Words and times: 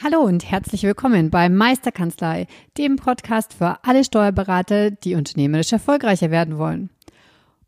Hallo 0.00 0.20
und 0.20 0.48
herzlich 0.48 0.84
willkommen 0.84 1.28
bei 1.28 1.48
Meisterkanzlei, 1.48 2.46
dem 2.76 2.94
Podcast 2.94 3.52
für 3.52 3.82
alle 3.82 4.04
Steuerberater, 4.04 4.92
die 4.92 5.16
unternehmerisch 5.16 5.72
erfolgreicher 5.72 6.30
werden 6.30 6.56
wollen. 6.56 6.90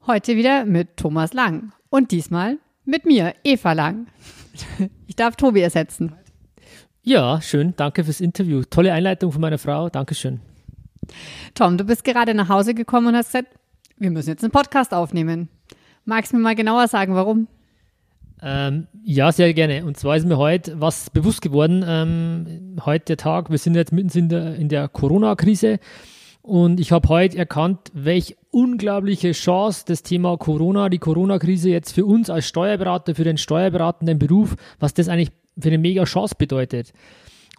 Heute 0.07 0.37
wieder 0.37 0.65
mit 0.65 0.97
Thomas 0.97 1.33
Lang 1.33 1.73
und 1.89 2.13
diesmal 2.13 2.59
mit 2.85 3.05
mir, 3.05 3.35
Eva 3.43 3.73
Lang. 3.73 4.07
Ich 5.09 5.17
darf 5.17 5.35
Tobi 5.35 5.61
ersetzen. 5.61 6.15
Ja, 7.03 7.43
schön. 7.43 7.75
Danke 7.77 8.05
fürs 8.05 8.21
Interview. 8.21 8.63
Tolle 8.63 8.93
Einleitung 8.93 9.33
von 9.33 9.41
meiner 9.41 9.59
Frau. 9.59 9.89
Dankeschön. 9.89 10.41
Tom, 11.57 11.79
du 11.79 11.85
bist 11.85 12.05
gerade 12.05 12.35
nach 12.35 12.49
Hause 12.49 12.75
gekommen 12.75 13.09
und 13.09 13.17
hast 13.17 13.33
gesagt, 13.33 13.49
wir 13.97 14.13
müssen 14.13 14.29
jetzt 14.29 14.45
einen 14.45 14.53
Podcast 14.53 14.95
aufnehmen. 14.95 15.49
Magst 16.05 16.33
du 16.33 16.37
mir 16.37 16.45
mal 16.45 16.55
genauer 16.55 16.87
sagen, 16.87 17.17
warum? 17.17 17.49
Ähm, 18.43 18.87
ja, 19.05 19.33
sehr 19.33 19.53
gerne. 19.55 19.85
Und 19.85 19.97
zwar 19.97 20.17
ist 20.17 20.27
mir 20.27 20.39
heute 20.39 20.81
was 20.81 21.11
bewusst 21.11 21.43
geworden. 21.43 21.85
Ähm, 21.87 22.77
heute 22.85 23.07
der 23.07 23.17
Tag, 23.17 23.51
wir 23.51 23.59
sind 23.59 23.75
jetzt 23.75 23.93
mitten 23.93 24.17
in 24.17 24.29
der, 24.29 24.55
in 24.55 24.69
der 24.69 24.89
Corona-Krise 24.89 25.79
und 26.43 26.81
ich 26.81 26.91
habe 26.91 27.09
heute 27.09 27.37
erkannt, 27.37 27.91
welche 27.93 28.35
unglaubliche 28.51 29.33
Chance 29.33 29.85
das 29.87 30.03
Thema 30.03 30.37
Corona, 30.39 30.89
die 30.89 30.99
Corona-Krise 30.99 31.69
jetzt 31.71 31.93
für 31.93 32.07
uns 32.07 32.31
als 32.31 32.49
Steuerberater, 32.49 33.15
für 33.15 33.25
den 33.25 33.37
steuerberatenden 33.37 34.19
Beruf, 34.19 34.57
was 34.79 34.95
das 34.95 35.09
eigentlich 35.09 35.31
für 35.59 35.69
eine 35.69 35.79
mega 35.79 36.05
Chance 36.05 36.35
bedeutet. 36.39 36.93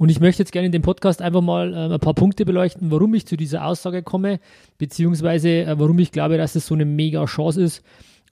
Und 0.02 0.09
ich 0.09 0.19
möchte 0.19 0.41
jetzt 0.41 0.52
gerne 0.52 0.66
in 0.66 0.71
dem 0.71 0.81
Podcast 0.81 1.21
einfach 1.21 1.41
mal 1.41 1.75
äh, 1.75 1.94
ein 1.94 1.99
paar 1.99 2.16
Punkte 2.16 2.44
beleuchten, 2.44 2.89
warum 2.89 3.13
ich 3.13 3.27
zu 3.27 3.38
dieser 3.38 3.67
Aussage 3.67 4.02
komme, 4.02 4.39
beziehungsweise 4.80 5.49
äh, 5.49 5.75
warum 5.77 5.99
ich 5.99 6.11
glaube, 6.11 6.39
dass 6.39 6.55
es 6.55 6.66
so 6.66 6.73
eine 6.73 6.85
mega 6.85 7.23
Chance 7.25 7.61
ist 7.61 7.83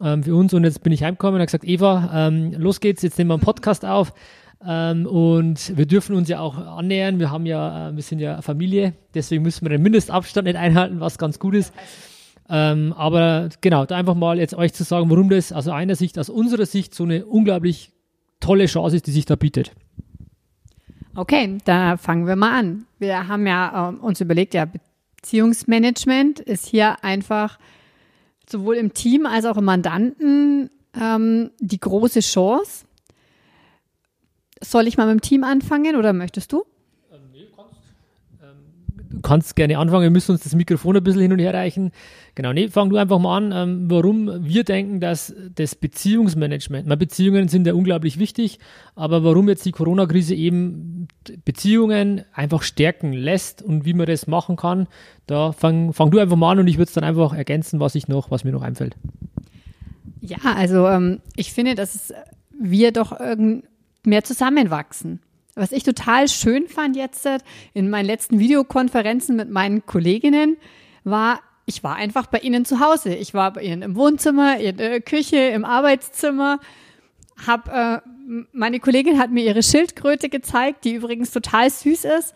ähm, 0.01 0.23
für 0.23 0.33
uns. 0.33 0.51
Und 0.55 0.63
jetzt 0.63 0.81
bin 0.81 0.91
ich 0.93 1.03
heimgekommen 1.03 1.35
und 1.35 1.41
habe 1.41 1.45
gesagt, 1.45 1.65
Eva, 1.65 2.09
ähm, 2.11 2.53
los 2.53 2.79
geht's, 2.79 3.03
jetzt 3.03 3.19
nehmen 3.19 3.29
wir 3.29 3.35
einen 3.35 3.43
Podcast 3.43 3.85
auf. 3.85 4.15
Ähm, 4.65 5.05
und 5.05 5.77
wir 5.77 5.85
dürfen 5.85 6.15
uns 6.15 6.27
ja 6.27 6.39
auch 6.39 6.57
annähern. 6.57 7.19
Wir 7.19 7.29
haben 7.29 7.45
ja, 7.45 7.89
äh, 7.89 7.95
wir 7.95 8.01
sind 8.01 8.17
ja 8.17 8.41
Familie, 8.41 8.93
deswegen 9.13 9.43
müssen 9.43 9.63
wir 9.63 9.69
den 9.69 9.83
Mindestabstand 9.83 10.47
nicht 10.47 10.57
einhalten, 10.57 10.99
was 10.99 11.19
ganz 11.19 11.37
gut 11.37 11.53
ist. 11.53 11.71
Ähm, 12.49 12.93
aber 12.97 13.49
genau, 13.61 13.85
da 13.85 13.95
einfach 13.95 14.15
mal 14.15 14.39
jetzt 14.39 14.55
euch 14.55 14.73
zu 14.73 14.83
sagen, 14.83 15.11
warum 15.11 15.29
das 15.29 15.53
aus 15.53 15.67
einer 15.67 15.93
Sicht, 15.93 16.17
aus 16.17 16.31
unserer 16.31 16.65
Sicht 16.65 16.95
so 16.95 17.03
eine 17.03 17.27
unglaublich 17.27 17.91
tolle 18.39 18.65
Chance 18.65 18.95
ist, 18.95 19.05
die 19.05 19.11
sich 19.11 19.25
da 19.25 19.35
bietet. 19.35 19.71
Okay, 21.19 21.57
da 21.65 21.97
fangen 21.97 22.27
wir 22.27 22.37
mal 22.37 22.57
an. 22.57 22.85
Wir 22.97 23.27
haben 23.27 23.45
ja 23.45 23.89
äh, 23.89 23.95
uns 23.97 24.21
überlegt, 24.21 24.53
ja, 24.53 24.65
Beziehungsmanagement 25.17 26.39
ist 26.39 26.65
hier 26.65 27.03
einfach 27.03 27.59
sowohl 28.49 28.77
im 28.77 28.93
Team 28.93 29.25
als 29.25 29.43
auch 29.43 29.57
im 29.57 29.65
Mandanten 29.65 30.69
ähm, 30.97 31.51
die 31.59 31.77
große 31.77 32.21
Chance. 32.21 32.85
Soll 34.61 34.87
ich 34.87 34.95
mal 34.95 35.07
mit 35.13 35.15
dem 35.15 35.27
Team 35.27 35.43
anfangen 35.43 35.97
oder 35.97 36.13
möchtest 36.13 36.53
du? 36.53 36.63
Ähm, 37.11 37.19
nee, 37.33 37.49
kannst. 37.53 37.81
Ähm, 38.41 39.08
du 39.08 39.08
kannst 39.21 39.55
gerne 39.55 39.77
anfangen. 39.77 40.03
Wir 40.03 40.09
müssen 40.09 40.31
uns 40.31 40.43
das 40.43 40.55
Mikrofon 40.55 40.97
ein 40.97 41.03
bisschen 41.03 41.21
hin 41.21 41.33
und 41.33 41.39
her 41.39 41.53
reichen. 41.53 41.91
Genau, 42.35 42.53
nee, 42.53 42.67
fang 42.67 42.89
du 42.89 42.97
einfach 42.97 43.19
mal 43.19 43.37
an, 43.37 43.51
ähm, 43.53 43.89
warum 43.89 44.45
wir 44.45 44.63
denken, 44.63 44.99
dass 44.99 45.33
das 45.55 45.75
Beziehungsmanagement, 45.75 46.87
meine 46.87 46.97
Beziehungen 46.97 47.47
sind 47.47 47.67
ja 47.67 47.73
unglaublich 47.73 48.19
wichtig, 48.19 48.59
aber 48.95 49.23
warum 49.23 49.49
jetzt 49.49 49.65
die 49.65 49.71
Corona-Krise 49.71 50.35
eben 50.35 51.07
Beziehungen 51.45 52.23
einfach 52.33 52.63
stärken 52.63 53.13
lässt 53.13 53.61
und 53.61 53.85
wie 53.85 53.93
man 53.93 54.05
das 54.05 54.27
machen 54.27 54.55
kann, 54.55 54.87
da 55.27 55.51
fang, 55.51 55.93
fang 55.93 56.11
du 56.11 56.19
einfach 56.19 56.37
mal 56.37 56.51
an 56.51 56.59
und 56.59 56.67
ich 56.67 56.77
würde 56.77 56.87
es 56.87 56.93
dann 56.93 57.03
einfach 57.03 57.33
ergänzen, 57.33 57.79
was 57.79 57.95
ich 57.95 58.07
noch, 58.07 58.31
was 58.31 58.43
mir 58.43 58.51
noch 58.51 58.61
einfällt. 58.61 58.95
Ja, 60.21 60.37
also 60.55 60.87
ähm, 60.87 61.21
ich 61.35 61.53
finde, 61.53 61.75
dass 61.75 62.13
wir 62.59 62.91
doch 62.91 63.17
irgendwie 63.19 63.67
mehr 64.05 64.23
zusammenwachsen. 64.23 65.21
Was 65.55 65.71
ich 65.71 65.83
total 65.83 66.27
schön 66.27 66.67
fand 66.67 66.95
jetzt 66.95 67.27
in 67.73 67.89
meinen 67.89 68.05
letzten 68.05 68.39
Videokonferenzen 68.39 69.35
mit 69.35 69.49
meinen 69.49 69.85
Kolleginnen, 69.85 70.57
war, 71.03 71.39
ich 71.65 71.83
war 71.83 71.95
einfach 71.95 72.27
bei 72.27 72.39
ihnen 72.39 72.65
zu 72.65 72.79
Hause. 72.79 73.13
Ich 73.15 73.33
war 73.33 73.53
bei 73.53 73.63
ihnen 73.63 73.81
im 73.81 73.95
Wohnzimmer, 73.95 74.59
in 74.59 74.77
der 74.77 75.01
Küche, 75.01 75.37
im 75.37 75.65
Arbeitszimmer. 75.65 76.59
Hab, 77.45 77.67
äh, 77.69 78.01
meine 78.51 78.79
Kollegin 78.79 79.17
hat 79.17 79.31
mir 79.31 79.43
ihre 79.43 79.63
Schildkröte 79.63 80.29
gezeigt, 80.29 80.85
die 80.85 80.93
übrigens 80.93 81.31
total 81.31 81.69
süß 81.69 82.05
ist, 82.05 82.33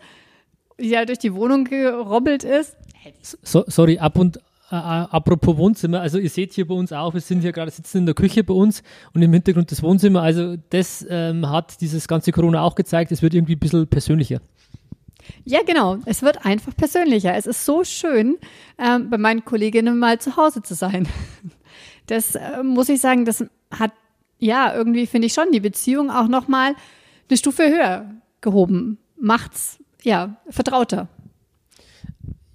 die 0.80 0.88
ja 0.88 1.04
durch 1.04 1.18
die 1.18 1.34
Wohnung 1.34 1.64
gerobbelt 1.64 2.42
ist. 2.42 2.76
So, 3.22 3.64
sorry, 3.66 3.98
ab 3.98 4.18
und 4.18 4.36
äh, 4.36 4.40
äh, 4.40 4.53
apropos 4.76 5.56
Wohnzimmer, 5.56 6.00
also 6.00 6.18
ihr 6.18 6.30
seht 6.30 6.52
hier 6.52 6.66
bei 6.66 6.74
uns 6.74 6.92
auch, 6.92 7.14
wir 7.14 7.20
sind 7.20 7.40
hier 7.40 7.52
gerade 7.52 7.70
sitzen 7.70 7.98
in 7.98 8.06
der 8.06 8.14
Küche 8.14 8.44
bei 8.44 8.54
uns 8.54 8.82
und 9.12 9.22
im 9.22 9.32
Hintergrund 9.32 9.70
das 9.70 9.82
Wohnzimmer. 9.82 10.22
Also 10.22 10.56
das 10.70 11.06
ähm, 11.08 11.48
hat 11.48 11.80
dieses 11.80 12.08
ganze 12.08 12.32
Corona 12.32 12.62
auch 12.62 12.74
gezeigt, 12.74 13.12
es 13.12 13.22
wird 13.22 13.34
irgendwie 13.34 13.56
ein 13.56 13.58
bisschen 13.58 13.86
persönlicher. 13.86 14.40
Ja, 15.44 15.60
genau. 15.62 15.98
Es 16.04 16.22
wird 16.22 16.44
einfach 16.44 16.76
persönlicher. 16.76 17.34
Es 17.34 17.46
ist 17.46 17.64
so 17.64 17.84
schön, 17.84 18.36
ähm, 18.78 19.10
bei 19.10 19.18
meinen 19.18 19.44
Kolleginnen 19.44 19.98
mal 19.98 20.18
zu 20.18 20.36
Hause 20.36 20.62
zu 20.62 20.74
sein. 20.74 21.08
Das 22.06 22.34
äh, 22.34 22.62
muss 22.62 22.90
ich 22.90 23.00
sagen, 23.00 23.24
das 23.24 23.46
hat 23.70 23.92
ja 24.38 24.74
irgendwie 24.74 25.06
finde 25.06 25.26
ich 25.26 25.32
schon 25.32 25.52
die 25.52 25.60
Beziehung 25.60 26.10
auch 26.10 26.28
noch 26.28 26.48
mal 26.48 26.74
eine 27.30 27.38
Stufe 27.38 27.66
höher 27.66 28.10
gehoben. 28.42 28.98
Macht's 29.16 29.78
ja 30.02 30.36
vertrauter. 30.50 31.08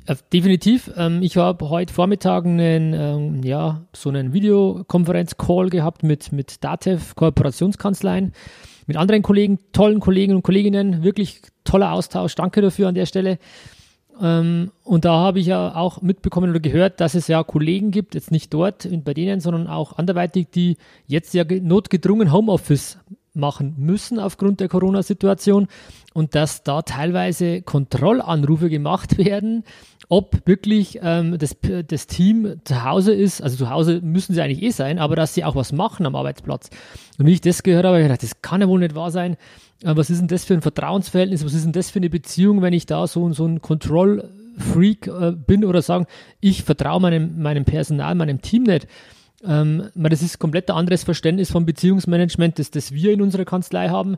Äh, 0.09 0.15
definitiv. 0.33 0.91
Ähm, 0.97 1.21
ich 1.21 1.37
habe 1.37 1.69
heute 1.69 1.93
Vormittag 1.93 2.43
einen, 2.45 2.93
ähm, 2.93 3.43
ja, 3.43 3.85
so 3.93 4.09
einen 4.09 4.33
Videokonferenz-Call 4.33 5.69
gehabt 5.69 6.01
mit, 6.01 6.31
mit 6.31 6.63
DATEV 6.63 7.15
Kooperationskanzleien, 7.15 8.33
mit 8.87 8.97
anderen 8.97 9.21
Kollegen, 9.21 9.59
tollen 9.71 9.99
Kollegen 9.99 10.33
und 10.33 10.41
Kolleginnen. 10.41 11.03
Wirklich 11.03 11.41
toller 11.63 11.91
Austausch. 11.91 12.33
Danke 12.33 12.61
dafür 12.61 12.87
an 12.87 12.95
der 12.95 13.05
Stelle. 13.05 13.37
Ähm, 14.19 14.71
und 14.83 15.05
da 15.05 15.13
habe 15.13 15.39
ich 15.39 15.45
ja 15.45 15.75
auch 15.75 16.01
mitbekommen 16.01 16.49
oder 16.49 16.59
gehört, 16.59 16.99
dass 17.01 17.13
es 17.13 17.27
ja 17.27 17.43
Kollegen 17.43 17.91
gibt, 17.91 18.15
jetzt 18.15 18.31
nicht 18.31 18.51
dort 18.51 18.89
bei 19.03 19.13
denen, 19.13 19.41
sondern 19.41 19.67
auch 19.67 19.99
anderweitig, 19.99 20.47
die 20.49 20.77
jetzt 21.05 21.35
ja 21.35 21.43
notgedrungen 21.45 22.33
Homeoffice 22.33 22.97
machen 23.39 23.75
müssen 23.77 24.19
aufgrund 24.19 24.59
der 24.59 24.67
Corona-Situation 24.67 25.67
und 26.13 26.35
dass 26.35 26.63
da 26.63 26.81
teilweise 26.81 27.61
Kontrollanrufe 27.61 28.69
gemacht 28.69 29.17
werden, 29.25 29.63
ob 30.09 30.47
wirklich 30.47 30.99
ähm, 31.03 31.37
das, 31.37 31.55
das 31.87 32.07
Team 32.07 32.55
zu 32.63 32.83
Hause 32.83 33.13
ist, 33.13 33.41
also 33.41 33.57
zu 33.57 33.69
Hause 33.69 34.01
müssen 34.01 34.33
sie 34.33 34.41
eigentlich 34.41 34.63
eh 34.63 34.71
sein, 34.71 34.97
aber 34.97 35.15
dass 35.15 35.35
sie 35.35 35.43
auch 35.43 35.55
was 35.55 35.71
machen 35.71 36.05
am 36.05 36.15
Arbeitsplatz. 36.15 36.71
Und 37.19 37.27
wie 37.27 37.33
ich 37.33 37.41
das 37.41 37.61
gehört 37.61 37.85
habe, 37.85 37.95
habe 37.95 38.01
ich 38.01 38.07
gedacht, 38.07 38.23
das 38.23 38.41
kann 38.41 38.61
ja 38.61 38.67
wohl 38.67 38.79
nicht 38.79 38.95
wahr 38.95 39.11
sein. 39.11 39.37
Äh, 39.83 39.95
was 39.95 40.09
ist 40.09 40.19
denn 40.19 40.27
das 40.27 40.45
für 40.45 40.55
ein 40.55 40.61
Vertrauensverhältnis? 40.61 41.45
Was 41.45 41.53
ist 41.53 41.63
denn 41.63 41.73
das 41.73 41.91
für 41.91 41.99
eine 41.99 42.09
Beziehung, 42.09 42.61
wenn 42.63 42.73
ich 42.73 42.87
da 42.87 43.05
so, 43.05 43.31
so 43.33 43.45
ein 43.45 43.61
Control-Freak 43.61 45.07
äh, 45.07 45.31
bin 45.31 45.63
oder 45.63 45.83
sagen, 45.83 46.07
ich 46.39 46.63
vertraue 46.63 46.99
meinem, 46.99 47.41
meinem 47.41 47.65
Personal, 47.65 48.15
meinem 48.15 48.41
Team 48.41 48.63
nicht? 48.63 48.87
Ähm, 49.43 49.89
das 49.95 50.21
ist 50.21 50.39
komplett 50.39 50.69
ein 50.69 50.75
anderes 50.77 51.03
Verständnis 51.03 51.51
vom 51.51 51.65
Beziehungsmanagement, 51.65 52.59
das, 52.59 52.71
das 52.71 52.91
wir 52.91 53.11
in 53.11 53.21
unserer 53.21 53.45
Kanzlei 53.45 53.89
haben. 53.89 54.17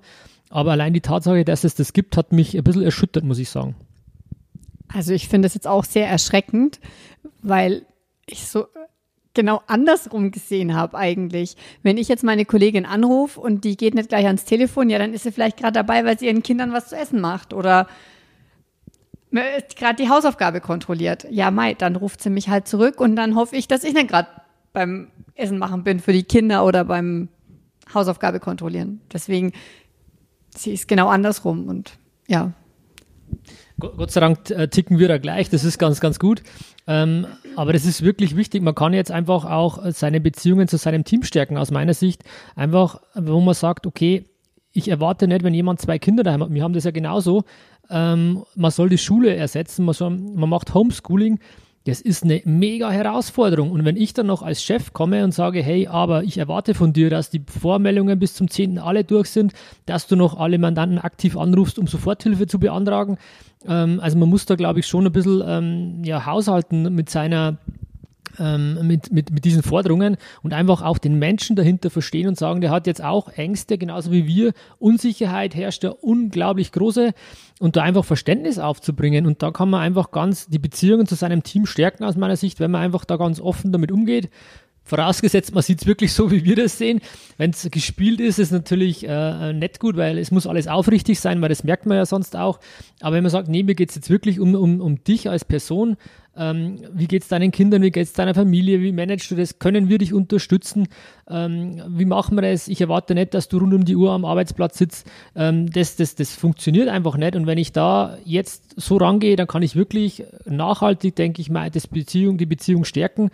Aber 0.49 0.71
allein 0.71 0.93
die 0.93 1.01
Tatsache, 1.01 1.45
dass 1.45 1.63
es 1.63 1.75
das 1.75 1.93
gibt, 1.93 2.17
hat 2.17 2.31
mich 2.31 2.57
ein 2.57 2.63
bisschen 2.63 2.83
erschüttert, 2.83 3.23
muss 3.23 3.39
ich 3.39 3.49
sagen. 3.49 3.75
Also 4.93 5.13
ich 5.13 5.27
finde 5.27 5.47
es 5.47 5.53
jetzt 5.53 5.67
auch 5.67 5.85
sehr 5.85 6.07
erschreckend, 6.07 6.79
weil 7.41 7.85
ich 8.25 8.47
so 8.47 8.65
genau 9.33 9.61
andersrum 9.67 10.31
gesehen 10.31 10.75
habe 10.75 10.97
eigentlich. 10.97 11.55
Wenn 11.83 11.97
ich 11.97 12.09
jetzt 12.09 12.23
meine 12.23 12.45
Kollegin 12.45 12.85
anrufe 12.85 13.39
und 13.39 13.63
die 13.63 13.77
geht 13.77 13.95
nicht 13.95 14.09
gleich 14.09 14.25
ans 14.25 14.43
Telefon, 14.43 14.89
ja, 14.89 14.99
dann 14.99 15.13
ist 15.13 15.23
sie 15.23 15.31
vielleicht 15.31 15.57
gerade 15.57 15.73
dabei, 15.73 16.03
weil 16.03 16.19
sie 16.19 16.27
ihren 16.27 16.43
Kindern 16.43 16.73
was 16.73 16.89
zu 16.89 16.97
essen 16.97 17.21
macht 17.21 17.53
oder 17.53 17.87
gerade 19.31 19.95
die 19.95 20.09
Hausaufgabe 20.09 20.59
kontrolliert. 20.59 21.25
Ja, 21.29 21.51
Mai, 21.51 21.73
dann 21.73 21.95
ruft 21.95 22.21
sie 22.21 22.29
mich 22.29 22.49
halt 22.49 22.67
zurück 22.67 22.99
und 22.99 23.15
dann 23.15 23.35
hoffe 23.35 23.55
ich, 23.55 23.69
dass 23.69 23.85
ich 23.85 23.93
dann 23.93 24.07
gerade 24.07 24.27
beim 24.73 25.09
Essen 25.35 25.57
machen 25.57 25.83
bin 25.83 25.99
für 25.99 26.13
die 26.13 26.23
Kinder 26.23 26.65
oder 26.65 26.85
beim 26.85 27.29
Hausaufgabe 27.93 28.39
kontrollieren. 28.39 29.01
Deswegen, 29.11 29.53
sie 30.55 30.73
ist 30.73 30.87
genau 30.87 31.09
andersrum 31.09 31.67
und 31.67 31.97
ja. 32.27 32.53
Gott 33.79 34.11
sei 34.11 34.19
Dank 34.19 34.49
äh, 34.51 34.67
ticken 34.67 34.99
wir 34.99 35.07
da 35.07 35.17
gleich, 35.17 35.49
das 35.49 35.63
ist 35.63 35.79
ganz, 35.79 35.99
ganz 35.99 36.19
gut. 36.19 36.43
Ähm, 36.87 37.25
aber 37.55 37.73
das 37.73 37.85
ist 37.85 38.03
wirklich 38.03 38.35
wichtig. 38.35 38.61
Man 38.61 38.75
kann 38.75 38.93
jetzt 38.93 39.11
einfach 39.11 39.45
auch 39.45 39.79
seine 39.91 40.21
Beziehungen 40.21 40.67
zu 40.67 40.77
seinem 40.77 41.03
Team 41.03 41.23
stärken, 41.23 41.57
aus 41.57 41.71
meiner 41.71 41.93
Sicht. 41.93 42.23
Einfach, 42.55 43.01
wo 43.15 43.39
man 43.39 43.53
sagt, 43.53 43.87
okay, 43.87 44.25
ich 44.71 44.87
erwarte 44.87 45.27
nicht, 45.27 45.43
wenn 45.43 45.53
jemand 45.53 45.81
zwei 45.81 45.99
Kinder 45.99 46.23
daheim 46.23 46.43
hat, 46.43 46.53
wir 46.53 46.63
haben 46.63 46.73
das 46.73 46.85
ja 46.85 46.91
genauso, 46.91 47.43
ähm, 47.89 48.43
man 48.55 48.71
soll 48.71 48.89
die 48.89 48.97
Schule 48.97 49.35
ersetzen, 49.35 49.85
man, 49.85 49.93
soll, 49.93 50.11
man 50.11 50.49
macht 50.49 50.73
Homeschooling, 50.73 51.39
das 51.85 51.99
ist 51.99 52.23
eine 52.23 52.41
mega 52.45 52.91
Herausforderung. 52.91 53.71
Und 53.71 53.85
wenn 53.85 53.97
ich 53.97 54.13
dann 54.13 54.27
noch 54.27 54.43
als 54.43 54.63
Chef 54.63 54.93
komme 54.93 55.23
und 55.23 55.33
sage, 55.33 55.63
hey, 55.63 55.87
aber 55.87 56.23
ich 56.23 56.37
erwarte 56.37 56.75
von 56.75 56.93
dir, 56.93 57.09
dass 57.09 57.29
die 57.31 57.43
Vormeldungen 57.45 58.19
bis 58.19 58.35
zum 58.35 58.49
10. 58.49 58.77
alle 58.77 59.03
durch 59.03 59.29
sind, 59.29 59.53
dass 59.87 60.07
du 60.07 60.15
noch 60.15 60.37
alle 60.37 60.59
Mandanten 60.59 60.99
aktiv 60.99 61.35
anrufst, 61.35 61.79
um 61.79 61.87
Soforthilfe 61.87 62.45
zu 62.45 62.59
beantragen. 62.59 63.17
Ähm, 63.67 63.99
also 63.99 64.17
man 64.17 64.29
muss 64.29 64.45
da, 64.45 64.55
glaube 64.55 64.79
ich, 64.79 64.87
schon 64.87 65.07
ein 65.07 65.11
bisschen 65.11 65.41
ähm, 65.45 66.03
ja, 66.03 66.25
haushalten 66.25 66.93
mit 66.93 67.09
seiner 67.09 67.57
ähm, 68.41 68.87
mit, 68.87 69.11
mit, 69.11 69.31
mit 69.31 69.45
diesen 69.45 69.61
Forderungen 69.63 70.17
und 70.41 70.53
einfach 70.53 70.81
auch 70.81 70.97
den 70.97 71.19
Menschen 71.19 71.55
dahinter 71.55 71.89
verstehen 71.89 72.27
und 72.27 72.37
sagen, 72.37 72.61
der 72.61 72.71
hat 72.71 72.87
jetzt 72.87 73.03
auch 73.03 73.29
Ängste, 73.29 73.77
genauso 73.77 74.11
wie 74.11 74.25
wir. 74.25 74.53
Unsicherheit 74.79 75.55
herrscht 75.55 75.83
ja 75.83 75.91
unglaublich 75.91 76.71
große 76.71 77.13
und 77.59 77.75
da 77.75 77.83
einfach 77.83 78.03
Verständnis 78.03 78.57
aufzubringen. 78.57 79.25
Und 79.25 79.43
da 79.43 79.51
kann 79.51 79.69
man 79.69 79.81
einfach 79.81 80.11
ganz 80.11 80.47
die 80.47 80.59
Beziehungen 80.59 81.05
zu 81.05 81.15
seinem 81.15 81.43
Team 81.43 81.65
stärken 81.65 82.03
aus 82.03 82.15
meiner 82.15 82.35
Sicht, 82.35 82.59
wenn 82.59 82.71
man 82.71 82.81
einfach 82.81 83.05
da 83.05 83.17
ganz 83.17 83.39
offen 83.39 83.71
damit 83.71 83.91
umgeht. 83.91 84.29
Vorausgesetzt, 84.83 85.53
man 85.53 85.63
sieht 85.63 85.81
es 85.81 85.87
wirklich 85.87 86.11
so, 86.11 86.31
wie 86.31 86.43
wir 86.43 86.55
das 86.55 86.77
sehen. 86.77 87.01
Wenn 87.37 87.51
es 87.51 87.69
gespielt 87.71 88.19
ist, 88.19 88.39
ist 88.39 88.51
natürlich 88.51 89.07
äh, 89.07 89.53
nicht 89.53 89.79
gut, 89.79 89.95
weil 89.95 90.17
es 90.17 90.31
muss 90.31 90.47
alles 90.47 90.67
aufrichtig 90.67 91.19
sein, 91.19 91.41
weil 91.41 91.49
das 91.49 91.63
merkt 91.63 91.85
man 91.85 91.97
ja 91.97 92.05
sonst 92.05 92.35
auch. 92.35 92.59
Aber 92.99 93.15
wenn 93.15 93.23
man 93.23 93.31
sagt, 93.31 93.47
nee, 93.47 93.63
mir 93.63 93.75
geht 93.75 93.89
es 93.89 93.95
jetzt 93.95 94.09
wirklich 94.09 94.39
um, 94.39 94.55
um, 94.55 94.81
um 94.81 95.03
dich 95.03 95.29
als 95.29 95.45
Person, 95.45 95.97
ähm, 96.35 96.79
wie 96.93 97.07
geht 97.07 97.23
es 97.23 97.27
deinen 97.27 97.51
Kindern, 97.51 97.81
wie 97.81 97.91
geht 97.91 98.07
es 98.07 98.13
deiner 98.13 98.33
Familie, 98.33 98.81
wie 98.81 98.91
managst 98.91 99.29
du 99.29 99.35
das, 99.35 99.59
können 99.59 99.89
wir 99.89 99.97
dich 99.97 100.13
unterstützen, 100.13 100.87
ähm, 101.29 101.81
wie 101.89 102.05
machen 102.05 102.35
wir 102.35 102.41
das, 102.41 102.67
ich 102.67 102.81
erwarte 102.81 103.13
nicht, 103.13 103.33
dass 103.33 103.49
du 103.49 103.57
rund 103.57 103.73
um 103.73 103.85
die 103.85 103.95
Uhr 103.95 104.11
am 104.11 104.25
Arbeitsplatz 104.25 104.77
sitzt, 104.77 105.07
ähm, 105.35 105.69
das, 105.69 105.95
das, 105.97 106.15
das 106.15 106.33
funktioniert 106.33 106.87
einfach 106.87 107.17
nicht. 107.17 107.35
Und 107.35 107.47
wenn 107.47 107.57
ich 107.57 107.71
da 107.71 108.17
jetzt 108.23 108.79
so 108.79 108.97
rangehe, 108.97 109.35
dann 109.35 109.47
kann 109.47 109.61
ich 109.61 109.75
wirklich 109.75 110.23
nachhaltig, 110.45 111.15
denke 111.15 111.41
ich 111.41 111.49
mal, 111.49 111.69
das 111.69 111.87
Beziehung, 111.87 112.37
die 112.37 112.45
Beziehung 112.45 112.85
stärken 112.85 113.29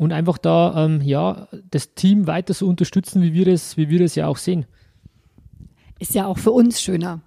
und 0.00 0.12
einfach 0.14 0.38
da, 0.38 0.86
ähm, 0.86 1.02
ja, 1.02 1.46
das 1.70 1.92
Team 1.92 2.26
weiter 2.26 2.54
so 2.54 2.66
unterstützen, 2.66 3.20
wie 3.20 3.34
wir 3.34 3.44
das, 3.44 3.76
wie 3.76 3.90
wir 3.90 3.98
das 3.98 4.14
ja 4.14 4.28
auch 4.28 4.38
sehen. 4.38 4.64
Ist 5.98 6.14
ja 6.14 6.24
auch 6.24 6.38
für 6.38 6.52
uns 6.52 6.80
schöner. 6.80 7.20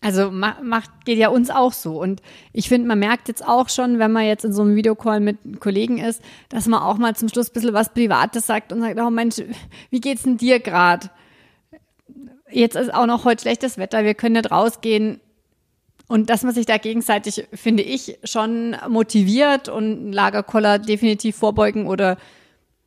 Also 0.00 0.32
macht, 0.32 1.04
geht 1.04 1.16
ja 1.16 1.28
uns 1.28 1.50
auch 1.50 1.72
so. 1.72 2.02
Und 2.02 2.22
ich 2.52 2.68
finde, 2.68 2.88
man 2.88 2.98
merkt 2.98 3.28
jetzt 3.28 3.46
auch 3.46 3.68
schon, 3.68 4.00
wenn 4.00 4.10
man 4.10 4.26
jetzt 4.26 4.44
in 4.44 4.52
so 4.52 4.62
einem 4.62 4.74
Videocall 4.74 5.20
mit 5.20 5.60
Kollegen 5.60 5.98
ist, 5.98 6.20
dass 6.48 6.66
man 6.66 6.82
auch 6.82 6.98
mal 6.98 7.14
zum 7.14 7.28
Schluss 7.28 7.50
ein 7.50 7.52
bisschen 7.52 7.72
was 7.72 7.94
Privates 7.94 8.44
sagt 8.44 8.72
und 8.72 8.80
sagt, 8.80 8.98
oh 8.98 9.10
Mensch, 9.10 9.36
wie 9.90 10.00
geht's 10.00 10.24
denn 10.24 10.38
dir 10.38 10.58
gerade? 10.58 11.08
Jetzt 12.50 12.74
ist 12.74 12.92
auch 12.92 13.06
noch 13.06 13.24
heute 13.24 13.42
schlechtes 13.42 13.78
Wetter, 13.78 14.02
wir 14.02 14.14
können 14.14 14.34
nicht 14.34 14.50
rausgehen. 14.50 15.20
Und 16.08 16.30
dass 16.30 16.42
man 16.42 16.54
sich 16.54 16.66
da 16.66 16.78
gegenseitig, 16.78 17.46
finde 17.52 17.82
ich, 17.82 18.18
schon 18.24 18.74
motiviert 18.88 19.68
und 19.68 20.12
Lagerkoller 20.12 20.78
definitiv 20.78 21.36
vorbeugen 21.36 21.86
oder 21.86 22.12
ein 22.12 22.16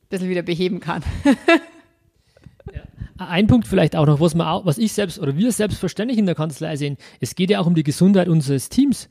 bisschen 0.10 0.30
wieder 0.30 0.42
beheben 0.42 0.80
kann. 0.80 1.04
Ein 3.18 3.46
Punkt 3.46 3.68
vielleicht 3.68 3.96
auch 3.96 4.08
noch, 4.08 4.20
was, 4.20 4.34
man 4.34 4.48
auch, 4.48 4.66
was 4.66 4.80
ich 4.80 4.94
selbst 4.94 5.20
oder 5.20 5.38
wir 5.38 5.52
selbstverständlich 5.52 6.18
in 6.18 6.26
der 6.26 6.34
Kanzlei 6.34 6.76
sehen, 6.76 6.98
es 7.20 7.36
geht 7.36 7.52
ja 7.52 7.60
auch 7.60 7.68
um 7.68 7.76
die 7.76 7.84
Gesundheit 7.84 8.28
unseres 8.28 8.70
Teams. 8.70 9.08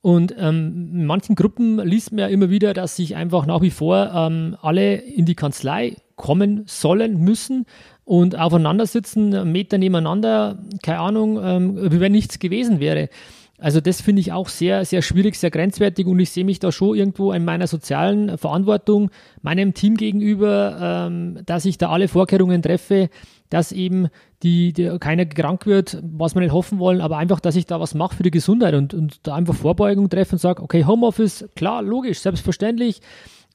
Und 0.00 0.34
ähm, 0.36 0.90
in 0.92 1.06
manchen 1.06 1.36
Gruppen 1.36 1.78
liest 1.78 2.10
man 2.10 2.18
ja 2.18 2.26
immer 2.26 2.50
wieder, 2.50 2.74
dass 2.74 2.96
sich 2.96 3.14
einfach 3.14 3.46
nach 3.46 3.62
wie 3.62 3.70
vor 3.70 4.10
ähm, 4.12 4.56
alle 4.60 4.96
in 4.96 5.26
die 5.26 5.36
Kanzlei 5.36 5.94
kommen 6.16 6.64
sollen, 6.66 7.20
müssen 7.20 7.66
und 8.04 8.36
aufeinander 8.36 8.86
sitzen, 8.86 9.52
Meter 9.52 9.78
nebeneinander, 9.78 10.58
keine 10.82 10.98
Ahnung, 10.98 11.40
ähm, 11.40 11.92
wie 11.92 12.00
wenn 12.00 12.10
nichts 12.10 12.40
gewesen 12.40 12.80
wäre. 12.80 13.10
Also 13.58 13.80
das 13.80 14.00
finde 14.00 14.20
ich 14.20 14.32
auch 14.32 14.48
sehr, 14.48 14.84
sehr 14.84 15.02
schwierig, 15.02 15.36
sehr 15.36 15.50
grenzwertig 15.50 16.06
und 16.06 16.18
ich 16.18 16.30
sehe 16.30 16.44
mich 16.44 16.58
da 16.58 16.72
schon 16.72 16.96
irgendwo 16.96 17.32
in 17.32 17.44
meiner 17.44 17.66
sozialen 17.66 18.36
Verantwortung 18.36 19.10
meinem 19.40 19.72
Team 19.72 19.96
gegenüber, 19.96 21.06
ähm, 21.08 21.38
dass 21.46 21.64
ich 21.64 21.78
da 21.78 21.90
alle 21.90 22.08
Vorkehrungen 22.08 22.60
treffe, 22.60 23.08
dass 23.50 23.70
eben 23.70 24.08
die, 24.42 24.72
die, 24.72 24.98
keiner 24.98 25.26
krank 25.26 25.66
wird, 25.66 26.02
was 26.02 26.34
wir 26.34 26.40
nicht 26.40 26.52
hoffen 26.52 26.78
wollen, 26.78 27.00
aber 27.00 27.18
einfach, 27.18 27.38
dass 27.38 27.54
ich 27.54 27.66
da 27.66 27.78
was 27.78 27.94
mache 27.94 28.16
für 28.16 28.22
die 28.22 28.30
Gesundheit 28.30 28.74
und, 28.74 28.94
und 28.94 29.26
da 29.26 29.34
einfach 29.34 29.54
Vorbeugung 29.54 30.08
treffe 30.10 30.32
und 30.32 30.38
sage, 30.38 30.62
okay, 30.62 30.84
Homeoffice, 30.84 31.48
klar, 31.54 31.82
logisch, 31.82 32.20
selbstverständlich 32.20 33.00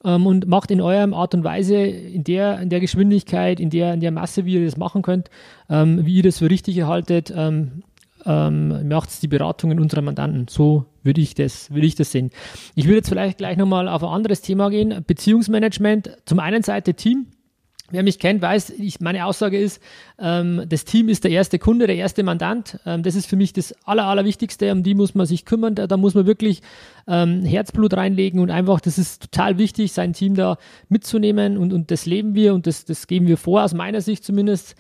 ähm, 0.05 0.25
und 0.25 0.47
macht 0.47 0.71
in 0.71 0.81
eurem 0.81 1.13
Art 1.13 1.33
und 1.33 1.43
Weise, 1.43 1.75
in 1.77 2.23
der, 2.23 2.59
in 2.61 2.69
der 2.69 2.79
Geschwindigkeit, 2.79 3.59
in 3.59 3.69
der, 3.69 3.93
in 3.93 3.99
der 3.99 4.11
Masse, 4.11 4.45
wie 4.45 4.53
ihr 4.53 4.65
das 4.65 4.77
machen 4.77 5.01
könnt, 5.01 5.29
ähm, 5.69 6.05
wie 6.05 6.17
ihr 6.17 6.23
das 6.23 6.37
für 6.37 6.49
richtig 6.49 6.77
erhaltet, 6.77 7.33
ähm, 8.27 8.87
macht 8.87 9.21
die 9.23 9.27
Beratungen 9.27 9.79
unserer 9.79 10.01
Mandanten. 10.01 10.47
So 10.49 10.85
würde 11.01 11.21
ich 11.21 11.33
das, 11.33 11.71
würde 11.71 11.87
ich 11.87 11.95
das 11.95 12.11
sehen. 12.11 12.29
Ich 12.75 12.85
würde 12.85 12.97
jetzt 12.97 13.09
vielleicht 13.09 13.37
gleich 13.37 13.57
nochmal 13.57 13.87
auf 13.87 14.03
ein 14.03 14.09
anderes 14.09 14.41
Thema 14.41 14.69
gehen. 14.69 15.03
Beziehungsmanagement. 15.07 16.11
Zum 16.25 16.39
einen 16.39 16.61
Seite 16.61 16.93
Team. 16.93 17.27
Wer 17.89 18.03
mich 18.03 18.19
kennt, 18.19 18.41
weiß, 18.41 18.71
ich, 18.71 18.99
meine 18.99 19.25
Aussage 19.25 19.57
ist, 19.57 19.81
ähm, 20.19 20.63
das 20.67 20.83
Team 20.83 21.07
ist 21.07 21.23
der 21.23 21.31
erste 21.31 21.57
Kunde, 21.57 21.87
der 21.87 21.95
erste 21.95 22.21
Mandant. 22.21 22.81
Ähm, 22.85 23.01
das 23.01 23.15
ist 23.15 23.27
für 23.27 23.37
mich 23.37 23.53
das 23.53 23.73
Aller, 23.85 24.03
Allerwichtigste, 24.03 24.69
um 24.73 24.83
die 24.83 24.93
muss 24.93 25.15
man 25.15 25.25
sich 25.25 25.45
kümmern. 25.45 25.73
Da, 25.73 25.87
da 25.87 25.95
muss 25.95 26.13
man 26.13 26.25
wirklich 26.25 26.61
ähm, 27.07 27.45
Herzblut 27.45 27.93
reinlegen 27.93 28.41
und 28.41 28.51
einfach, 28.51 28.81
das 28.81 28.97
ist 28.97 29.31
total 29.31 29.57
wichtig, 29.57 29.93
sein 29.93 30.11
Team 30.11 30.35
da 30.35 30.57
mitzunehmen 30.89 31.55
und, 31.57 31.71
und 31.71 31.89
das 31.89 32.05
leben 32.05 32.35
wir 32.35 32.53
und 32.53 32.67
das, 32.67 32.83
das 32.83 33.07
geben 33.07 33.25
wir 33.25 33.37
vor, 33.37 33.63
aus 33.63 33.73
meiner 33.73 34.01
Sicht 34.01 34.25
zumindest 34.25 34.75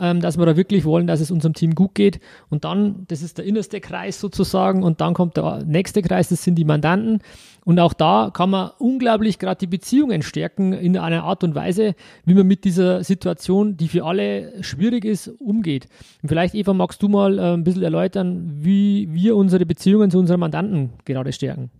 ähm, 0.00 0.20
dass 0.20 0.38
wir 0.38 0.46
da 0.46 0.56
wirklich 0.56 0.84
wollen, 0.84 1.06
dass 1.06 1.20
es 1.20 1.30
unserem 1.30 1.54
Team 1.54 1.74
gut 1.74 1.94
geht. 1.94 2.20
Und 2.48 2.64
dann, 2.64 3.04
das 3.08 3.22
ist 3.22 3.38
der 3.38 3.44
innerste 3.44 3.80
Kreis 3.80 4.20
sozusagen, 4.20 4.82
und 4.82 5.00
dann 5.00 5.14
kommt 5.14 5.36
der 5.36 5.64
nächste 5.64 6.02
Kreis, 6.02 6.28
das 6.28 6.42
sind 6.42 6.56
die 6.56 6.64
Mandanten. 6.64 7.20
Und 7.64 7.80
auch 7.80 7.92
da 7.92 8.30
kann 8.32 8.50
man 8.50 8.70
unglaublich 8.78 9.38
gerade 9.38 9.58
die 9.58 9.66
Beziehungen 9.66 10.22
stärken 10.22 10.72
in 10.72 10.96
einer 10.96 11.24
Art 11.24 11.42
und 11.42 11.54
Weise, 11.54 11.94
wie 12.24 12.34
man 12.34 12.46
mit 12.46 12.64
dieser 12.64 13.02
Situation, 13.02 13.76
die 13.76 13.88
für 13.88 14.04
alle 14.04 14.62
schwierig 14.62 15.04
ist, 15.04 15.28
umgeht. 15.28 15.88
Und 16.22 16.28
vielleicht, 16.28 16.54
Eva, 16.54 16.74
magst 16.74 17.02
du 17.02 17.08
mal 17.08 17.38
äh, 17.38 17.54
ein 17.54 17.64
bisschen 17.64 17.82
erläutern, 17.82 18.50
wie 18.62 19.08
wir 19.12 19.34
unsere 19.34 19.66
Beziehungen 19.66 20.10
zu 20.10 20.18
unseren 20.18 20.40
Mandanten 20.40 20.90
gerade 21.04 21.32
stärken? 21.32 21.70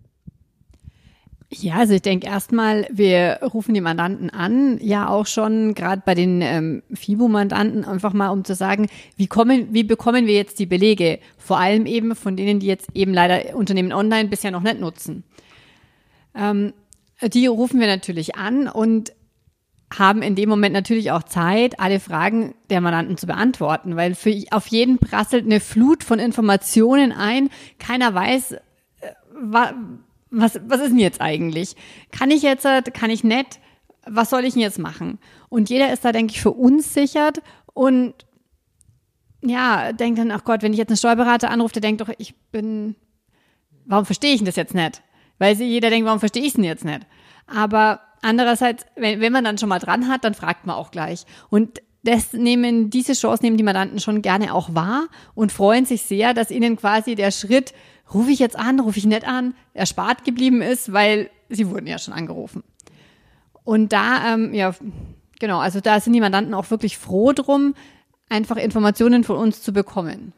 Ja, 1.49 1.75
also 1.75 1.93
ich 1.93 2.01
denke 2.01 2.27
erstmal, 2.27 2.87
wir 2.91 3.39
rufen 3.41 3.73
die 3.73 3.79
Mandanten 3.79 4.29
an, 4.29 4.79
ja 4.81 5.07
auch 5.07 5.25
schon 5.25 5.75
gerade 5.75 6.01
bei 6.05 6.13
den 6.13 6.41
ähm, 6.41 6.83
FIBO-Mandanten 6.93 7.85
einfach 7.85 8.11
mal, 8.11 8.29
um 8.29 8.43
zu 8.43 8.53
sagen, 8.53 8.87
wie 9.15 9.27
kommen, 9.27 9.73
wie 9.73 9.85
bekommen 9.85 10.27
wir 10.27 10.33
jetzt 10.33 10.59
die 10.59 10.65
Belege? 10.65 11.19
Vor 11.37 11.57
allem 11.57 11.85
eben 11.85 12.15
von 12.15 12.35
denen, 12.35 12.59
die 12.59 12.67
jetzt 12.67 12.89
eben 12.93 13.13
leider 13.13 13.55
Unternehmen 13.55 13.93
online 13.93 14.27
bisher 14.27 14.51
noch 14.51 14.61
nicht 14.61 14.81
nutzen. 14.81 15.23
Ähm, 16.35 16.73
die 17.21 17.47
rufen 17.47 17.79
wir 17.79 17.87
natürlich 17.87 18.35
an 18.35 18.67
und 18.67 19.13
haben 19.97 20.21
in 20.21 20.35
dem 20.35 20.49
Moment 20.49 20.73
natürlich 20.73 21.11
auch 21.11 21.23
Zeit, 21.23 21.79
alle 21.79 22.01
Fragen 22.01 22.55
der 22.69 22.81
Mandanten 22.81 23.17
zu 23.17 23.25
beantworten, 23.25 23.95
weil 23.95 24.15
für 24.15 24.35
auf 24.51 24.67
jeden 24.67 24.97
prasselt 24.97 25.45
eine 25.45 25.61
Flut 25.61 26.03
von 26.03 26.19
Informationen 26.19 27.13
ein. 27.13 27.49
Keiner 27.79 28.13
weiß, 28.13 28.51
äh, 28.51 28.59
was, 30.29 30.59
was 30.65 30.81
ist 30.81 30.89
denn 30.89 30.99
jetzt 30.99 31.21
eigentlich? 31.21 31.75
Kann 32.11 32.31
ich 32.31 32.41
jetzt, 32.41 32.67
kann 32.93 33.09
ich 33.09 33.23
nicht? 33.23 33.59
Was 34.05 34.29
soll 34.29 34.45
ich 34.45 34.53
denn 34.53 34.61
jetzt 34.61 34.79
machen? 34.79 35.19
Und 35.49 35.69
jeder 35.69 35.91
ist 35.91 36.05
da, 36.05 36.11
denke 36.11 36.33
ich, 36.33 36.41
verunsichert 36.41 37.41
und 37.73 38.13
ja, 39.41 39.93
denkt 39.93 40.19
dann, 40.19 40.31
ach 40.31 40.43
Gott, 40.43 40.61
wenn 40.61 40.73
ich 40.73 40.79
jetzt 40.79 40.89
einen 40.89 40.97
Steuerberater 40.97 41.49
anrufe, 41.49 41.73
der 41.73 41.81
denkt 41.81 42.01
doch, 42.01 42.09
ich 42.17 42.35
bin, 42.51 42.95
warum 43.85 44.05
verstehe 44.05 44.31
ich 44.31 44.39
denn 44.39 44.45
das 44.45 44.55
jetzt 44.55 44.73
nicht? 44.73 45.01
Weil 45.37 45.55
jeder 45.55 45.89
denkt, 45.89 46.05
warum 46.05 46.19
verstehe 46.19 46.41
ich 46.41 46.49
es 46.49 46.53
denn 46.55 46.63
jetzt 46.63 46.85
nicht? 46.85 47.01
Aber 47.45 48.01
andererseits, 48.21 48.85
wenn, 48.95 49.21
wenn 49.21 49.33
man 49.33 49.43
dann 49.43 49.57
schon 49.57 49.69
mal 49.69 49.79
dran 49.79 50.07
hat, 50.07 50.23
dann 50.23 50.33
fragt 50.33 50.65
man 50.65 50.75
auch 50.75 50.91
gleich. 50.91 51.25
Und 51.49 51.81
das 52.03 52.33
nehmen, 52.33 52.89
diese 52.89 53.13
Chance 53.13 53.43
nehmen 53.43 53.57
die 53.57 53.63
Mandanten 53.63 53.99
schon 53.99 54.21
gerne 54.21 54.53
auch 54.53 54.73
wahr 54.73 55.07
und 55.35 55.51
freuen 55.51 55.85
sich 55.85 56.03
sehr, 56.03 56.33
dass 56.33 56.51
ihnen 56.51 56.77
quasi 56.77 57.15
der 57.15 57.31
Schritt 57.31 57.73
rufe 58.13 58.31
ich 58.31 58.39
jetzt 58.39 58.57
an, 58.57 58.79
rufe 58.79 58.97
ich 58.97 59.05
nicht 59.05 59.27
an, 59.27 59.53
erspart 59.73 60.23
geblieben 60.23 60.61
ist, 60.61 60.93
weil 60.93 61.29
sie 61.49 61.69
wurden 61.69 61.87
ja 61.87 61.97
schon 61.97 62.13
angerufen. 62.13 62.63
Und 63.63 63.91
da, 63.91 64.33
ähm, 64.33 64.53
ja, 64.53 64.73
genau, 65.39 65.59
also 65.59 65.81
da 65.81 65.99
sind 65.99 66.13
die 66.13 66.21
Mandanten 66.21 66.53
auch 66.53 66.71
wirklich 66.71 66.97
froh 66.97 67.33
drum, 67.33 67.75
einfach 68.29 68.57
Informationen 68.57 69.23
von 69.23 69.37
uns 69.37 69.61
zu 69.61 69.73
bekommen. 69.73 70.33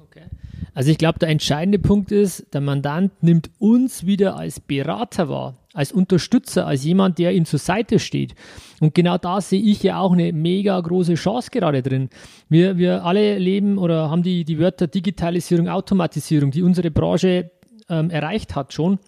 Okay. 0.00 0.26
Also 0.74 0.90
ich 0.90 0.98
glaube, 0.98 1.18
der 1.18 1.28
entscheidende 1.28 1.78
Punkt 1.78 2.12
ist, 2.12 2.52
der 2.54 2.60
Mandant 2.60 3.22
nimmt 3.22 3.50
uns 3.58 4.06
wieder 4.06 4.36
als 4.36 4.60
Berater 4.60 5.28
wahr 5.28 5.54
als 5.74 5.92
Unterstützer, 5.92 6.66
als 6.66 6.84
jemand, 6.84 7.18
der 7.18 7.32
ihm 7.32 7.44
zur 7.44 7.58
Seite 7.58 7.98
steht. 7.98 8.34
Und 8.80 8.94
genau 8.94 9.18
da 9.18 9.40
sehe 9.40 9.60
ich 9.60 9.82
ja 9.82 9.98
auch 9.98 10.12
eine 10.12 10.32
mega 10.32 10.78
große 10.78 11.14
Chance 11.14 11.50
gerade 11.50 11.82
drin. 11.82 12.10
Wir, 12.48 12.76
wir 12.76 13.04
alle 13.04 13.38
leben 13.38 13.78
oder 13.78 14.10
haben 14.10 14.22
die, 14.22 14.44
die 14.44 14.58
Wörter 14.58 14.86
Digitalisierung, 14.86 15.68
Automatisierung, 15.68 16.50
die 16.50 16.62
unsere 16.62 16.90
Branche 16.90 17.50
ähm, 17.88 18.10
erreicht 18.10 18.54
hat 18.54 18.72
schon. 18.72 18.98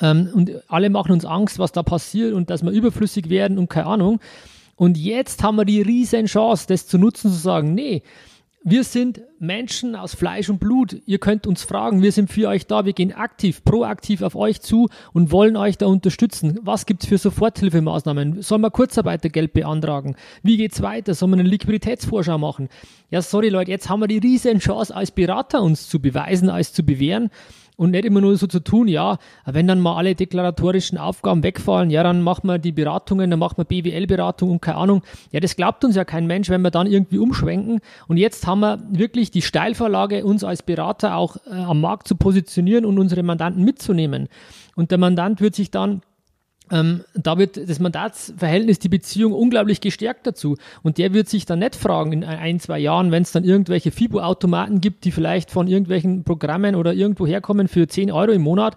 Ähm, 0.00 0.30
und 0.34 0.50
alle 0.68 0.90
machen 0.90 1.12
uns 1.12 1.24
Angst, 1.24 1.58
was 1.58 1.72
da 1.72 1.82
passiert 1.82 2.34
und 2.34 2.50
dass 2.50 2.62
wir 2.62 2.70
überflüssig 2.70 3.30
werden 3.30 3.58
und 3.58 3.68
keine 3.68 3.86
Ahnung. 3.86 4.20
Und 4.74 4.98
jetzt 4.98 5.42
haben 5.42 5.56
wir 5.56 5.64
die 5.64 5.80
riesen 5.80 6.26
Chance, 6.26 6.66
das 6.68 6.86
zu 6.86 6.98
nutzen, 6.98 7.30
zu 7.30 7.38
sagen, 7.38 7.74
nee, 7.74 8.02
wir 8.68 8.82
sind 8.82 9.20
Menschen 9.38 9.94
aus 9.94 10.16
Fleisch 10.16 10.50
und 10.50 10.58
Blut. 10.58 11.00
Ihr 11.06 11.18
könnt 11.18 11.46
uns 11.46 11.62
fragen. 11.62 12.02
Wir 12.02 12.10
sind 12.10 12.32
für 12.32 12.48
euch 12.48 12.66
da. 12.66 12.84
Wir 12.84 12.94
gehen 12.94 13.12
aktiv, 13.12 13.62
proaktiv 13.62 14.22
auf 14.22 14.34
euch 14.34 14.60
zu 14.60 14.88
und 15.12 15.30
wollen 15.30 15.56
euch 15.56 15.78
da 15.78 15.86
unterstützen. 15.86 16.58
Was 16.62 16.84
gibt's 16.84 17.06
für 17.06 17.16
Soforthilfemaßnahmen? 17.16 18.42
Sollen 18.42 18.62
wir 18.62 18.72
Kurzarbeitergeld 18.72 19.52
beantragen? 19.52 20.16
Wie 20.42 20.56
geht's 20.56 20.82
weiter? 20.82 21.14
Sollen 21.14 21.30
wir 21.30 21.38
eine 21.38 21.48
Liquiditätsvorschau 21.48 22.38
machen? 22.38 22.68
Ja, 23.08 23.22
sorry 23.22 23.50
Leute, 23.50 23.70
jetzt 23.70 23.88
haben 23.88 24.00
wir 24.00 24.08
die 24.08 24.18
riesen 24.18 24.58
Chance 24.58 24.92
als 24.92 25.12
Berater 25.12 25.62
uns 25.62 25.88
zu 25.88 26.00
beweisen, 26.00 26.50
als 26.50 26.72
zu 26.72 26.82
bewähren 26.82 27.30
und 27.76 27.90
nicht 27.90 28.04
immer 28.04 28.20
nur 28.20 28.36
so 28.36 28.46
zu 28.46 28.60
tun, 28.60 28.88
ja, 28.88 29.18
wenn 29.44 29.66
dann 29.68 29.80
mal 29.80 29.96
alle 29.96 30.14
deklaratorischen 30.14 30.98
Aufgaben 30.98 31.42
wegfallen, 31.42 31.90
ja, 31.90 32.02
dann 32.02 32.22
machen 32.22 32.46
wir 32.46 32.58
die 32.58 32.72
Beratungen, 32.72 33.30
dann 33.30 33.38
machen 33.38 33.58
wir 33.58 33.64
BWL-Beratung 33.64 34.50
und 34.50 34.62
keine 34.62 34.78
Ahnung. 34.78 35.02
Ja, 35.30 35.40
das 35.40 35.56
glaubt 35.56 35.84
uns 35.84 35.96
ja 35.96 36.04
kein 36.04 36.26
Mensch, 36.26 36.48
wenn 36.48 36.62
wir 36.62 36.70
dann 36.70 36.86
irgendwie 36.86 37.18
umschwenken. 37.18 37.80
Und 38.08 38.16
jetzt 38.16 38.46
haben 38.46 38.60
wir 38.60 38.78
wirklich 38.90 39.30
die 39.30 39.42
Steilvorlage, 39.42 40.24
uns 40.24 40.42
als 40.42 40.62
Berater 40.62 41.16
auch 41.16 41.36
äh, 41.46 41.54
am 41.54 41.80
Markt 41.80 42.08
zu 42.08 42.16
positionieren 42.16 42.84
und 42.84 42.98
unsere 42.98 43.22
Mandanten 43.22 43.64
mitzunehmen. 43.64 44.28
Und 44.74 44.90
der 44.90 44.98
Mandant 44.98 45.40
wird 45.40 45.54
sich 45.54 45.70
dann 45.70 46.02
ähm, 46.70 47.02
da 47.14 47.38
wird 47.38 47.68
das 47.68 47.78
Mandatsverhältnis, 47.78 48.78
die 48.78 48.88
Beziehung 48.88 49.32
unglaublich 49.32 49.80
gestärkt 49.80 50.26
dazu. 50.26 50.56
Und 50.82 50.98
der 50.98 51.14
wird 51.14 51.28
sich 51.28 51.46
dann 51.46 51.60
nicht 51.60 51.76
fragen 51.76 52.12
in 52.12 52.24
ein, 52.24 52.58
zwei 52.58 52.78
Jahren, 52.78 53.12
wenn 53.12 53.22
es 53.22 53.32
dann 53.32 53.44
irgendwelche 53.44 53.92
FIBO-Automaten 53.92 54.80
gibt, 54.80 55.04
die 55.04 55.12
vielleicht 55.12 55.50
von 55.50 55.68
irgendwelchen 55.68 56.24
Programmen 56.24 56.74
oder 56.74 56.92
irgendwo 56.92 57.26
herkommen 57.26 57.68
für 57.68 57.86
10 57.86 58.10
Euro 58.10 58.32
im 58.32 58.42
Monat. 58.42 58.76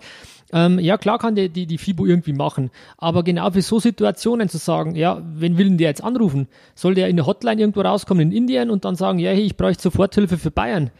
Ähm, 0.51 0.79
ja, 0.79 0.98
klar 0.98 1.19
kann 1.19 1.36
der 1.36 1.50
die, 1.50 1.65
die 1.65 1.77
FIBO 1.77 2.05
irgendwie 2.05 2.34
machen. 2.34 2.72
Aber 2.98 3.24
genau 3.24 3.51
für 3.51 3.62
so 3.62 3.79
Situationen 3.79 4.50
zu 4.50 4.58
sagen, 4.58 4.96
ja, 4.96 5.22
wen 5.36 5.58
will 5.58 5.67
denn 5.69 5.77
der 5.77 5.89
jetzt 5.89 6.03
anrufen? 6.03 6.48
Soll 6.75 6.96
der 6.96 7.08
in 7.08 7.15
der 7.15 7.25
Hotline 7.25 7.62
irgendwo 7.62 7.81
rauskommen 7.81 8.31
in 8.31 8.31
Indien 8.31 8.69
und 8.69 8.86
dann 8.86 8.96
sagen, 8.96 9.19
ja, 9.19 9.31
hey, 9.31 9.41
ich 9.41 9.58
bräuchte 9.58 9.84
Soforthilfe 9.84 10.38
für 10.38 10.51
Bayern? 10.51 10.91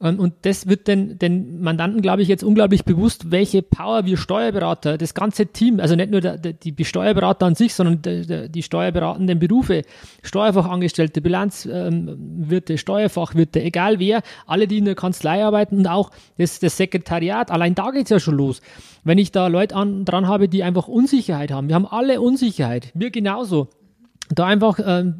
Und 0.00 0.32
das 0.42 0.68
wird 0.68 0.86
den, 0.86 1.18
den 1.18 1.60
Mandanten, 1.60 2.02
glaube 2.02 2.22
ich, 2.22 2.28
jetzt 2.28 2.44
unglaublich 2.44 2.84
bewusst, 2.84 3.32
welche 3.32 3.62
Power 3.62 4.04
wir 4.04 4.16
Steuerberater, 4.16 4.96
das 4.96 5.12
ganze 5.12 5.46
Team, 5.46 5.80
also 5.80 5.96
nicht 5.96 6.12
nur 6.12 6.20
der, 6.20 6.38
der, 6.38 6.52
die 6.52 6.84
Steuerberater 6.84 7.46
an 7.46 7.56
sich, 7.56 7.74
sondern 7.74 8.02
der, 8.02 8.48
die 8.48 8.62
steuerberatenden 8.62 9.40
Berufe, 9.40 9.82
Steuerfachangestellte, 10.22 11.20
Bilanzwirte, 11.20 12.78
Steuerfachwirte, 12.78 13.60
egal 13.60 13.98
wer, 13.98 14.22
alle, 14.46 14.68
die 14.68 14.78
in 14.78 14.84
der 14.84 14.94
Kanzlei 14.94 15.44
arbeiten 15.44 15.78
und 15.78 15.88
auch 15.88 16.12
das, 16.36 16.60
das 16.60 16.76
Sekretariat, 16.76 17.50
allein 17.50 17.74
da 17.74 17.90
geht's 17.90 18.10
ja 18.10 18.20
schon 18.20 18.36
los. 18.36 18.60
Wenn 19.02 19.18
ich 19.18 19.32
da 19.32 19.48
Leute 19.48 19.74
an, 19.74 20.04
dran 20.04 20.28
habe, 20.28 20.48
die 20.48 20.62
einfach 20.62 20.86
Unsicherheit 20.86 21.50
haben, 21.50 21.66
wir 21.66 21.74
haben 21.74 21.86
alle 21.86 22.20
Unsicherheit, 22.20 22.92
wir 22.94 23.10
genauso 23.10 23.66
da 24.34 24.46
einfach, 24.46 24.78
äh, 24.78 25.12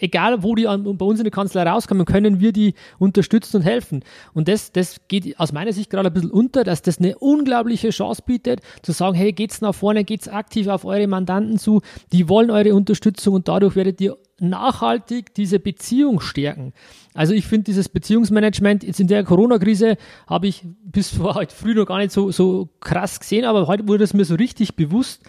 egal 0.00 0.42
wo 0.42 0.54
die 0.54 0.66
an, 0.66 0.96
bei 0.96 1.06
uns 1.06 1.20
in 1.20 1.24
der 1.24 1.30
Kanzlei 1.30 1.62
rauskommen, 1.62 2.04
können 2.04 2.40
wir 2.40 2.52
die 2.52 2.74
unterstützen 2.98 3.58
und 3.58 3.62
helfen. 3.62 4.02
Und 4.34 4.48
das, 4.48 4.72
das 4.72 5.00
geht 5.08 5.38
aus 5.38 5.52
meiner 5.52 5.72
Sicht 5.72 5.90
gerade 5.90 6.08
ein 6.08 6.12
bisschen 6.12 6.30
unter, 6.30 6.64
dass 6.64 6.82
das 6.82 6.98
eine 6.98 7.18
unglaubliche 7.18 7.90
Chance 7.90 8.22
bietet, 8.24 8.60
zu 8.82 8.92
sagen, 8.92 9.14
hey, 9.14 9.32
geht's 9.32 9.60
nach 9.60 9.74
vorne, 9.74 10.04
geht's 10.04 10.28
aktiv 10.28 10.68
auf 10.68 10.84
eure 10.84 11.06
Mandanten 11.06 11.58
zu, 11.58 11.80
die 12.12 12.28
wollen 12.28 12.50
eure 12.50 12.74
Unterstützung 12.74 13.34
und 13.34 13.48
dadurch 13.48 13.76
werdet 13.76 14.00
ihr 14.00 14.16
nachhaltig 14.40 15.34
diese 15.34 15.58
Beziehung 15.58 16.20
stärken. 16.20 16.72
Also 17.14 17.34
ich 17.34 17.46
finde 17.46 17.64
dieses 17.64 17.88
Beziehungsmanagement 17.88 18.84
jetzt 18.84 19.00
in 19.00 19.08
der 19.08 19.24
Corona-Krise 19.24 19.96
habe 20.26 20.46
ich 20.46 20.64
bis 20.84 21.18
heute 21.22 21.54
früh 21.54 21.74
noch 21.74 21.86
gar 21.86 21.98
nicht 21.98 22.12
so, 22.12 22.30
so 22.30 22.68
krass 22.80 23.20
gesehen, 23.20 23.44
aber 23.44 23.66
heute 23.66 23.88
wurde 23.88 24.04
es 24.04 24.14
mir 24.14 24.24
so 24.24 24.36
richtig 24.36 24.76
bewusst, 24.76 25.22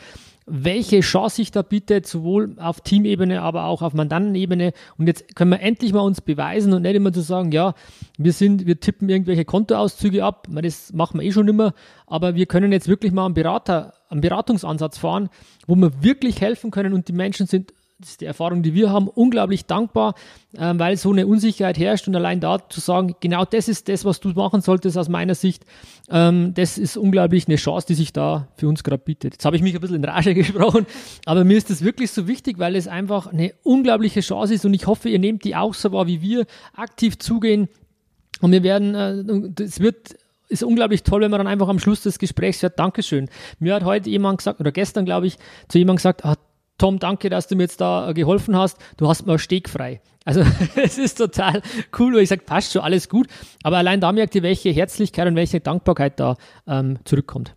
welche 0.50 1.02
Chance 1.02 1.38
sich 1.38 1.52
da 1.52 1.62
bietet, 1.62 2.08
sowohl 2.08 2.56
auf 2.58 2.82
Teamebene, 2.82 3.42
aber 3.42 3.66
auch 3.66 3.82
auf 3.82 3.94
Mandantenebene. 3.94 4.74
Und 4.98 5.08
jetzt 5.08 5.36
können 5.36 5.52
wir 5.52 5.62
endlich 5.62 5.94
mal 5.94 6.02
uns 6.02 6.22
beweisen 6.22 6.74
und 6.74 6.82
nicht 6.82 6.96
immer 6.96 7.14
zu 7.14 7.22
sagen, 7.22 7.52
ja, 7.52 7.74
wir 8.18 8.34
sind, 8.34 8.66
wir 8.66 8.80
tippen 8.80 9.10
irgendwelche 9.10 9.46
Kontoauszüge 9.46 10.24
ab, 10.24 10.48
das 10.50 10.92
machen 10.94 11.20
wir 11.20 11.28
eh 11.28 11.32
schon 11.32 11.48
immer, 11.48 11.74
aber 12.08 12.36
wir 12.36 12.48
können 12.48 12.72
jetzt 12.72 12.88
wirklich 12.88 13.12
mal 13.12 13.26
einen 13.26 13.34
Berater, 13.34 13.94
einen 14.10 14.22
Beratungsansatz 14.22 14.98
fahren, 14.98 15.30
wo 15.68 15.76
wir 15.76 16.04
wirklich 16.04 16.42
helfen 16.42 16.72
können 16.72 16.94
und 16.94 17.08
die 17.08 17.14
Menschen 17.14 17.46
sind 17.46 17.74
das 18.00 18.12
ist 18.12 18.22
die 18.22 18.26
Erfahrung, 18.26 18.64
die 18.64 18.74
wir 18.74 18.92
haben, 18.92 19.10
unglaublich 19.10 19.66
dankbar, 19.66 20.16
äh, 20.54 20.74
weil 20.76 20.96
so 20.96 21.12
eine 21.12 21.28
Unsicherheit 21.28 21.78
herrscht 21.78 22.08
und 22.08 22.16
allein 22.16 22.40
da 22.40 22.70
zu 22.70 22.80
sagen, 22.80 23.16
genau 23.20 23.44
das 23.44 23.68
ist 23.68 23.90
das, 23.90 24.06
was 24.06 24.22
du 24.22 24.30
machen 24.30 24.62
solltest 24.62 24.98
aus 24.98 25.10
meiner 25.10 25.36
Sicht, 25.36 25.66
ähm, 26.10 26.54
das 26.54 26.78
ist 26.78 26.96
unglaublich 26.96 27.48
eine 27.48 27.58
Chance, 27.58 27.88
die 27.88 27.96
sich 27.96 28.14
da 28.14 28.48
für 28.56 28.70
uns 28.70 28.84
gerade 28.84 29.04
bietet. 29.04 29.34
Jetzt 29.34 29.46
habe 29.46 29.58
ich 29.58 29.62
mich 29.62 29.76
ein 29.76 29.82
bisschen 29.82 29.98
in 29.98 30.06
Rage 30.06 30.34
gesprochen, 30.36 30.86
aber 31.26 31.44
mir 31.44 31.58
ist 31.58 31.70
das 31.70 31.84
wirklich 31.84 32.12
so 32.12 32.26
wichtig, 32.26 32.58
weil 32.58 32.78
es 32.78 32.88
einfach 32.88 33.28
eine 33.28 33.54
unglaubliche 33.64 34.22
Chance 34.22 34.54
ist 34.54 34.66
und 34.66 34.74
ich 34.74 34.88
hoffe, 34.88 35.10
ihr 35.10 35.20
nehmt 35.20 35.44
die 35.44 35.58
auch 35.58 35.74
so 35.74 35.92
wahr 35.92 36.08
wie 36.08 36.22
wir, 36.22 36.46
aktiv 36.74 37.20
zugehen 37.20 37.68
und 38.40 38.54
wir 38.54 38.64
werden, 38.64 38.96
äh, 38.96 39.62
es 39.62 39.82
wird 39.82 40.16
ist 40.48 40.64
unglaublich 40.64 41.04
toll, 41.04 41.22
wenn 41.22 41.30
man 41.30 41.40
dann 41.40 41.48
einfach 41.48 41.68
am 41.68 41.78
Schluss 41.78 42.02
des 42.02 42.18
Gesprächs 42.18 42.64
hört, 42.64 42.80
Dankeschön. 42.80 43.30
Mir 43.60 43.76
hat 43.76 43.84
heute 43.84 44.10
jemand 44.10 44.40
gesagt, 44.40 44.60
oder 44.60 44.72
gestern 44.72 45.06
glaube 45.06 45.28
ich, 45.28 45.38
zu 45.68 45.78
jemandem 45.78 45.98
gesagt, 45.98 46.26
ah, 46.26 46.38
Tom, 46.80 46.98
danke, 46.98 47.30
dass 47.30 47.48
du 47.48 47.56
mir 47.56 47.64
jetzt 47.64 47.80
da 47.80 48.10
äh, 48.10 48.14
geholfen 48.16 48.56
hast. 48.56 48.78
Du 48.98 49.08
hast 49.08 49.28
mir 49.28 49.38
Steg 49.38 49.70
frei. 49.70 50.02
Also 50.26 50.44
es 50.76 50.98
ist 50.98 51.20
total 51.20 51.62
cool, 52.00 52.16
weil 52.16 52.24
ich 52.24 52.30
sage, 52.30 52.42
passt 52.44 52.74
schon, 52.74 52.82
alles 52.82 53.10
gut. 53.10 53.28
Aber 53.62 53.78
allein 53.78 54.02
da 54.02 54.12
merkt 54.12 54.34
ihr, 54.34 54.42
welche 54.42 54.70
Herzlichkeit 54.70 55.28
und 55.28 55.36
welche 55.36 55.60
Dankbarkeit 55.60 56.20
da 56.20 56.38
ähm, 56.68 56.98
zurückkommt. 57.06 57.54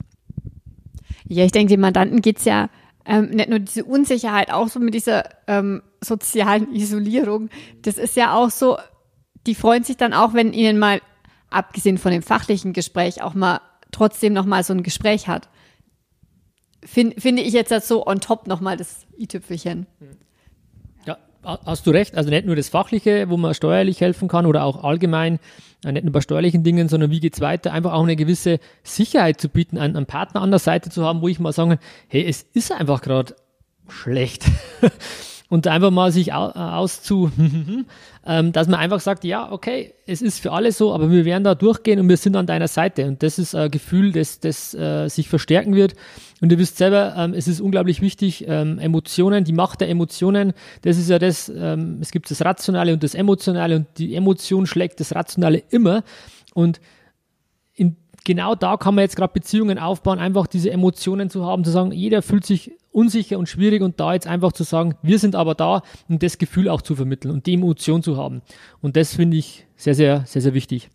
Ja, 1.26 1.45
ich 1.45 1.52
denke, 1.52 1.73
den 1.73 1.81
Mandanten 1.81 2.21
geht's 2.21 2.45
ja 2.45 2.69
ähm, 3.05 3.31
nicht 3.31 3.49
nur 3.49 3.59
diese 3.59 3.85
Unsicherheit, 3.85 4.52
auch 4.52 4.69
so 4.69 4.79
mit 4.81 4.95
dieser 4.95 5.25
ähm, 5.47 5.83
sozialen 6.00 6.75
Isolierung. 6.75 7.49
Das 7.83 7.99
ist 7.99 8.17
ja 8.17 8.35
auch 8.35 8.50
so, 8.50 8.76
die 9.47 9.55
freuen 9.55 9.85
sich 9.85 9.97
dann 9.97 10.12
auch, 10.12 10.35
wenn 10.35 10.52
ihnen 10.52 10.79
mal, 10.79 11.00
abgesehen 11.50 11.99
von 11.99 12.12
dem 12.12 12.23
fachlichen 12.23 12.73
Gespräch, 12.73 13.23
auch 13.23 13.35
mal 13.35 13.61
trotzdem 13.91 14.33
noch 14.33 14.47
mal 14.47 14.64
so 14.64 14.73
ein 14.73 14.83
Gespräch 14.83 15.29
hat. 15.29 15.49
Find, 16.85 17.21
finde 17.21 17.43
ich 17.43 17.53
jetzt 17.53 17.73
so 17.87 18.07
on 18.07 18.21
top 18.21 18.47
nochmal 18.47 18.77
das 18.77 19.07
i-Tüpfelchen. 19.19 19.87
Ja, 21.07 21.19
hast 21.45 21.87
du 21.87 21.91
recht. 21.91 22.17
Also 22.17 22.31
nicht 22.31 22.47
nur 22.47 22.57
das 22.57 22.69
Fachliche, 22.69 23.29
wo 23.29 23.37
man 23.37 23.55
steuerlich 23.55 24.01
helfen 24.01 24.29
kann 24.29 24.47
oder 24.47 24.65
auch 24.65 24.83
allgemein, 24.83 25.39
äh, 25.85 25.93
nicht 25.93 26.05
nur 26.05 26.12
bei 26.12 26.21
steuerlichen 26.21 26.65
Dingen, 26.65 26.89
sondern 26.89 27.11
wie 27.11 27.21
geht's 27.21 27.41
weiter, 27.41 27.73
einfach 27.73 27.93
auch 27.93 28.03
eine 28.03 28.17
gewisse 28.17 28.59
Sicherheit 28.83 29.41
zu 29.41 29.49
bieten, 29.49 29.79
einen, 29.79 29.97
einen 29.97 30.07
Partner 30.07 30.41
an 30.43 30.51
der 30.51 30.61
Seite 30.61 30.91
zu 30.91 31.05
haben, 31.05 31.23
wo 31.23 31.29
ich 31.29 31.39
mal 31.39 31.53
sagen, 31.53 31.79
hey, 32.09 32.25
es 32.25 32.43
ist 32.53 32.73
einfach 32.73 33.01
gerade 33.03 33.37
schlecht. 33.89 34.45
und 35.52 35.66
einfach 35.66 35.90
mal 35.90 36.11
sich 36.11 36.28
äh, 36.28 36.32
auszu, 36.32 37.30
ähm, 38.26 38.52
dass 38.52 38.68
man 38.68 38.80
einfach 38.80 39.00
sagt, 39.00 39.23
ja, 39.23 39.52
okay, 39.52 39.92
es 40.06 40.23
ist 40.23 40.38
für 40.38 40.50
alle 40.50 40.73
so, 40.73 40.94
aber 40.94 41.11
wir 41.11 41.26
werden 41.26 41.44
da 41.44 41.54
durchgehen 41.54 42.00
und 42.00 42.09
wir 42.09 42.16
sind 42.16 42.37
an 42.37 42.47
deiner 42.47 42.68
Seite. 42.68 43.04
Und 43.04 43.23
das 43.23 43.38
ist 43.38 43.54
ein 43.54 43.71
Gefühl, 43.71 44.12
das, 44.12 44.40
das 44.40 44.73
äh, 44.73 45.09
sich 45.09 45.28
verstärken 45.28 45.75
wird. 45.75 45.92
Und 46.40 46.50
ihr 46.52 46.59
wisst 46.59 46.78
selber, 46.78 47.14
ähm, 47.18 47.35
es 47.35 47.49
ist 47.49 47.61
unglaublich 47.61 48.00
wichtig, 48.00 48.47
ähm, 48.49 48.78
Emotionen, 48.78 49.44
die 49.44 49.52
Macht 49.52 49.82
der 49.82 49.90
Emotionen, 49.90 50.54
das 50.80 50.97
ist 50.97 51.11
ja 51.11 51.18
das, 51.18 51.50
es 51.50 52.11
gibt 52.12 52.30
das 52.30 52.42
Rationale 52.42 52.94
und 52.94 53.02
das 53.02 53.14
Emotionale 53.14 53.76
und 53.76 53.87
die 53.99 54.14
Emotion 54.14 54.64
schlägt 54.64 55.00
das 55.00 55.14
Rationale 55.14 55.62
immer. 55.68 56.02
Und 56.54 56.80
genau 58.25 58.55
da 58.55 58.76
kann 58.76 58.95
man 58.95 59.02
jetzt 59.02 59.17
gerade 59.17 59.33
Beziehungen 59.33 59.79
aufbauen, 59.79 60.19
einfach 60.19 60.47
diese 60.47 60.71
Emotionen 60.71 61.31
zu 61.31 61.45
haben, 61.45 61.64
zu 61.64 61.71
sagen, 61.71 61.93
jeder 61.93 62.23
fühlt 62.23 62.45
sich 62.45 62.73
unsicher 62.91 63.38
und 63.38 63.49
schwierig 63.49 63.83
und 63.83 63.99
da 64.00 64.12
jetzt 64.12 64.26
einfach 64.26 64.52
zu 64.52 64.64
sagen, 64.64 64.95
wir 65.02 65.19
sind 65.19 65.35
aber 65.35 65.55
da, 65.55 65.83
um 66.09 66.19
das 66.19 66.38
Gefühl 66.38 66.69
auch 66.69 66.83
zu 66.83 66.95
vermitteln 66.95 67.31
und 67.31 67.47
die 67.47 67.55
Emotion 67.55 68.02
zu 68.02 68.17
haben. 68.17 68.43
Und 68.81 68.97
das 68.97 69.14
finde 69.14 69.37
ich 69.37 69.67
sehr, 69.76 69.95
sehr, 69.95 70.25
sehr, 70.26 70.43
sehr 70.43 70.55
wichtig. 70.55 70.91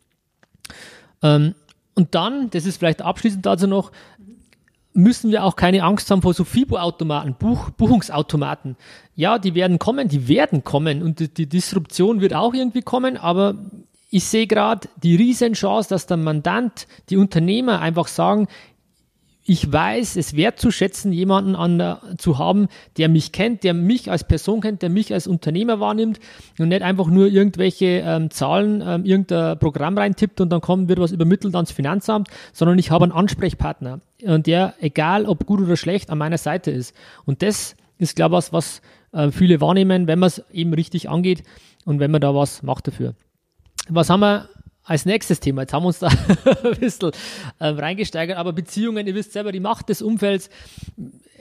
Ähm, 1.23 1.55
und 1.95 2.13
dann, 2.13 2.49
das 2.51 2.65
ist 2.65 2.77
vielleicht 2.77 3.01
abschließend 3.01 3.45
dazu 3.45 3.67
noch, 3.67 3.91
müssen 4.93 5.31
wir 5.31 5.43
auch 5.43 5.55
keine 5.55 5.83
Angst 5.83 6.09
haben 6.09 6.21
vor 6.21 6.33
so 6.33 6.43
FIBO-Automaten, 6.43 7.35
Buch, 7.35 7.69
Buchungsautomaten. 7.71 8.75
Ja, 9.15 9.37
die 9.37 9.53
werden 9.53 9.79
kommen, 9.79 10.07
die 10.07 10.27
werden 10.27 10.63
kommen 10.63 11.03
und 11.03 11.19
die, 11.19 11.33
die 11.33 11.47
Disruption 11.47 12.19
wird 12.19 12.33
auch 12.33 12.53
irgendwie 12.53 12.81
kommen, 12.81 13.15
aber 13.15 13.55
ich 14.09 14.25
sehe 14.25 14.47
gerade 14.47 14.87
die 15.03 15.15
Riesenchance, 15.15 15.89
dass 15.89 16.05
der 16.07 16.17
Mandant, 16.17 16.87
die 17.09 17.17
Unternehmer 17.17 17.81
einfach 17.81 18.07
sagen, 18.07 18.47
ich 19.49 19.71
weiß, 19.71 20.17
es 20.17 20.35
wertzuschätzen, 20.35 21.13
jemanden 21.13 21.55
an 21.55 21.97
zu 22.17 22.37
haben, 22.37 22.67
der 22.97 23.07
mich 23.07 23.31
kennt, 23.31 23.63
der 23.63 23.73
mich 23.73 24.11
als 24.11 24.25
Person 24.25 24.59
kennt, 24.59 24.81
der 24.81 24.89
mich 24.89 25.13
als 25.13 25.25
Unternehmer 25.25 25.79
wahrnimmt 25.79 26.19
und 26.59 26.67
nicht 26.67 26.81
einfach 26.81 27.07
nur 27.07 27.27
irgendwelche 27.27 28.03
ähm, 28.05 28.29
Zahlen, 28.29 28.83
ähm, 28.85 29.05
irgendein 29.05 29.57
Programm 29.57 29.97
reintippt 29.97 30.41
und 30.41 30.49
dann 30.49 30.59
kommt, 30.59 30.89
wird 30.89 30.99
was 30.99 31.13
übermittelt 31.13 31.55
ans 31.55 31.71
Finanzamt, 31.71 32.27
sondern 32.51 32.77
ich 32.77 32.91
habe 32.91 33.05
einen 33.05 33.13
Ansprechpartner 33.13 34.01
und 34.21 34.47
der, 34.47 34.73
egal 34.81 35.25
ob 35.25 35.45
gut 35.45 35.61
oder 35.61 35.77
schlecht, 35.77 36.09
an 36.09 36.17
meiner 36.17 36.37
Seite 36.37 36.71
ist. 36.71 36.93
Und 37.25 37.41
das 37.41 37.77
ist, 37.99 38.17
glaube 38.17 38.35
ich, 38.35 38.51
was, 38.51 38.51
was 38.51 38.81
äh, 39.13 39.31
viele 39.31 39.61
wahrnehmen, 39.61 40.07
wenn 40.07 40.19
man 40.19 40.27
es 40.27 40.43
eben 40.51 40.73
richtig 40.73 41.09
angeht 41.09 41.43
und 41.85 42.01
wenn 42.01 42.11
man 42.11 42.19
da 42.19 42.35
was 42.35 42.63
macht 42.63 42.87
dafür. 42.87 43.15
Was 43.89 44.09
haben 44.09 44.19
wir 44.21 44.49
als 44.87 45.05
nächstes 45.05 45.39
Thema. 45.39 45.61
Jetzt 45.61 45.73
haben 45.73 45.83
wir 45.83 45.87
uns 45.87 45.99
da 45.99 46.07
ein 46.63 46.79
bisschen 46.79 47.11
ähm, 47.59 47.77
reingesteigert, 47.77 48.37
aber 48.37 48.53
Beziehungen, 48.53 49.05
ihr 49.05 49.15
wisst 49.15 49.33
selber, 49.33 49.51
die 49.51 49.59
Macht 49.59 49.89
des 49.89 50.01
Umfelds. 50.01 50.49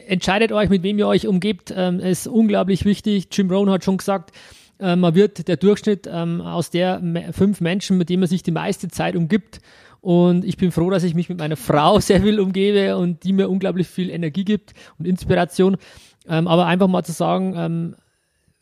Entscheidet 0.07 0.53
euch, 0.53 0.69
mit 0.69 0.83
wem 0.83 0.99
ihr 0.99 1.07
euch 1.07 1.27
umgebt, 1.27 1.73
ähm, 1.75 2.01
ist 2.01 2.27
unglaublich 2.27 2.85
wichtig. 2.85 3.29
Jim 3.31 3.51
Rohn 3.51 3.71
hat 3.71 3.85
schon 3.85 3.99
gesagt, 3.99 4.33
äh, 4.79 4.97
man 4.97 5.15
wird 5.15 5.49
der 5.49 5.57
Durchschnitt 5.57 6.09
ähm, 6.11 6.41
aus 6.41 6.71
der 6.71 7.01
fünf 7.33 7.61
Menschen, 7.61 7.99
mit 7.99 8.09
denen 8.09 8.21
man 8.21 8.29
sich 8.29 8.43
die 8.43 8.51
meiste 8.51 8.89
Zeit 8.89 9.17
umgibt. 9.17 9.61
Und 10.01 10.45
ich 10.45 10.57
bin 10.57 10.73
froh, 10.73 10.91
dass 10.91 11.05
ich 11.05 11.15
mich 11.15 11.29
mit 11.29 11.39
meiner 11.39 11.57
Frau 11.57 12.01
sehr 12.01 12.23
viel 12.23 12.41
umgebe 12.41 12.97
und 12.97 13.25
die 13.25 13.33
mir 13.33 13.49
unglaublich 13.49 13.87
viel 13.87 14.11
Energie 14.11 14.45
gibt 14.45 14.75
und 14.99 15.07
Inspiration. 15.07 15.77
Ähm, 16.29 16.49
aber 16.49 16.67
einfach 16.67 16.89
mal 16.89 17.05
zu 17.05 17.13
sagen, 17.13 17.55
ähm, 17.57 17.97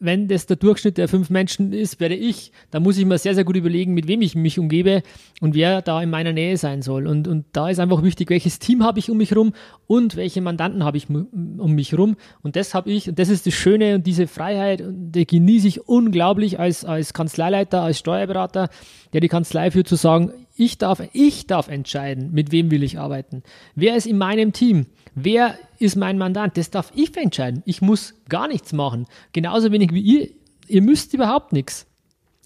wenn 0.04 0.28
das 0.28 0.46
der 0.46 0.56
Durchschnitt 0.56 0.99
der 0.99 1.08
fünf 1.08 1.30
Menschen 1.30 1.73
ist, 1.73 1.99
werde 2.00 2.14
ich, 2.14 2.52
da 2.70 2.80
muss 2.80 2.99
ich 2.99 3.04
mir 3.04 3.18
sehr, 3.18 3.34
sehr 3.34 3.44
gut 3.44 3.56
überlegen, 3.56 3.94
mit 3.94 4.06
wem 4.06 4.20
ich 4.23 4.34
mich 4.34 4.58
umgebe 4.58 5.02
und 5.40 5.54
wer 5.54 5.82
da 5.82 6.02
in 6.02 6.11
meiner 6.11 6.32
Nähe 6.32 6.56
sein 6.56 6.82
soll. 6.82 7.06
Und, 7.06 7.26
und 7.26 7.46
da 7.52 7.68
ist 7.68 7.80
einfach 7.80 8.02
wichtig, 8.02 8.30
welches 8.30 8.58
Team 8.58 8.84
habe 8.84 8.99
ich 8.99 9.11
um 9.11 9.16
mich 9.16 9.30
herum 9.30 9.52
und 9.87 10.16
welche 10.16 10.40
Mandanten 10.40 10.84
habe 10.84 10.96
ich 10.96 11.08
um 11.08 11.73
mich 11.73 11.92
herum. 11.92 12.16
Und 12.42 12.56
das 12.56 12.75
habe 12.75 12.90
ich, 12.90 13.08
und 13.08 13.18
das 13.18 13.28
ist 13.28 13.46
das 13.46 13.54
Schöne 13.54 13.96
und 13.96 14.06
diese 14.06 14.26
Freiheit, 14.26 14.82
und 14.82 15.12
die 15.12 15.26
genieße 15.26 15.68
ich 15.68 15.88
unglaublich 15.88 16.58
als, 16.58 16.84
als 16.84 17.12
Kanzleileiter, 17.12 17.82
als 17.82 17.99
Steuerberater, 17.99 18.68
der 19.12 19.20
die 19.20 19.28
Kanzlei 19.28 19.70
führt, 19.70 19.88
zu 19.88 19.96
sagen, 19.96 20.32
ich 20.56 20.78
darf, 20.78 21.02
ich 21.12 21.46
darf 21.46 21.68
entscheiden, 21.68 22.30
mit 22.32 22.52
wem 22.52 22.70
will 22.70 22.82
ich 22.82 22.99
arbeiten. 22.99 23.42
Wer 23.75 23.96
ist 23.96 24.06
in 24.06 24.18
meinem 24.18 24.52
Team? 24.52 24.87
Wer 25.14 25.58
ist 25.78 25.96
mein 25.96 26.18
Mandant? 26.18 26.56
Das 26.56 26.70
darf 26.70 26.92
ich 26.94 27.16
entscheiden. 27.16 27.62
Ich 27.66 27.82
muss 27.82 28.14
gar 28.28 28.49
nichts 28.49 28.73
machen. 28.73 29.06
Genauso 29.32 29.73
wenig 29.73 29.92
wie 29.92 30.00
ihr. 30.00 30.28
Ihr 30.66 30.82
müsst 30.82 31.12
überhaupt 31.12 31.52
nichts. 31.52 31.87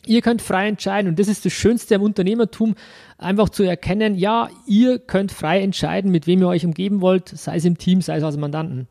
Ihr 0.06 0.22
könnt 0.22 0.40
frei 0.40 0.68
entscheiden 0.68 1.08
und 1.08 1.18
das 1.18 1.28
ist 1.28 1.44
das 1.44 1.52
Schönste 1.52 1.96
am 1.96 2.02
Unternehmertum, 2.02 2.76
einfach 3.18 3.50
zu 3.50 3.62
erkennen, 3.62 4.14
ja, 4.14 4.48
ihr 4.66 4.98
könnt 4.98 5.32
frei 5.32 5.60
entscheiden, 5.60 6.10
mit 6.10 6.26
wem 6.26 6.40
ihr 6.40 6.48
euch 6.48 6.64
umgeben 6.64 7.00
wollt, 7.00 7.28
sei 7.28 7.56
es 7.56 7.64
im 7.64 7.76
Team, 7.76 8.00
sei 8.00 8.16
es 8.16 8.24
als 8.24 8.36
Mandanten. 8.36 8.88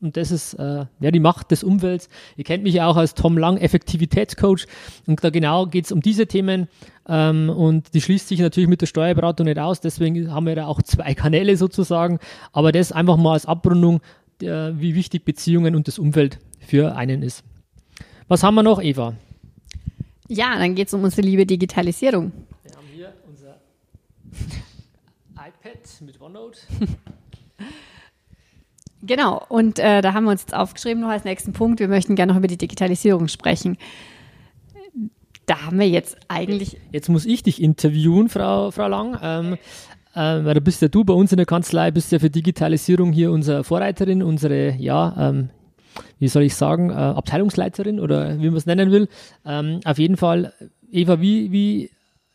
Und 0.00 0.16
das 0.16 0.30
ist 0.30 0.54
äh, 0.54 0.86
ja 1.00 1.10
die 1.10 1.20
Macht 1.20 1.50
des 1.50 1.62
Umfelds. 1.62 2.08
Ihr 2.36 2.44
kennt 2.44 2.62
mich 2.62 2.74
ja 2.74 2.86
auch 2.86 2.96
als 2.96 3.14
Tom 3.14 3.36
Lang, 3.36 3.58
Effektivitätscoach. 3.58 4.66
Und 5.06 5.22
da 5.22 5.30
genau 5.30 5.66
geht 5.66 5.84
es 5.84 5.92
um 5.92 6.00
diese 6.00 6.26
Themen. 6.26 6.68
Ähm, 7.06 7.50
und 7.50 7.92
die 7.92 8.00
schließt 8.00 8.28
sich 8.28 8.40
natürlich 8.40 8.68
mit 8.68 8.80
der 8.80 8.86
Steuerberatung 8.86 9.44
nicht 9.44 9.58
aus. 9.58 9.80
Deswegen 9.80 10.32
haben 10.32 10.46
wir 10.46 10.56
da 10.56 10.66
auch 10.66 10.80
zwei 10.82 11.14
Kanäle 11.14 11.56
sozusagen. 11.56 12.18
Aber 12.52 12.72
das 12.72 12.92
einfach 12.92 13.18
mal 13.18 13.34
als 13.34 13.44
Abrundung, 13.44 14.00
der, 14.40 14.80
wie 14.80 14.94
wichtig 14.94 15.24
Beziehungen 15.26 15.74
und 15.74 15.86
das 15.86 15.98
Umfeld 15.98 16.38
für 16.60 16.96
einen 16.96 17.22
ist. 17.22 17.44
Was 18.26 18.42
haben 18.42 18.54
wir 18.54 18.62
noch, 18.62 18.80
Eva? 18.80 19.14
Ja, 20.28 20.56
dann 20.58 20.74
geht 20.74 20.88
es 20.88 20.94
um 20.94 21.02
unsere 21.02 21.22
liebe 21.22 21.44
Digitalisierung. 21.44 22.32
Wir 22.62 22.72
haben 22.72 22.86
hier 22.94 23.12
unser 23.28 23.56
iPad 25.34 26.00
mit 26.00 26.20
OneNote. 26.20 26.60
Genau, 29.02 29.44
und 29.48 29.78
äh, 29.78 30.02
da 30.02 30.12
haben 30.12 30.24
wir 30.24 30.30
uns 30.30 30.42
jetzt 30.42 30.54
aufgeschrieben 30.54 31.00
noch 31.00 31.08
als 31.08 31.24
nächsten 31.24 31.52
Punkt, 31.52 31.80
wir 31.80 31.88
möchten 31.88 32.16
gerne 32.16 32.32
noch 32.32 32.38
über 32.38 32.48
die 32.48 32.58
Digitalisierung 32.58 33.28
sprechen. 33.28 33.78
Da 35.46 35.62
haben 35.62 35.78
wir 35.78 35.88
jetzt 35.88 36.16
eigentlich. 36.28 36.76
Jetzt 36.92 37.08
muss 37.08 37.26
ich 37.26 37.42
dich 37.42 37.62
interviewen, 37.62 38.28
Frau, 38.28 38.70
Frau 38.70 38.88
Lang. 38.88 39.18
Ähm, 39.22 39.58
äh, 40.14 40.44
weil 40.44 40.54
du 40.54 40.60
bist 40.60 40.82
ja 40.82 40.88
du 40.88 41.04
bei 41.04 41.14
uns 41.14 41.32
in 41.32 41.38
der 41.38 41.46
Kanzlei, 41.46 41.90
bist 41.90 42.12
ja 42.12 42.18
für 42.18 42.30
Digitalisierung 42.30 43.12
hier 43.12 43.30
unsere 43.32 43.64
Vorreiterin, 43.64 44.22
unsere, 44.22 44.74
ja, 44.76 45.14
ähm, 45.18 45.50
wie 46.18 46.28
soll 46.28 46.42
ich 46.42 46.54
sagen, 46.54 46.90
äh, 46.90 46.94
Abteilungsleiterin 46.94 48.00
oder 48.00 48.38
wie 48.38 48.48
man 48.48 48.56
es 48.56 48.66
nennen 48.66 48.90
will. 48.90 49.08
Ähm, 49.44 49.80
auf 49.84 49.98
jeden 49.98 50.16
Fall, 50.16 50.52
Eva, 50.90 51.20
wie, 51.20 51.52
wie 51.52 51.90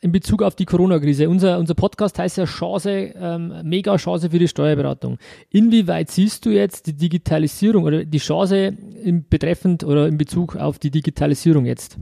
in 0.06 0.12
Bezug 0.12 0.44
auf 0.44 0.54
die 0.56 0.66
Corona-Krise. 0.66 1.28
Unser, 1.28 1.58
unser 1.58 1.74
Podcast 1.74 2.20
heißt 2.20 2.38
ja 2.38 2.46
Chance, 2.46 2.92
ähm, 2.92 3.52
mega 3.64 3.98
Chance 3.98 4.30
für 4.30 4.38
die 4.38 4.48
Steuerberatung. 4.48 5.18
Inwieweit 5.50 6.12
siehst 6.12 6.46
du 6.46 6.52
jetzt 6.52 6.86
die 6.86 6.94
Digitalisierung 6.94 7.86
oder 7.86 8.06
die 8.06 8.20
Chance 8.20 8.78
in 9.04 9.28
betreffend 9.28 9.84
oder 9.84 10.08
in 10.08 10.20
Bezug 10.20 10.58
auf 10.58 10.78
die 10.78 10.92
Digitalisierung 10.92 11.66
jetzt? 11.66 11.98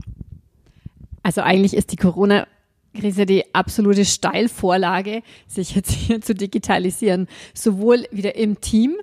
Also 1.24 1.40
eigentlich 1.44 1.74
ist 1.74 1.94
die 1.94 1.96
Corona 1.96 2.46
Krise 2.94 3.26
die 3.26 3.56
absolute 3.56 4.04
Steilvorlage, 4.04 5.22
sich 5.48 5.74
jetzt 5.74 5.92
hier 5.92 6.20
zu 6.20 6.36
digitalisieren, 6.36 7.28
sowohl 7.54 8.04
wieder 8.12 8.36
im 8.36 8.60
Team 8.60 8.98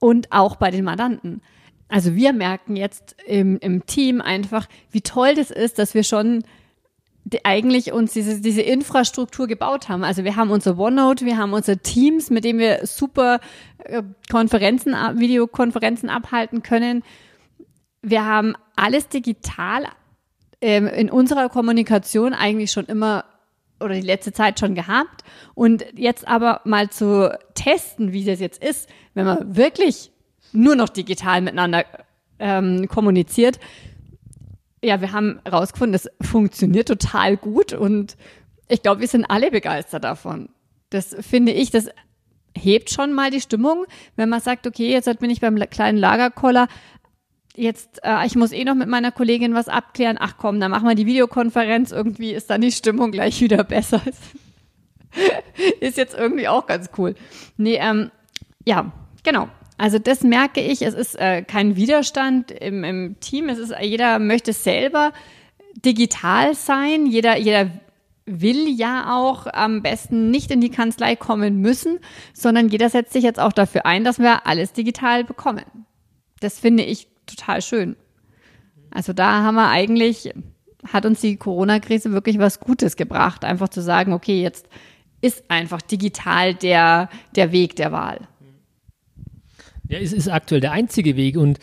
und 0.00 0.32
auch 0.32 0.56
bei 0.56 0.70
den 0.70 0.84
Mandanten. 0.84 1.40
Also 1.88 2.14
wir 2.14 2.34
merken 2.34 2.76
jetzt 2.76 3.16
im, 3.26 3.56
im 3.60 3.86
Team 3.86 4.20
einfach, 4.20 4.68
wie 4.90 5.00
toll 5.00 5.34
das 5.34 5.50
ist, 5.50 5.78
dass 5.78 5.94
wir 5.94 6.04
schon 6.04 6.44
die 7.26 7.44
eigentlich 7.44 7.92
uns 7.92 8.12
diese, 8.12 8.40
diese 8.40 8.62
Infrastruktur 8.62 9.48
gebaut 9.48 9.88
haben. 9.88 10.04
Also 10.04 10.22
wir 10.22 10.36
haben 10.36 10.52
unser 10.52 10.78
OneNote, 10.78 11.24
wir 11.24 11.36
haben 11.36 11.54
unsere 11.54 11.78
Teams, 11.78 12.30
mit 12.30 12.44
denen 12.44 12.60
wir 12.60 12.86
super 12.86 13.40
äh, 13.78 14.04
Konferenzen, 14.30 14.92
Videokonferenzen 14.92 16.08
abhalten 16.08 16.62
können. 16.62 17.02
Wir 18.00 18.24
haben 18.24 18.54
alles 18.76 19.08
digital 19.08 19.86
ähm, 20.60 20.86
in 20.86 21.10
unserer 21.10 21.48
Kommunikation 21.48 22.32
eigentlich 22.32 22.70
schon 22.70 22.86
immer 22.86 23.24
oder 23.80 23.94
die 23.94 24.02
letzte 24.02 24.32
Zeit 24.32 24.60
schon 24.60 24.76
gehabt. 24.76 25.24
Und 25.56 25.84
jetzt 25.96 26.28
aber 26.28 26.60
mal 26.62 26.90
zu 26.90 27.36
testen, 27.54 28.12
wie 28.12 28.24
das 28.24 28.38
jetzt 28.38 28.62
ist, 28.62 28.88
wenn 29.14 29.26
man 29.26 29.56
wirklich 29.56 30.12
nur 30.52 30.76
noch 30.76 30.90
digital 30.90 31.40
miteinander 31.40 31.84
ähm, 32.38 32.86
kommuniziert, 32.86 33.58
ja, 34.86 35.00
wir 35.00 35.12
haben 35.12 35.40
herausgefunden, 35.44 35.92
das 35.92 36.08
funktioniert 36.26 36.88
total 36.88 37.36
gut 37.36 37.72
und 37.72 38.16
ich 38.68 38.82
glaube, 38.82 39.00
wir 39.00 39.08
sind 39.08 39.24
alle 39.24 39.50
begeistert 39.50 40.04
davon. 40.04 40.48
Das 40.90 41.16
finde 41.20 41.52
ich, 41.52 41.70
das 41.70 41.88
hebt 42.56 42.90
schon 42.90 43.12
mal 43.12 43.30
die 43.30 43.40
Stimmung, 43.40 43.84
wenn 44.14 44.28
man 44.28 44.40
sagt, 44.40 44.66
okay, 44.66 44.90
jetzt 44.90 45.18
bin 45.18 45.30
ich 45.30 45.40
beim 45.40 45.56
kleinen 45.70 45.98
Lagerkoller, 45.98 46.68
jetzt, 47.56 48.00
äh, 48.04 48.24
ich 48.26 48.36
muss 48.36 48.52
eh 48.52 48.64
noch 48.64 48.76
mit 48.76 48.88
meiner 48.88 49.10
Kollegin 49.10 49.54
was 49.54 49.68
abklären, 49.68 50.18
ach 50.20 50.36
komm, 50.38 50.60
dann 50.60 50.70
machen 50.70 50.88
wir 50.88 50.94
die 50.94 51.06
Videokonferenz, 51.06 51.90
irgendwie 51.90 52.30
ist 52.32 52.48
dann 52.48 52.60
die 52.60 52.72
Stimmung 52.72 53.10
gleich 53.10 53.40
wieder 53.40 53.64
besser. 53.64 54.00
ist 55.80 55.96
jetzt 55.96 56.14
irgendwie 56.14 56.46
auch 56.46 56.66
ganz 56.66 56.90
cool. 56.96 57.16
Nee, 57.56 57.78
ähm, 57.80 58.12
ja, 58.64 58.92
genau. 59.24 59.48
Also 59.78 59.98
das 59.98 60.22
merke 60.22 60.60
ich, 60.60 60.82
es 60.82 60.94
ist 60.94 61.16
äh, 61.16 61.42
kein 61.42 61.76
Widerstand 61.76 62.50
im, 62.50 62.82
im 62.82 63.20
Team, 63.20 63.48
es 63.48 63.58
ist, 63.58 63.74
jeder 63.80 64.18
möchte 64.18 64.52
selber 64.52 65.12
digital 65.84 66.54
sein, 66.54 67.06
jeder, 67.06 67.36
jeder 67.36 67.70
will 68.24 68.68
ja 68.68 69.14
auch 69.16 69.46
am 69.46 69.82
besten 69.82 70.30
nicht 70.30 70.50
in 70.50 70.60
die 70.60 70.70
Kanzlei 70.70 71.14
kommen 71.14 71.60
müssen, 71.60 72.00
sondern 72.32 72.68
jeder 72.68 72.88
setzt 72.88 73.12
sich 73.12 73.22
jetzt 73.22 73.38
auch 73.38 73.52
dafür 73.52 73.86
ein, 73.86 74.02
dass 74.02 74.18
wir 74.18 74.46
alles 74.46 74.72
digital 74.72 75.24
bekommen. 75.24 75.64
Das 76.40 76.58
finde 76.58 76.82
ich 76.82 77.08
total 77.26 77.62
schön. 77.62 77.96
Also 78.90 79.12
da 79.12 79.42
haben 79.42 79.54
wir 79.54 79.68
eigentlich, 79.68 80.32
hat 80.90 81.06
uns 81.06 81.20
die 81.20 81.36
Corona-Krise 81.36 82.12
wirklich 82.12 82.38
was 82.38 82.60
Gutes 82.60 82.96
gebracht, 82.96 83.44
einfach 83.44 83.68
zu 83.68 83.82
sagen, 83.82 84.12
okay, 84.12 84.42
jetzt 84.42 84.68
ist 85.20 85.44
einfach 85.48 85.82
digital 85.82 86.54
der, 86.54 87.08
der 87.34 87.52
Weg 87.52 87.76
der 87.76 87.92
Wahl. 87.92 88.20
Ja, 89.88 89.98
es 89.98 90.12
ist 90.12 90.28
aktuell 90.28 90.60
der 90.60 90.72
einzige 90.72 91.16
Weg 91.16 91.36
und 91.36 91.58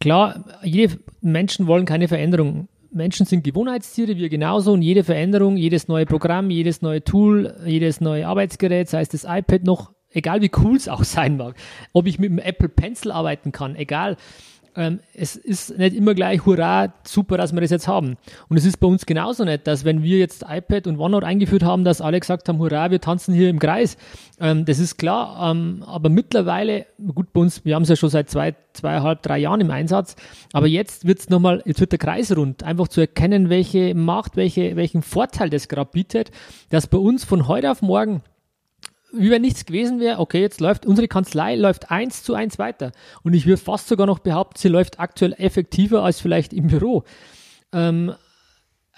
klar, 0.00 0.44
jede 0.62 0.98
Menschen 1.20 1.66
wollen 1.66 1.84
keine 1.84 2.08
Veränderung. 2.08 2.68
Menschen 2.90 3.26
sind 3.26 3.44
Gewohnheitstiere, 3.44 4.16
wir 4.16 4.28
genauso 4.28 4.72
und 4.72 4.82
jede 4.82 5.04
Veränderung, 5.04 5.56
jedes 5.56 5.86
neue 5.86 6.06
Programm, 6.06 6.50
jedes 6.50 6.82
neue 6.82 7.04
Tool, 7.04 7.54
jedes 7.66 8.00
neue 8.00 8.26
Arbeitsgerät, 8.26 8.88
sei 8.88 9.02
es 9.02 9.10
das 9.10 9.24
iPad 9.24 9.64
noch, 9.64 9.92
egal 10.10 10.40
wie 10.40 10.50
cool 10.58 10.76
es 10.76 10.88
auch 10.88 11.04
sein 11.04 11.36
mag, 11.36 11.56
ob 11.92 12.06
ich 12.06 12.18
mit 12.18 12.30
dem 12.30 12.38
Apple 12.38 12.68
Pencil 12.68 13.12
arbeiten 13.12 13.52
kann, 13.52 13.76
egal, 13.76 14.16
ähm, 14.76 15.00
es 15.14 15.36
ist 15.36 15.78
nicht 15.78 15.96
immer 15.96 16.14
gleich, 16.14 16.44
hurra, 16.44 16.92
super, 17.04 17.38
dass 17.38 17.52
wir 17.52 17.60
das 17.60 17.70
jetzt 17.70 17.88
haben. 17.88 18.16
Und 18.48 18.56
es 18.56 18.64
ist 18.64 18.78
bei 18.78 18.86
uns 18.86 19.06
genauso 19.06 19.44
nicht, 19.44 19.66
dass 19.66 19.84
wenn 19.84 20.02
wir 20.02 20.18
jetzt 20.18 20.44
iPad 20.48 20.86
und 20.86 20.98
OneNote 20.98 21.26
eingeführt 21.26 21.62
haben, 21.62 21.84
dass 21.84 22.00
alle 22.00 22.20
gesagt 22.20 22.48
haben, 22.48 22.58
hurra, 22.58 22.90
wir 22.90 23.00
tanzen 23.00 23.34
hier 23.34 23.48
im 23.48 23.58
Kreis. 23.58 23.96
Ähm, 24.38 24.64
das 24.66 24.78
ist 24.78 24.98
klar, 24.98 25.50
ähm, 25.50 25.82
aber 25.86 26.10
mittlerweile, 26.10 26.86
gut, 27.14 27.32
bei 27.32 27.40
uns, 27.40 27.64
wir 27.64 27.74
haben 27.74 27.84
es 27.84 27.88
ja 27.88 27.96
schon 27.96 28.10
seit 28.10 28.28
zwei, 28.28 28.54
zweieinhalb, 28.74 29.22
drei 29.22 29.38
Jahren 29.38 29.62
im 29.62 29.70
Einsatz, 29.70 30.14
aber 30.52 30.66
jetzt 30.66 31.06
wird 31.06 31.20
es 31.20 31.30
nochmal, 31.30 31.62
jetzt 31.64 31.80
wird 31.80 31.92
der 31.92 31.98
Kreis 31.98 32.36
rund, 32.36 32.62
einfach 32.62 32.88
zu 32.88 33.00
erkennen, 33.00 33.48
welche 33.48 33.94
Macht, 33.94 34.36
welche, 34.36 34.76
welchen 34.76 35.00
Vorteil 35.02 35.48
das 35.48 35.68
gerade 35.68 35.90
bietet, 35.90 36.30
dass 36.68 36.86
bei 36.86 36.98
uns 36.98 37.24
von 37.24 37.48
heute 37.48 37.70
auf 37.70 37.80
morgen 37.80 38.22
wie 39.18 39.30
wenn 39.30 39.42
nichts 39.42 39.64
gewesen 39.64 40.00
wäre, 40.00 40.18
okay, 40.18 40.40
jetzt 40.40 40.60
läuft 40.60 40.86
unsere 40.86 41.08
Kanzlei 41.08 41.56
läuft 41.56 41.90
eins 41.90 42.22
zu 42.22 42.34
eins 42.34 42.58
weiter. 42.58 42.92
Und 43.22 43.34
ich 43.34 43.46
würde 43.46 43.60
fast 43.62 43.88
sogar 43.88 44.06
noch 44.06 44.20
behaupten, 44.20 44.58
sie 44.58 44.68
läuft 44.68 45.00
aktuell 45.00 45.34
effektiver 45.38 46.02
als 46.02 46.20
vielleicht 46.20 46.52
im 46.52 46.68
Büro. 46.68 47.04
Ähm, 47.72 48.14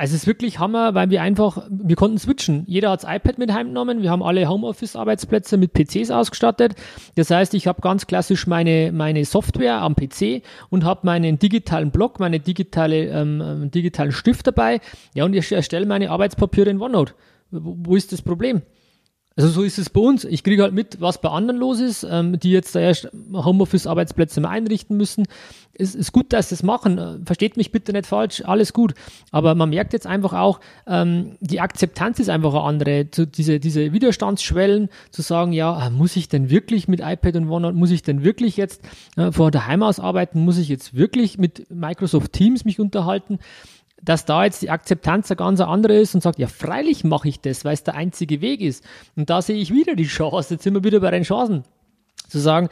Also 0.00 0.14
es 0.14 0.22
ist 0.22 0.26
wirklich 0.28 0.60
Hammer, 0.60 0.94
weil 0.94 1.10
wir 1.10 1.22
einfach, 1.22 1.66
wir 1.68 1.96
konnten 1.96 2.18
switchen. 2.18 2.62
Jeder 2.68 2.92
hat 2.92 3.02
das 3.02 3.10
iPad 3.10 3.36
mit 3.38 3.52
heimgenommen. 3.52 4.00
Wir 4.00 4.12
haben 4.12 4.22
alle 4.22 4.48
Homeoffice-Arbeitsplätze 4.48 5.56
mit 5.56 5.72
PCs 5.72 6.12
ausgestattet. 6.12 6.74
Das 7.16 7.30
heißt, 7.32 7.52
ich 7.54 7.66
habe 7.66 7.80
ganz 7.80 8.06
klassisch 8.06 8.46
meine, 8.46 8.92
meine 8.92 9.24
Software 9.24 9.80
am 9.82 9.96
PC 9.96 10.42
und 10.70 10.84
habe 10.84 11.00
meinen 11.04 11.40
digitalen 11.40 11.90
Block, 11.90 12.20
meine 12.20 12.38
digitale, 12.38 13.06
ähm, 13.08 13.42
ähm, 13.44 13.70
digitalen 13.72 14.12
Stift 14.12 14.46
dabei. 14.46 14.78
Ja, 15.14 15.24
und 15.24 15.34
ich 15.34 15.50
erstelle 15.50 15.86
meine 15.86 16.10
Arbeitspapiere 16.10 16.70
in 16.70 16.80
OneNote. 16.80 17.14
Wo 17.50 17.96
ist 17.96 18.12
das 18.12 18.22
Problem? 18.22 18.62
Also 19.38 19.50
so 19.50 19.62
ist 19.62 19.78
es 19.78 19.88
bei 19.88 20.00
uns. 20.00 20.24
Ich 20.24 20.42
kriege 20.42 20.64
halt 20.64 20.74
mit, 20.74 21.00
was 21.00 21.20
bei 21.20 21.28
anderen 21.28 21.60
los 21.60 21.78
ist, 21.78 22.02
ähm, 22.02 22.40
die 22.40 22.50
jetzt 22.50 22.74
da 22.74 22.80
erst 22.80 23.08
Homeoffice-Arbeitsplätze 23.32 24.40
mal 24.40 24.48
einrichten 24.48 24.96
müssen. 24.96 25.28
Es 25.74 25.94
ist 25.94 26.10
gut, 26.10 26.32
dass 26.32 26.48
sie 26.48 26.56
es 26.56 26.64
machen. 26.64 27.22
Versteht 27.24 27.56
mich 27.56 27.70
bitte 27.70 27.92
nicht 27.92 28.06
falsch, 28.06 28.42
alles 28.44 28.72
gut. 28.72 28.94
Aber 29.30 29.54
man 29.54 29.70
merkt 29.70 29.92
jetzt 29.92 30.08
einfach 30.08 30.32
auch, 30.32 30.58
ähm, 30.88 31.36
die 31.38 31.60
Akzeptanz 31.60 32.18
ist 32.18 32.30
einfach 32.30 32.52
eine 32.52 32.64
andere. 32.64 33.10
Zu, 33.12 33.28
diese, 33.28 33.60
diese 33.60 33.92
Widerstandsschwellen 33.92 34.88
zu 35.12 35.22
sagen, 35.22 35.52
ja, 35.52 35.86
äh, 35.86 35.90
muss 35.90 36.16
ich 36.16 36.28
denn 36.28 36.50
wirklich 36.50 36.88
mit 36.88 36.98
iPad 36.98 37.36
und 37.36 37.48
OneNote, 37.48 37.78
muss 37.78 37.92
ich 37.92 38.02
denn 38.02 38.24
wirklich 38.24 38.56
jetzt 38.56 38.82
äh, 39.16 39.30
vor 39.30 39.52
daheim 39.52 39.84
aus 39.84 40.00
arbeiten, 40.00 40.44
muss 40.44 40.58
ich 40.58 40.68
jetzt 40.68 40.96
wirklich 40.96 41.38
mit 41.38 41.70
Microsoft 41.70 42.32
Teams 42.32 42.64
mich 42.64 42.80
unterhalten? 42.80 43.38
Dass 44.02 44.24
da 44.24 44.44
jetzt 44.44 44.62
die 44.62 44.70
Akzeptanz 44.70 45.30
eine 45.30 45.36
ganz 45.36 45.60
andere 45.60 45.96
ist 45.96 46.14
und 46.14 46.22
sagt, 46.22 46.38
ja, 46.38 46.46
freilich 46.46 47.04
mache 47.04 47.28
ich 47.28 47.40
das, 47.40 47.64
weil 47.64 47.74
es 47.74 47.82
der 47.82 47.94
einzige 47.94 48.40
Weg 48.40 48.60
ist. 48.60 48.84
Und 49.16 49.30
da 49.30 49.42
sehe 49.42 49.56
ich 49.56 49.72
wieder 49.72 49.96
die 49.96 50.06
Chance, 50.06 50.54
jetzt 50.54 50.64
sind 50.64 50.74
wir 50.74 50.84
wieder 50.84 51.00
bei 51.00 51.10
den 51.10 51.24
Chancen, 51.24 51.64
zu 52.28 52.38
sagen, 52.38 52.68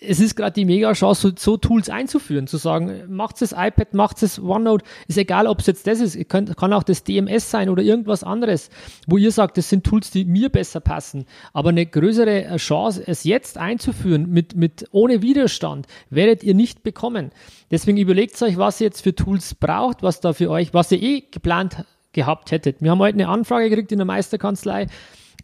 es 0.00 0.20
ist 0.20 0.36
gerade 0.36 0.52
die 0.52 0.64
mega 0.64 0.92
Chance, 0.92 1.28
so, 1.28 1.34
so, 1.36 1.56
Tools 1.56 1.88
einzuführen, 1.88 2.46
zu 2.46 2.56
sagen, 2.56 3.02
macht 3.08 3.40
es 3.42 3.52
iPad, 3.52 3.94
macht 3.94 4.22
es 4.22 4.38
OneNote, 4.38 4.84
ist 5.08 5.18
egal, 5.18 5.46
ob 5.46 5.60
es 5.60 5.66
jetzt 5.66 5.86
das 5.86 6.00
ist, 6.00 6.28
kann, 6.28 6.46
kann 6.54 6.72
auch 6.72 6.82
das 6.82 7.04
DMS 7.04 7.50
sein 7.50 7.68
oder 7.68 7.82
irgendwas 7.82 8.22
anderes, 8.22 8.70
wo 9.06 9.16
ihr 9.16 9.30
sagt, 9.32 9.56
das 9.56 9.68
sind 9.68 9.84
Tools, 9.84 10.10
die 10.10 10.24
mir 10.24 10.48
besser 10.48 10.80
passen. 10.80 11.26
Aber 11.52 11.70
eine 11.70 11.86
größere 11.86 12.56
Chance, 12.56 13.02
es 13.06 13.24
jetzt 13.24 13.58
einzuführen, 13.58 14.30
mit, 14.30 14.56
mit, 14.56 14.86
ohne 14.92 15.22
Widerstand, 15.22 15.86
werdet 16.10 16.42
ihr 16.42 16.54
nicht 16.54 16.82
bekommen. 16.82 17.30
Deswegen 17.70 17.98
überlegt 17.98 18.40
euch, 18.42 18.56
was 18.56 18.80
ihr 18.80 18.86
jetzt 18.86 19.02
für 19.02 19.14
Tools 19.14 19.54
braucht, 19.54 20.02
was 20.02 20.20
da 20.20 20.32
für 20.32 20.50
euch, 20.50 20.74
was 20.74 20.92
ihr 20.92 21.02
eh 21.02 21.24
geplant 21.30 21.84
gehabt 22.12 22.50
hättet. 22.50 22.80
Wir 22.80 22.90
haben 22.90 22.98
heute 22.98 23.14
eine 23.14 23.28
Anfrage 23.28 23.68
gekriegt 23.68 23.92
in 23.92 23.98
der 23.98 24.06
Meisterkanzlei, 24.06 24.86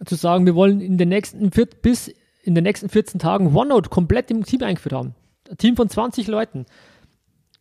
zu 0.05 0.15
sagen, 0.15 0.47
wir 0.47 0.55
wollen 0.55 0.81
in 0.81 0.99
den 0.99 1.11
nächsten 1.11 1.51
bis 1.83 2.13
in 2.43 2.55
den 2.55 2.65
nächsten 2.65 2.89
14 2.89 3.21
Tagen 3.21 3.55
OneNote 3.55 3.89
komplett 3.89 4.31
im 4.31 4.45
Team 4.45 4.63
eingeführt 4.63 4.95
haben. 4.95 5.15
Ein 5.51 5.59
Team 5.59 5.77
von 5.77 5.89
20 5.89 6.27
Leuten. 6.27 6.67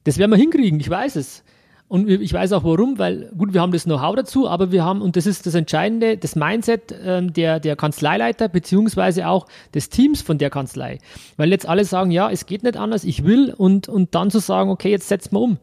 Das 0.04 0.17
werden 0.17 0.32
wir 0.32 0.38
hinkriegen, 0.38 0.80
ich 0.80 0.89
weiß 0.89 1.15
es. 1.15 1.44
Und 1.88 2.10
ich 2.10 2.32
weiß 2.32 2.54
auch 2.54 2.63
warum, 2.63 3.00
weil 3.00 3.30
gut, 3.38 3.54
wir 3.54 3.60
haben 3.60 3.74
das 3.74 3.84
Know-how 3.84 4.15
dazu, 4.15 4.48
aber 4.48 4.72
wir 4.72 4.86
haben, 4.86 5.02
und 5.02 5.17
das 5.17 5.26
ist 5.26 5.46
das 5.46 5.56
Entscheidende, 5.56 6.17
das 6.17 6.38
Mindset 6.38 6.96
ähm, 7.04 7.34
der, 7.34 7.60
der 7.60 7.76
Kanzleileiter 7.76 8.48
beziehungsweise 8.48 9.28
auch 9.28 9.46
des 9.74 9.89
Teams 9.89 10.22
von 10.22 10.38
der 10.38 10.50
Kanzlei. 10.50 11.00
Weil 11.36 11.50
jetzt 11.50 11.67
alle 11.67 11.84
sagen, 11.84 12.10
ja, 12.12 12.32
es 12.32 12.46
geht 12.46 12.63
nicht 12.63 12.78
anders, 12.78 13.04
ich 13.04 13.26
will 13.26 13.54
und, 13.54 13.89
und 13.89 14.15
dann 14.15 14.32
zu 14.32 14.39
sagen, 14.39 14.70
okay, 14.70 14.89
jetzt 14.89 15.10
setzen 15.10 15.36
wir 15.36 15.41
um. 15.41 15.58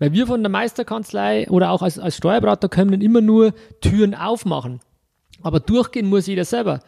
Weil 0.00 0.12
wir 0.12 0.26
von 0.26 0.42
der 0.42 0.50
Meisterkanzlei 0.50 1.48
oder 1.48 1.70
auch 1.70 1.82
als, 1.82 2.00
als 2.00 2.16
Steuerberater 2.16 2.68
können 2.68 3.00
immer 3.00 3.20
nur 3.20 3.54
Türen 3.80 4.16
aufmachen. 4.16 4.80
Aber 5.40 5.60
durchgehen 5.60 6.08
muss 6.08 6.26
jeder 6.26 6.44
selber. 6.44 6.80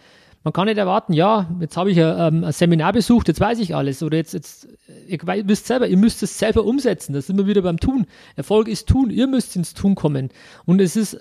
Man 0.44 0.52
kann 0.52 0.66
nicht 0.66 0.78
erwarten, 0.78 1.12
ja, 1.12 1.48
jetzt 1.60 1.76
habe 1.76 1.90
ich 1.92 2.00
ein, 2.00 2.34
ähm, 2.34 2.44
ein, 2.44 2.52
Seminar 2.52 2.92
besucht, 2.92 3.28
jetzt 3.28 3.40
weiß 3.40 3.60
ich 3.60 3.76
alles. 3.76 4.02
Oder 4.02 4.16
jetzt, 4.16 4.34
jetzt 4.34 4.68
ihr 5.06 5.18
wisst 5.46 5.66
selber, 5.66 5.86
ihr 5.86 5.96
müsst 5.96 6.22
es 6.22 6.38
selber 6.38 6.64
umsetzen. 6.64 7.12
Das 7.12 7.26
sind 7.26 7.36
wir 7.38 7.46
wieder 7.46 7.62
beim 7.62 7.78
Tun. 7.78 8.06
Erfolg 8.34 8.66
ist 8.66 8.88
Tun, 8.88 9.10
ihr 9.10 9.28
müsst 9.28 9.54
ins 9.54 9.74
Tun 9.74 9.94
kommen. 9.94 10.30
Und 10.64 10.80
es 10.80 10.96
ist 10.96 11.18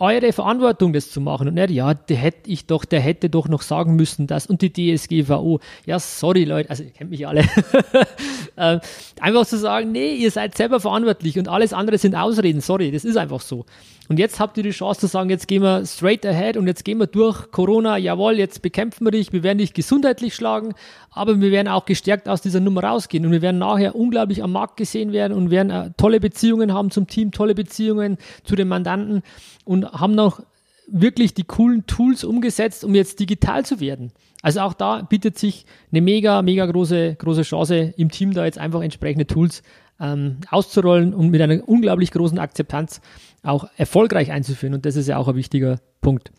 eure 0.00 0.32
Verantwortung, 0.32 0.92
das 0.92 1.10
zu 1.10 1.20
machen. 1.20 1.48
Und 1.48 1.54
nicht, 1.54 1.70
ja, 1.70 1.94
der 1.94 2.16
hätte 2.16 2.50
ich 2.50 2.66
doch, 2.66 2.84
der 2.84 3.00
hätte 3.00 3.28
doch 3.30 3.48
noch 3.48 3.62
sagen 3.62 3.96
müssen, 3.96 4.26
das 4.26 4.46
und 4.46 4.62
die 4.62 4.72
DSGVO. 4.72 5.60
Ja, 5.86 5.98
sorry, 5.98 6.44
Leute, 6.44 6.70
also 6.70 6.84
ihr 6.84 6.90
kennt 6.90 7.10
mich 7.10 7.26
alle. 7.26 7.40
äh, 8.56 8.78
einfach 9.20 9.46
zu 9.46 9.58
sagen, 9.58 9.92
nee, 9.92 10.14
ihr 10.14 10.30
seid 10.30 10.56
selber 10.56 10.80
verantwortlich 10.80 11.38
und 11.38 11.48
alles 11.48 11.72
andere 11.72 11.98
sind 11.98 12.14
Ausreden. 12.14 12.60
Sorry, 12.60 12.90
das 12.90 13.04
ist 13.04 13.16
einfach 13.16 13.40
so. 13.40 13.64
Und 14.08 14.18
jetzt 14.18 14.40
habt 14.40 14.56
ihr 14.56 14.62
die 14.62 14.70
Chance 14.70 15.00
zu 15.00 15.06
sagen, 15.06 15.28
jetzt 15.28 15.48
gehen 15.48 15.62
wir 15.62 15.84
straight 15.84 16.24
ahead 16.24 16.56
und 16.56 16.66
jetzt 16.66 16.84
gehen 16.84 16.98
wir 16.98 17.06
durch 17.06 17.50
Corona. 17.50 17.98
Jawohl, 17.98 18.38
jetzt 18.38 18.62
bekämpfen 18.62 19.04
wir 19.04 19.10
dich. 19.10 19.34
Wir 19.34 19.42
werden 19.42 19.58
dich 19.58 19.74
gesundheitlich 19.74 20.34
schlagen, 20.34 20.74
aber 21.10 21.38
wir 21.40 21.50
werden 21.50 21.68
auch 21.68 21.84
gestärkt 21.84 22.26
aus 22.26 22.40
dieser 22.40 22.60
Nummer 22.60 22.84
rausgehen 22.84 23.26
und 23.26 23.32
wir 23.32 23.42
werden 23.42 23.58
nachher 23.58 23.94
unglaublich 23.94 24.42
am 24.42 24.52
Markt 24.52 24.78
gesehen 24.78 25.12
werden 25.12 25.36
und 25.36 25.50
werden 25.50 25.70
äh, 25.70 25.90
tolle 25.98 26.20
Beziehungen 26.20 26.72
haben 26.72 26.90
zum 26.90 27.06
Team, 27.06 27.32
tolle 27.32 27.54
Beziehungen 27.54 28.16
zu 28.44 28.56
den 28.56 28.68
Mandanten 28.68 29.22
und 29.66 29.87
haben 29.92 30.14
noch 30.14 30.42
wirklich 30.90 31.34
die 31.34 31.44
coolen 31.44 31.86
Tools 31.86 32.24
umgesetzt, 32.24 32.84
um 32.84 32.94
jetzt 32.94 33.20
digital 33.20 33.64
zu 33.64 33.80
werden. 33.80 34.12
Also 34.42 34.60
auch 34.60 34.72
da 34.72 35.02
bietet 35.02 35.38
sich 35.38 35.66
eine 35.90 36.00
mega, 36.00 36.42
mega 36.42 36.64
große, 36.64 37.16
große 37.16 37.42
Chance 37.42 37.94
im 37.96 38.10
Team 38.10 38.32
da 38.32 38.44
jetzt 38.44 38.58
einfach 38.58 38.82
entsprechende 38.82 39.26
Tools 39.26 39.62
ähm, 40.00 40.38
auszurollen 40.50 41.12
und 41.12 41.30
mit 41.30 41.40
einer 41.40 41.68
unglaublich 41.68 42.10
großen 42.12 42.38
Akzeptanz 42.38 43.00
auch 43.42 43.68
erfolgreich 43.76 44.30
einzuführen. 44.30 44.74
Und 44.74 44.86
das 44.86 44.96
ist 44.96 45.08
ja 45.08 45.16
auch 45.16 45.28
ein 45.28 45.34
wichtiger 45.34 45.80
Punkt. 46.00 46.30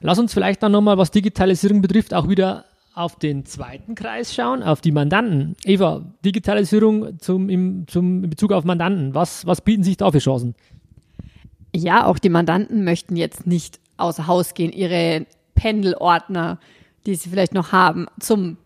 Lass 0.00 0.18
uns 0.18 0.34
vielleicht 0.34 0.62
dann 0.62 0.72
nochmal, 0.72 0.98
was 0.98 1.10
Digitalisierung 1.10 1.80
betrifft, 1.80 2.14
auch 2.14 2.28
wieder 2.28 2.66
auf 2.94 3.18
den 3.18 3.44
zweiten 3.44 3.94
Kreis 3.94 4.34
schauen, 4.34 4.62
auf 4.62 4.80
die 4.80 4.92
Mandanten. 4.92 5.54
Eva, 5.64 6.02
Digitalisierung 6.24 7.18
zum, 7.18 7.50
im, 7.50 7.86
zum, 7.88 8.24
in 8.24 8.30
Bezug 8.30 8.52
auf 8.52 8.64
Mandanten. 8.64 9.14
Was, 9.14 9.46
was 9.46 9.60
bieten 9.60 9.82
sich 9.82 9.98
da 9.98 10.10
für 10.10 10.18
Chancen? 10.18 10.54
Ja, 11.76 12.06
auch 12.06 12.18
die 12.18 12.30
Mandanten 12.30 12.84
möchten 12.84 13.16
jetzt 13.16 13.46
nicht 13.46 13.80
außer 13.98 14.26
Haus 14.26 14.54
gehen, 14.54 14.72
ihre 14.72 15.26
Pendelordner, 15.54 16.58
die 17.04 17.14
sie 17.14 17.28
vielleicht 17.28 17.52
noch 17.52 17.70
haben, 17.70 18.06
zum 18.18 18.56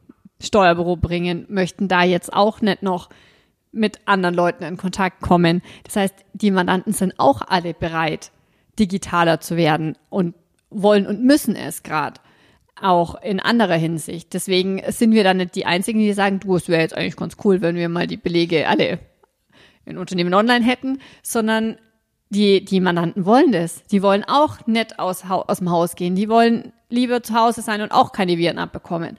Steuerbüro 0.40 0.96
bringen, 0.96 1.44
möchten 1.48 1.88
da 1.88 2.04
jetzt 2.04 2.32
auch 2.32 2.60
nicht 2.60 2.84
noch 2.84 3.10
mit 3.72 3.98
anderen 4.06 4.34
Leuten 4.34 4.62
in 4.62 4.76
Kontakt 4.76 5.22
kommen. 5.22 5.60
Das 5.82 5.96
heißt, 5.96 6.14
die 6.34 6.52
Mandanten 6.52 6.92
sind 6.92 7.14
auch 7.18 7.42
alle 7.42 7.74
bereit, 7.74 8.30
digitaler 8.78 9.40
zu 9.40 9.56
werden 9.56 9.98
und 10.08 10.34
wollen 10.70 11.06
und 11.06 11.24
müssen 11.24 11.56
es 11.56 11.82
gerade. 11.82 12.20
Auch 12.80 13.20
in 13.20 13.40
anderer 13.40 13.74
Hinsicht. 13.74 14.32
Deswegen 14.34 14.80
sind 14.88 15.12
wir 15.12 15.24
dann 15.24 15.38
nicht 15.38 15.56
die 15.56 15.66
Einzigen, 15.66 15.98
die 15.98 16.12
sagen, 16.12 16.38
du, 16.38 16.54
es 16.54 16.68
wäre 16.68 16.80
jetzt 16.80 16.96
eigentlich 16.96 17.16
ganz 17.16 17.36
cool, 17.44 17.60
wenn 17.60 17.74
wir 17.74 17.88
mal 17.88 18.06
die 18.06 18.16
Belege 18.16 18.68
alle 18.68 19.00
in 19.84 19.98
Unternehmen 19.98 20.32
online 20.32 20.64
hätten, 20.64 21.00
sondern 21.22 21.76
die, 22.30 22.64
die 22.64 22.80
Mandanten 22.80 23.26
wollen 23.26 23.52
das. 23.52 23.82
Die 23.84 24.02
wollen 24.02 24.24
auch 24.24 24.66
nicht 24.66 24.98
aus, 24.98 25.24
aus 25.28 25.58
dem 25.58 25.70
Haus 25.70 25.96
gehen. 25.96 26.14
Die 26.14 26.28
wollen 26.28 26.72
lieber 26.88 27.22
zu 27.22 27.34
Hause 27.34 27.60
sein 27.60 27.82
und 27.82 27.92
auch 27.92 28.12
keine 28.12 28.38
Viren 28.38 28.58
abbekommen. 28.58 29.18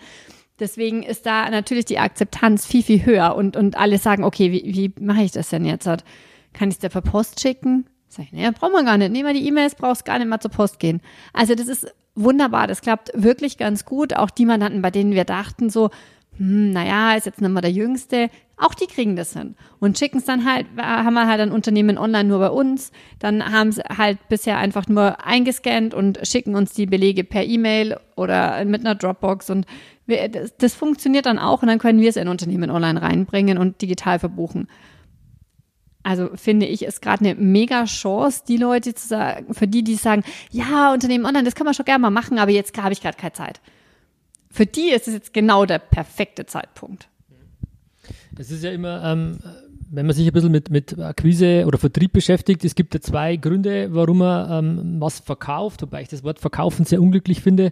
Deswegen 0.59 1.03
ist 1.03 1.25
da 1.25 1.49
natürlich 1.49 1.85
die 1.85 1.99
Akzeptanz 1.99 2.65
viel, 2.65 2.83
viel 2.83 3.05
höher 3.05 3.35
und, 3.35 3.57
und 3.57 3.77
alle 3.77 3.97
sagen, 3.97 4.23
okay, 4.23 4.51
wie, 4.51 4.63
wie 4.73 5.03
mache 5.03 5.23
ich 5.23 5.31
das 5.31 5.49
denn 5.49 5.65
jetzt? 5.65 5.85
Kann 5.85 6.69
ich 6.69 6.75
es 6.75 6.79
dir 6.79 6.89
per 6.89 7.01
Post 7.01 7.41
schicken? 7.41 7.85
Sag 8.07 8.25
ich, 8.25 8.33
naja, 8.33 8.51
braucht 8.51 8.73
man 8.73 8.85
gar 8.85 8.97
nicht. 8.97 9.11
Nehmen 9.11 9.27
wir 9.27 9.39
die 9.39 9.47
E-Mails, 9.47 9.75
brauchst 9.75 10.05
gar 10.05 10.19
nicht 10.19 10.27
mal 10.27 10.39
zur 10.39 10.51
Post 10.51 10.79
gehen. 10.79 11.01
Also 11.33 11.55
das 11.55 11.67
ist 11.67 11.93
wunderbar. 12.15 12.67
Das 12.67 12.81
klappt 12.81 13.11
wirklich 13.13 13.57
ganz 13.57 13.85
gut. 13.85 14.15
Auch 14.15 14.29
die 14.29 14.45
Mandanten, 14.45 14.81
bei 14.81 14.91
denen 14.91 15.13
wir 15.13 15.25
dachten 15.25 15.69
so, 15.69 15.89
hm, 16.37 16.71
naja, 16.71 17.15
ist 17.15 17.25
jetzt 17.25 17.41
nicht 17.41 17.51
mal 17.51 17.61
der 17.61 17.71
Jüngste, 17.71 18.29
auch 18.57 18.73
die 18.73 18.87
kriegen 18.87 19.15
das 19.15 19.33
hin 19.33 19.55
und 19.79 19.97
schicken 19.97 20.19
es 20.19 20.25
dann 20.25 20.45
halt, 20.45 20.67
haben 20.77 21.13
wir 21.13 21.27
halt 21.27 21.41
ein 21.41 21.51
Unternehmen 21.51 21.97
online 21.97 22.29
nur 22.29 22.39
bei 22.39 22.49
uns, 22.49 22.91
dann 23.19 23.51
haben 23.51 23.71
sie 23.71 23.81
halt 23.81 24.17
bisher 24.29 24.57
einfach 24.57 24.87
nur 24.87 25.25
eingescannt 25.25 25.93
und 25.93 26.19
schicken 26.23 26.55
uns 26.55 26.73
die 26.73 26.85
Belege 26.85 27.23
per 27.23 27.43
E-Mail 27.43 27.97
oder 28.15 28.63
mit 28.65 28.81
einer 28.81 28.95
Dropbox 28.95 29.49
und 29.49 29.65
wir, 30.05 30.29
das, 30.29 30.55
das 30.57 30.73
funktioniert 30.73 31.25
dann 31.25 31.39
auch 31.39 31.61
und 31.63 31.67
dann 31.67 31.79
können 31.79 32.01
wir 32.01 32.09
es 32.09 32.15
in 32.15 32.27
Unternehmen 32.27 32.69
online 32.69 33.01
reinbringen 33.01 33.57
und 33.57 33.81
digital 33.81 34.19
verbuchen. 34.19 34.67
Also 36.03 36.29
finde 36.35 36.65
ich, 36.65 36.83
ist 36.83 37.01
gerade 37.01 37.25
eine 37.25 37.35
mega 37.35 37.85
Chance, 37.85 38.43
die 38.47 38.57
Leute 38.57 38.95
zu 38.95 39.07
sagen, 39.07 39.53
für 39.53 39.67
die, 39.67 39.83
die 39.83 39.95
sagen, 39.95 40.23
ja, 40.49 40.93
Unternehmen 40.93 41.25
online, 41.25 41.43
das 41.43 41.55
kann 41.55 41.65
man 41.65 41.73
schon 41.73 41.85
gerne 41.85 42.01
mal 42.01 42.09
machen, 42.09 42.39
aber 42.39 42.51
jetzt 42.51 42.75
habe 42.81 42.93
ich 42.93 43.01
gerade 43.01 43.17
keine 43.17 43.33
Zeit 43.33 43.61
für 44.51 44.65
die 44.65 44.91
ist 44.91 45.07
es 45.07 45.13
jetzt 45.13 45.33
genau 45.33 45.65
der 45.65 45.79
perfekte 45.79 46.45
Zeitpunkt. 46.45 47.07
Es 48.37 48.51
ist 48.51 48.63
ja 48.63 48.71
immer, 48.71 49.03
ähm, 49.03 49.39
wenn 49.89 50.05
man 50.05 50.15
sich 50.15 50.25
ein 50.25 50.33
bisschen 50.33 50.51
mit, 50.51 50.69
mit 50.69 50.97
Akquise 50.99 51.65
oder 51.65 51.77
Vertrieb 51.77 52.13
beschäftigt, 52.13 52.63
es 52.63 52.75
gibt 52.75 52.93
ja 52.93 53.01
zwei 53.01 53.35
Gründe, 53.35 53.93
warum 53.93 54.19
man 54.19 54.65
ähm, 54.65 54.95
was 55.01 55.19
verkauft, 55.19 55.81
wobei 55.81 56.01
ich 56.01 56.07
das 56.07 56.23
Wort 56.23 56.39
verkaufen 56.39 56.85
sehr 56.85 57.01
unglücklich 57.01 57.41
finde. 57.41 57.71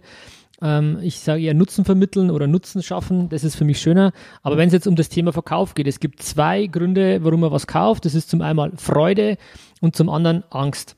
Ähm, 0.62 0.98
ich 1.02 1.20
sage 1.20 1.42
eher 1.42 1.54
Nutzen 1.54 1.84
vermitteln 1.84 2.30
oder 2.30 2.46
Nutzen 2.46 2.82
schaffen, 2.82 3.28
das 3.30 3.44
ist 3.44 3.56
für 3.56 3.64
mich 3.64 3.80
schöner. 3.80 4.12
Aber 4.42 4.56
wenn 4.58 4.68
es 4.68 4.74
jetzt 4.74 4.86
um 4.86 4.96
das 4.96 5.08
Thema 5.08 5.32
Verkauf 5.32 5.74
geht, 5.74 5.86
es 5.86 6.00
gibt 6.00 6.22
zwei 6.22 6.66
Gründe, 6.66 7.24
warum 7.24 7.40
man 7.40 7.50
was 7.50 7.66
kauft. 7.66 8.04
Das 8.04 8.14
ist 8.14 8.30
zum 8.30 8.42
einen 8.42 8.76
Freude 8.76 9.38
und 9.80 9.96
zum 9.96 10.08
anderen 10.08 10.44
Angst. 10.50 10.96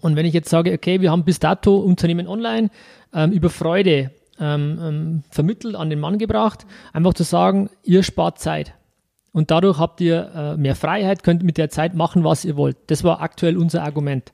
Und 0.00 0.16
wenn 0.16 0.26
ich 0.26 0.34
jetzt 0.34 0.48
sage, 0.48 0.72
okay, 0.72 1.00
wir 1.00 1.10
haben 1.10 1.24
bis 1.24 1.40
dato 1.40 1.76
Unternehmen 1.76 2.28
online 2.28 2.70
ähm, 3.12 3.32
über 3.32 3.50
Freude 3.50 4.10
ähm, 4.40 4.78
ähm, 4.80 5.22
vermittelt, 5.30 5.74
an 5.76 5.90
den 5.90 6.00
Mann 6.00 6.18
gebracht, 6.18 6.66
einfach 6.92 7.14
zu 7.14 7.22
sagen, 7.22 7.70
ihr 7.82 8.02
spart 8.02 8.38
Zeit. 8.38 8.74
und 9.32 9.50
dadurch 9.50 9.78
habt 9.78 10.00
ihr 10.00 10.32
äh, 10.34 10.56
mehr 10.56 10.74
Freiheit, 10.74 11.22
könnt 11.22 11.42
mit 11.42 11.58
der 11.58 11.68
Zeit 11.68 11.94
machen, 11.94 12.24
was 12.24 12.44
ihr 12.44 12.56
wollt. 12.56 12.76
Das 12.86 13.04
war 13.04 13.20
aktuell 13.20 13.58
unser 13.58 13.82
Argument. 13.82 14.32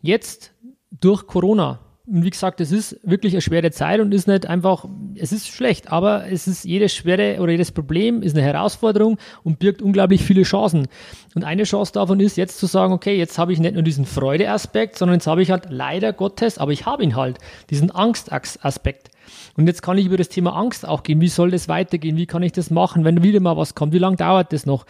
Jetzt 0.00 0.52
durch 0.90 1.26
Corona 1.26 1.80
und 2.10 2.24
wie 2.24 2.30
gesagt, 2.30 2.62
es 2.62 2.72
ist 2.72 2.98
wirklich 3.02 3.34
eine 3.34 3.42
schwere 3.42 3.70
Zeit 3.70 4.00
und 4.00 4.14
ist 4.14 4.26
nicht 4.26 4.46
einfach, 4.46 4.86
es 5.14 5.30
ist 5.30 5.46
schlecht, 5.48 5.92
aber 5.92 6.26
es 6.30 6.48
ist 6.48 6.64
jedes 6.64 6.94
schwere 6.94 7.38
oder 7.42 7.52
jedes 7.52 7.70
Problem 7.70 8.22
ist 8.22 8.34
eine 8.34 8.46
Herausforderung 8.46 9.18
und 9.44 9.58
birgt 9.58 9.82
unglaublich 9.82 10.22
viele 10.22 10.42
Chancen. 10.42 10.88
Und 11.34 11.44
eine 11.44 11.64
Chance 11.64 11.92
davon 11.92 12.18
ist 12.20 12.38
jetzt 12.38 12.58
zu 12.58 12.64
sagen, 12.64 12.94
okay, 12.94 13.18
jetzt 13.18 13.38
habe 13.38 13.52
ich 13.52 13.58
nicht 13.58 13.74
nur 13.74 13.82
diesen 13.82 14.06
Freudeaspekt, 14.06 14.96
sondern 14.96 15.16
jetzt 15.16 15.26
habe 15.26 15.42
ich 15.42 15.50
halt 15.50 15.66
leider 15.68 16.14
Gottes, 16.14 16.56
aber 16.56 16.72
ich 16.72 16.86
habe 16.86 17.02
ihn 17.02 17.14
halt, 17.14 17.38
diesen 17.68 17.90
Angstaspekt. 17.90 19.07
Und 19.56 19.66
jetzt 19.66 19.82
kann 19.82 19.98
ich 19.98 20.06
über 20.06 20.16
das 20.16 20.28
Thema 20.28 20.54
Angst 20.56 20.86
auch 20.86 21.02
gehen. 21.02 21.20
Wie 21.20 21.28
soll 21.28 21.50
das 21.50 21.68
weitergehen? 21.68 22.16
Wie 22.16 22.26
kann 22.26 22.42
ich 22.42 22.52
das 22.52 22.70
machen, 22.70 23.04
wenn 23.04 23.22
wieder 23.22 23.40
mal 23.40 23.56
was 23.56 23.74
kommt? 23.74 23.92
Wie 23.92 23.98
lange 23.98 24.16
dauert 24.16 24.52
das 24.52 24.66
noch? 24.66 24.86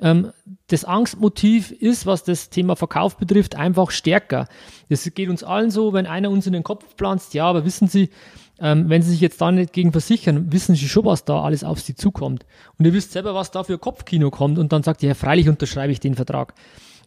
Ähm, 0.00 0.32
das 0.66 0.84
Angstmotiv 0.84 1.70
ist, 1.70 2.06
was 2.06 2.24
das 2.24 2.50
Thema 2.50 2.76
Verkauf 2.76 3.16
betrifft, 3.16 3.54
einfach 3.54 3.90
stärker. 3.90 4.48
Das 4.88 5.08
geht 5.14 5.28
uns 5.28 5.44
allen 5.44 5.70
so, 5.70 5.92
wenn 5.92 6.06
einer 6.06 6.30
uns 6.30 6.46
in 6.46 6.52
den 6.52 6.64
Kopf 6.64 6.84
pflanzt, 6.96 7.34
ja, 7.34 7.46
aber 7.46 7.64
wissen 7.64 7.86
Sie, 7.88 8.10
ähm, 8.58 8.88
wenn 8.88 9.02
Sie 9.02 9.10
sich 9.10 9.20
jetzt 9.20 9.40
da 9.40 9.52
nicht 9.52 9.72
gegen 9.72 9.92
versichern, 9.92 10.52
wissen 10.52 10.74
Sie 10.74 10.88
schon, 10.88 11.04
was 11.04 11.24
da 11.24 11.42
alles 11.42 11.62
auf 11.62 11.80
Sie 11.80 11.94
zukommt. 11.94 12.44
Und 12.78 12.84
ihr 12.84 12.92
wisst 12.92 13.12
selber, 13.12 13.34
was 13.34 13.50
da 13.50 13.64
für 13.64 13.78
Kopfkino 13.78 14.30
kommt 14.30 14.58
und 14.58 14.72
dann 14.72 14.82
sagt 14.82 15.02
ihr, 15.02 15.10
ja, 15.10 15.14
freilich 15.14 15.48
unterschreibe 15.48 15.92
ich 15.92 16.00
den 16.00 16.14
Vertrag. 16.14 16.54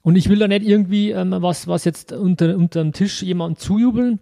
Und 0.01 0.15
ich 0.15 0.29
will 0.29 0.39
da 0.39 0.47
nicht 0.47 0.65
irgendwie 0.65 1.11
ähm, 1.11 1.35
was, 1.39 1.67
was 1.67 1.83
jetzt 1.83 2.13
unter, 2.13 2.55
unter 2.55 2.81
dem 2.81 2.93
Tisch 2.93 3.23
jemandem 3.23 3.57
zujubeln, 3.57 4.19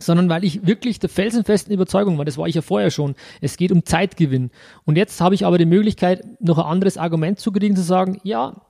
sondern 0.00 0.28
weil 0.28 0.44
ich 0.44 0.66
wirklich 0.66 0.98
der 0.98 1.10
felsenfesten 1.10 1.72
Überzeugung 1.72 2.18
war, 2.18 2.24
das 2.24 2.38
war 2.38 2.48
ich 2.48 2.54
ja 2.54 2.62
vorher 2.62 2.90
schon, 2.90 3.14
es 3.40 3.56
geht 3.56 3.70
um 3.70 3.84
Zeitgewinn. 3.84 4.50
Und 4.84 4.96
jetzt 4.96 5.20
habe 5.20 5.34
ich 5.34 5.46
aber 5.46 5.58
die 5.58 5.66
Möglichkeit, 5.66 6.24
noch 6.40 6.58
ein 6.58 6.64
anderes 6.64 6.96
Argument 6.96 7.38
zu 7.38 7.52
kriegen, 7.52 7.76
zu 7.76 7.82
sagen, 7.82 8.18
ja, 8.24 8.62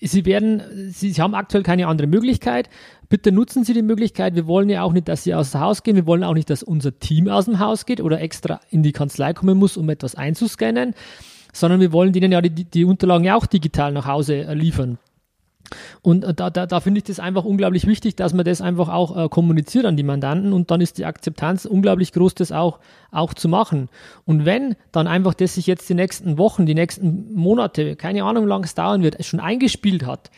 Sie 0.00 0.24
werden, 0.24 0.62
Sie, 0.92 1.10
Sie 1.10 1.20
haben 1.20 1.34
aktuell 1.34 1.64
keine 1.64 1.88
andere 1.88 2.06
Möglichkeit. 2.06 2.70
Bitte 3.08 3.32
nutzen 3.32 3.64
Sie 3.64 3.74
die 3.74 3.82
Möglichkeit. 3.82 4.36
Wir 4.36 4.46
wollen 4.46 4.68
ja 4.68 4.82
auch 4.82 4.92
nicht, 4.92 5.08
dass 5.08 5.24
Sie 5.24 5.34
aus 5.34 5.50
dem 5.50 5.60
Haus 5.60 5.82
gehen. 5.82 5.96
Wir 5.96 6.06
wollen 6.06 6.22
auch 6.22 6.34
nicht, 6.34 6.50
dass 6.50 6.62
unser 6.62 6.98
Team 7.00 7.28
aus 7.28 7.46
dem 7.46 7.58
Haus 7.58 7.84
geht 7.84 8.00
oder 8.00 8.20
extra 8.20 8.60
in 8.70 8.84
die 8.84 8.92
Kanzlei 8.92 9.32
kommen 9.32 9.58
muss, 9.58 9.76
um 9.76 9.88
etwas 9.88 10.14
einzuscannen, 10.14 10.94
sondern 11.52 11.80
wir 11.80 11.92
wollen 11.92 12.12
denen 12.12 12.30
ja 12.30 12.40
die, 12.40 12.64
die 12.64 12.84
Unterlagen 12.84 13.24
ja 13.24 13.34
auch 13.34 13.46
digital 13.46 13.92
nach 13.92 14.06
Hause 14.06 14.52
liefern. 14.54 14.98
Und 16.02 16.24
äh, 16.24 16.34
da, 16.34 16.50
da, 16.50 16.66
da 16.66 16.80
finde 16.80 16.98
ich 16.98 17.04
das 17.04 17.20
einfach 17.20 17.44
unglaublich 17.44 17.86
wichtig, 17.86 18.16
dass 18.16 18.32
man 18.32 18.44
das 18.44 18.60
einfach 18.60 18.88
auch 18.88 19.16
äh, 19.16 19.28
kommuniziert 19.28 19.84
an 19.84 19.96
die 19.96 20.02
Mandanten 20.02 20.52
und 20.52 20.70
dann 20.70 20.80
ist 20.80 20.98
die 20.98 21.04
Akzeptanz 21.04 21.64
unglaublich 21.64 22.12
groß, 22.12 22.34
das 22.34 22.52
auch, 22.52 22.78
auch 23.10 23.34
zu 23.34 23.48
machen. 23.48 23.88
Und 24.24 24.44
wenn 24.44 24.76
dann 24.92 25.06
einfach 25.06 25.34
das 25.34 25.54
sich 25.54 25.66
jetzt 25.66 25.88
die 25.88 25.94
nächsten 25.94 26.38
Wochen, 26.38 26.66
die 26.66 26.74
nächsten 26.74 27.32
Monate, 27.34 27.96
keine 27.96 28.24
Ahnung, 28.24 28.44
wie 28.44 28.48
lange 28.48 28.64
es 28.64 28.74
dauern 28.74 29.02
wird, 29.02 29.24
schon 29.24 29.40
eingespielt 29.40 30.06
hat, 30.06 30.30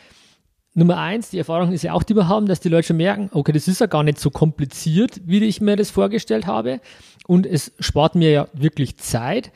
Nummer 0.73 0.97
eins, 0.97 1.29
die 1.29 1.37
Erfahrung 1.37 1.73
ist 1.73 1.83
ja 1.83 1.91
auch, 1.91 2.03
die 2.03 2.15
wir 2.15 2.29
haben, 2.29 2.45
dass 2.45 2.61
die 2.61 2.69
Leute 2.69 2.87
schon 2.87 2.97
merken, 2.97 3.29
okay, 3.33 3.51
das 3.51 3.67
ist 3.67 3.81
ja 3.81 3.87
gar 3.87 4.03
nicht 4.03 4.19
so 4.19 4.29
kompliziert, 4.29 5.19
wie 5.25 5.43
ich 5.43 5.59
mir 5.59 5.75
das 5.75 5.89
vorgestellt 5.89 6.47
habe. 6.47 6.79
Und 7.27 7.45
es 7.45 7.73
spart 7.79 8.15
mir 8.15 8.31
ja 8.31 8.47
wirklich 8.53 8.95
Zeit 8.97 9.51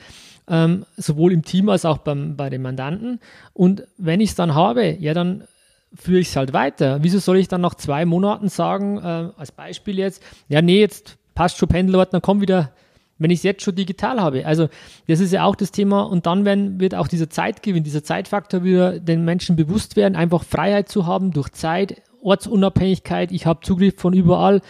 ähm, 0.50 0.86
sowohl 0.98 1.32
im 1.32 1.44
Team 1.44 1.70
als 1.70 1.86
auch 1.86 2.00
beim, 2.00 2.36
bei 2.36 2.50
den 2.50 2.62
Mandanten. 2.62 3.20
Und 3.54 3.88
wenn 3.98 4.20
ich 4.20 4.32
es 4.32 4.36
dann 4.36 4.56
habe, 4.56 4.98
ja, 5.00 5.14
dann 5.14 5.46
führe 5.94 6.20
ich 6.20 6.30
es 6.30 6.36
halt 6.36 6.54
weiter. 6.54 7.00
Wieso 7.02 7.20
soll 7.20 7.38
ich 7.38 7.48
dann 7.48 7.62
nach 7.62 7.76
zwei 7.76 8.06
Monaten 8.06 8.50
sagen, 8.50 8.98
äh, 8.98 9.30
als 9.38 9.52
Beispiel 9.52 9.98
jetzt, 9.98 10.22
ja, 10.48 10.62
nee, 10.62 10.80
jetzt 10.80 11.18
passt 11.36 11.58
schon 11.58 11.70
Pendelordner, 11.70 12.22
komm 12.22 12.42
wieder, 12.42 12.72
wenn 13.18 13.32
ich 13.32 13.40
es 13.40 13.44
jetzt 13.44 13.64
schon 13.64 13.76
digital 13.76 14.20
habe. 14.20 14.46
Also 14.46 14.68
das 15.08 15.20
ist 15.20 15.32
ja 15.32 15.44
auch 15.46 15.56
das 15.56 15.72
Thema. 15.72 16.02
Und 16.02 16.26
dann 16.26 16.46
wenn, 16.46 16.80
wird 16.80 16.96
auch 16.96 17.08
dieser 17.08 17.30
Zeitgewinn, 17.30 17.84
dieser 17.84 18.04
Zeitfaktor 18.04 18.64
wieder 18.64 19.00
den 19.00 19.24
Menschen 19.24 19.56
bewusst 19.56 19.96
werden, 19.96 20.16
einfach 20.16 20.44
Freiheit 20.44 20.90
zu 20.90 21.06
haben 21.06 21.32
durch 21.32 21.52
Zeit, 21.52 22.02
Ortsunabhängigkeit, 22.22 23.32
ich 23.32 23.46
habe 23.46 23.62
Zugriff 23.62 23.96
von 23.98 24.14
überall, 24.14 24.62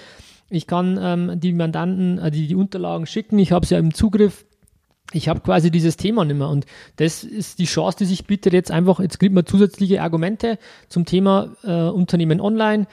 ich 0.49 0.67
kann 0.67 0.99
ähm, 1.01 1.39
die 1.39 1.54
Mandanten, 1.54 2.19
äh, 2.19 2.30
die, 2.30 2.47
die 2.47 2.56
Unterlagen 2.56 3.08
schicken, 3.08 3.39
ich 3.39 3.51
habe 3.51 3.63
es 3.63 3.69
ja 3.69 3.80
im 3.80 3.93
Zugriff, 3.93 4.45
ich 5.15 5.30
habe 5.30 5.39
quasi 5.39 5.71
dieses 5.71 5.97
Thema 5.97 6.25
nicht 6.25 6.38
mehr. 6.38 6.49
Und 6.49 6.65
das 6.97 7.23
ist 7.23 7.60
die 7.60 7.65
Chance, 7.65 7.97
die 7.99 8.06
sich 8.06 8.25
bietet 8.25 8.54
jetzt 8.54 8.71
einfach, 8.71 8.99
jetzt 8.99 9.19
kriegt 9.19 9.34
man 9.34 9.45
zusätzliche 9.45 10.01
Argumente 10.01 10.60
zum 10.89 11.06
Thema 11.06 11.56
äh, 11.63 11.89
Unternehmen 11.89 12.41
online, 12.41 12.88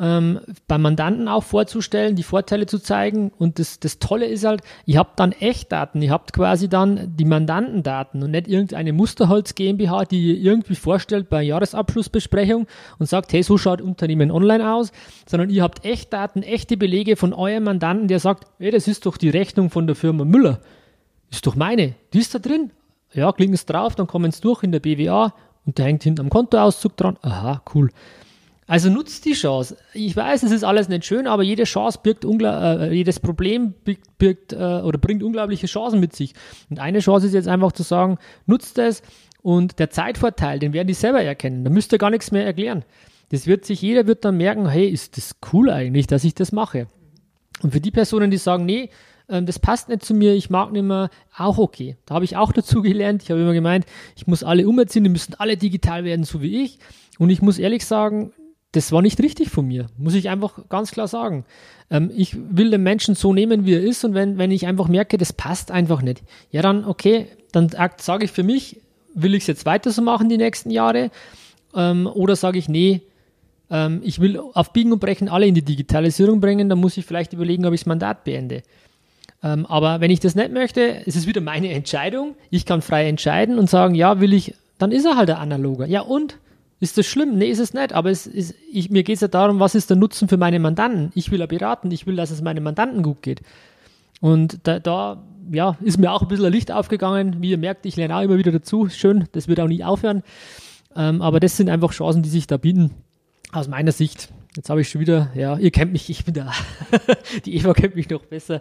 ähm, 0.00 0.40
beim 0.68 0.82
Mandanten 0.82 1.28
auch 1.28 1.42
vorzustellen, 1.42 2.16
die 2.16 2.22
Vorteile 2.22 2.66
zu 2.66 2.78
zeigen. 2.78 3.32
Und 3.36 3.58
das, 3.58 3.78
das 3.78 3.98
Tolle 3.98 4.26
ist 4.26 4.44
halt, 4.44 4.62
ihr 4.86 4.98
habt 4.98 5.20
dann 5.20 5.32
Echtdaten, 5.32 6.02
ihr 6.02 6.10
habt 6.10 6.32
quasi 6.32 6.68
dann 6.68 7.16
die 7.16 7.24
Mandantendaten 7.24 8.22
und 8.22 8.32
nicht 8.32 8.48
irgendeine 8.48 8.92
Musterholz 8.92 9.54
GmbH, 9.54 10.04
die 10.04 10.34
ihr 10.34 10.36
irgendwie 10.40 10.76
vorstellt 10.76 11.28
bei 11.28 11.42
Jahresabschlussbesprechung 11.42 12.66
und 12.98 13.08
sagt, 13.08 13.32
hey, 13.32 13.42
so 13.42 13.56
schaut 13.56 13.80
Unternehmen 13.80 14.30
online 14.30 14.72
aus, 14.72 14.92
sondern 15.26 15.50
ihr 15.50 15.62
habt 15.62 15.84
Echtdaten, 15.84 16.42
echte 16.42 16.76
Belege 16.76 17.16
von 17.16 17.32
eurem 17.32 17.64
Mandanten, 17.64 18.08
der 18.08 18.20
sagt, 18.20 18.46
hey, 18.58 18.70
das 18.70 18.88
ist 18.88 19.06
doch 19.06 19.16
die 19.16 19.30
Rechnung 19.30 19.70
von 19.70 19.86
der 19.86 19.96
Firma 19.96 20.24
Müller. 20.24 20.60
Ist 21.30 21.46
doch 21.46 21.56
meine. 21.56 21.94
Die 22.12 22.18
ist 22.18 22.34
da 22.34 22.38
drin. 22.38 22.72
Ja, 23.12 23.32
klicken 23.32 23.56
Sie 23.56 23.66
drauf, 23.66 23.94
dann 23.94 24.06
kommen 24.06 24.30
Sie 24.32 24.40
durch 24.40 24.62
in 24.62 24.72
der 24.72 24.80
BWA 24.80 25.34
und 25.64 25.78
da 25.78 25.84
hängt 25.84 26.02
hinten 26.02 26.20
am 26.22 26.30
Kontoauszug 26.30 26.96
dran. 26.96 27.16
Aha, 27.22 27.62
cool. 27.74 27.90
Also 28.66 28.90
nutzt 28.90 29.24
die 29.24 29.32
Chance. 29.32 29.78
Ich 29.94 30.14
weiß, 30.14 30.42
es 30.42 30.52
ist 30.52 30.62
alles 30.62 30.90
nicht 30.90 31.06
schön, 31.06 31.26
aber 31.26 31.42
jede 31.42 31.64
Chance 31.64 32.00
birgt 32.02 32.26
äh, 32.26 32.92
jedes 32.92 33.18
Problem 33.18 33.72
birgt, 33.82 34.18
birgt 34.18 34.52
äh, 34.52 34.56
oder 34.56 34.98
bringt 34.98 35.22
unglaubliche 35.22 35.66
Chancen 35.66 36.00
mit 36.00 36.14
sich. 36.14 36.34
Und 36.68 36.78
eine 36.78 36.98
Chance 36.98 37.28
ist 37.28 37.32
jetzt 37.32 37.48
einfach 37.48 37.72
zu 37.72 37.82
sagen, 37.82 38.18
nutzt 38.44 38.78
es 38.78 39.02
und 39.40 39.78
der 39.78 39.88
Zeitvorteil, 39.88 40.58
den 40.58 40.74
werden 40.74 40.86
die 40.86 40.94
selber 40.94 41.22
erkennen. 41.22 41.64
Da 41.64 41.70
müsst 41.70 41.92
ihr 41.92 41.98
gar 41.98 42.10
nichts 42.10 42.30
mehr 42.30 42.44
erklären. 42.44 42.84
Das 43.30 43.46
wird 43.46 43.64
sich, 43.64 43.80
jeder 43.80 44.06
wird 44.06 44.26
dann 44.26 44.36
merken, 44.36 44.68
hey, 44.68 44.86
ist 44.86 45.16
das 45.16 45.36
cool 45.50 45.70
eigentlich, 45.70 46.06
dass 46.06 46.24
ich 46.24 46.34
das 46.34 46.52
mache. 46.52 46.88
Und 47.62 47.72
für 47.72 47.80
die 47.80 47.90
Personen, 47.90 48.30
die 48.30 48.36
sagen, 48.36 48.66
nee, 48.66 48.90
ähm, 49.28 49.46
das 49.46 49.58
passt 49.58 49.88
nicht 49.88 50.04
zu 50.04 50.14
mir, 50.14 50.34
ich 50.34 50.50
mag 50.50 50.72
nicht 50.72 50.84
mehr, 50.84 51.10
auch 51.36 51.58
okay. 51.58 51.96
Da 52.06 52.14
habe 52.14 52.24
ich 52.24 52.36
auch 52.36 52.52
dazu 52.52 52.82
gelernt. 52.82 53.22
Ich 53.22 53.30
habe 53.30 53.40
immer 53.40 53.52
gemeint, 53.52 53.86
ich 54.16 54.26
muss 54.26 54.42
alle 54.42 54.68
umerziehen, 54.68 55.04
die 55.04 55.10
müssen 55.10 55.34
alle 55.38 55.56
digital 55.56 56.04
werden, 56.04 56.24
so 56.24 56.42
wie 56.42 56.64
ich. 56.64 56.78
Und 57.18 57.30
ich 57.30 57.42
muss 57.42 57.58
ehrlich 57.58 57.84
sagen, 57.84 58.32
das 58.72 58.92
war 58.92 59.02
nicht 59.02 59.20
richtig 59.20 59.48
von 59.48 59.66
mir, 59.66 59.86
muss 59.96 60.14
ich 60.14 60.28
einfach 60.28 60.68
ganz 60.68 60.90
klar 60.90 61.08
sagen. 61.08 61.44
Ähm, 61.90 62.10
ich 62.14 62.36
will 62.36 62.70
den 62.70 62.82
Menschen 62.82 63.14
so 63.14 63.32
nehmen, 63.32 63.64
wie 63.64 63.74
er 63.74 63.82
ist 63.82 64.04
und 64.04 64.14
wenn, 64.14 64.38
wenn 64.38 64.50
ich 64.50 64.66
einfach 64.66 64.88
merke, 64.88 65.16
das 65.16 65.32
passt 65.32 65.70
einfach 65.70 66.02
nicht, 66.02 66.22
ja 66.50 66.60
dann 66.60 66.84
okay, 66.84 67.28
dann 67.52 67.70
sage 67.98 68.26
ich 68.26 68.30
für 68.30 68.42
mich, 68.42 68.80
will 69.14 69.34
ich 69.34 69.44
es 69.44 69.46
jetzt 69.46 69.64
weiter 69.66 69.90
so 69.90 70.02
machen 70.02 70.28
die 70.28 70.36
nächsten 70.36 70.70
Jahre 70.70 71.10
ähm, 71.74 72.06
oder 72.06 72.36
sage 72.36 72.58
ich, 72.58 72.68
nee, 72.68 73.00
ähm, 73.70 74.00
ich 74.04 74.20
will 74.20 74.38
auf 74.38 74.72
Biegen 74.74 74.92
und 74.92 75.00
Brechen 75.00 75.28
alle 75.30 75.46
in 75.46 75.54
die 75.54 75.64
Digitalisierung 75.64 76.40
bringen, 76.40 76.68
dann 76.68 76.78
muss 76.78 76.96
ich 76.98 77.06
vielleicht 77.06 77.32
überlegen, 77.32 77.64
ob 77.64 77.72
ich 77.72 77.80
das 77.80 77.86
Mandat 77.86 78.24
beende. 78.24 78.62
Ähm, 79.42 79.66
aber 79.66 80.00
wenn 80.00 80.10
ich 80.10 80.20
das 80.20 80.34
nicht 80.34 80.52
möchte, 80.52 80.80
ist 80.80 81.16
es 81.16 81.26
wieder 81.26 81.40
meine 81.40 81.70
Entscheidung. 81.72 82.34
Ich 82.50 82.66
kann 82.66 82.82
frei 82.82 83.08
entscheiden 83.08 83.58
und 83.58 83.70
sagen, 83.70 83.94
ja, 83.94 84.20
will 84.20 84.32
ich, 84.32 84.54
dann 84.78 84.92
ist 84.92 85.04
er 85.04 85.16
halt 85.16 85.28
der 85.28 85.38
Analoger. 85.38 85.86
Ja, 85.86 86.00
und? 86.00 86.38
Ist 86.80 86.96
das 86.96 87.06
schlimm? 87.06 87.38
Nee, 87.38 87.50
ist 87.50 87.58
es 87.58 87.74
nicht. 87.74 87.92
Aber 87.92 88.10
es 88.10 88.26
ist, 88.26 88.54
ich, 88.72 88.90
mir 88.90 89.02
geht 89.02 89.16
es 89.16 89.20
ja 89.20 89.28
darum, 89.28 89.58
was 89.58 89.74
ist 89.74 89.90
der 89.90 89.96
Nutzen 89.96 90.28
für 90.28 90.36
meine 90.36 90.60
Mandanten? 90.60 91.10
Ich 91.14 91.30
will 91.30 91.40
ja 91.40 91.46
beraten, 91.46 91.90
ich 91.90 92.06
will, 92.06 92.14
dass 92.14 92.30
es 92.30 92.40
meinen 92.40 92.62
Mandanten 92.62 93.02
gut 93.02 93.22
geht. 93.22 93.40
Und 94.20 94.60
da, 94.62 94.78
da 94.78 95.22
ja, 95.50 95.76
ist 95.80 95.98
mir 95.98 96.12
auch 96.12 96.22
ein 96.22 96.28
bisschen 96.28 96.46
ein 96.46 96.52
Licht 96.52 96.70
aufgegangen. 96.70 97.36
Wie 97.40 97.50
ihr 97.50 97.58
merkt, 97.58 97.86
ich 97.86 97.96
lerne 97.96 98.16
auch 98.16 98.22
immer 98.22 98.38
wieder 98.38 98.52
dazu. 98.52 98.88
Schön, 98.88 99.28
das 99.32 99.48
wird 99.48 99.60
auch 99.60 99.66
nie 99.66 99.82
aufhören. 99.82 100.22
Ähm, 100.94 101.20
aber 101.20 101.40
das 101.40 101.56
sind 101.56 101.68
einfach 101.68 101.92
Chancen, 101.92 102.22
die 102.22 102.28
sich 102.28 102.46
da 102.46 102.56
bieten, 102.56 102.92
aus 103.52 103.68
meiner 103.68 103.92
Sicht. 103.92 104.28
Jetzt 104.56 104.70
habe 104.70 104.80
ich 104.80 104.88
schon 104.88 105.00
wieder, 105.00 105.30
ja, 105.34 105.56
ihr 105.58 105.70
kennt 105.70 105.92
mich, 105.92 106.10
ich 106.10 106.24
bin 106.24 106.34
da. 106.34 106.52
die 107.44 107.56
Eva 107.56 107.72
kennt 107.72 107.96
mich 107.96 108.08
noch 108.08 108.24
besser. 108.24 108.60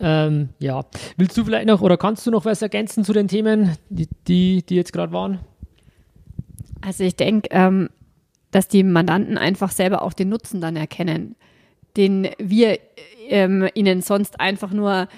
Ähm, 0.00 0.48
ja, 0.58 0.84
willst 1.16 1.36
du 1.36 1.44
vielleicht 1.44 1.66
noch 1.66 1.82
oder 1.82 1.96
kannst 1.96 2.26
du 2.26 2.30
noch 2.30 2.44
was 2.44 2.62
ergänzen 2.62 3.04
zu 3.04 3.12
den 3.12 3.28
Themen, 3.28 3.76
die, 3.90 4.08
die, 4.26 4.62
die 4.62 4.74
jetzt 4.74 4.92
gerade 4.92 5.12
waren? 5.12 5.40
Also 6.80 7.04
ich 7.04 7.16
denke, 7.16 7.48
ähm, 7.50 7.90
dass 8.50 8.66
die 8.66 8.82
Mandanten 8.82 9.36
einfach 9.36 9.70
selber 9.70 10.02
auch 10.02 10.14
den 10.14 10.30
Nutzen 10.30 10.60
dann 10.60 10.76
erkennen, 10.76 11.36
den 11.96 12.28
wir 12.38 12.78
ähm, 13.28 13.68
ihnen 13.74 14.00
sonst 14.00 14.40
einfach 14.40 14.70
nur 14.72 15.08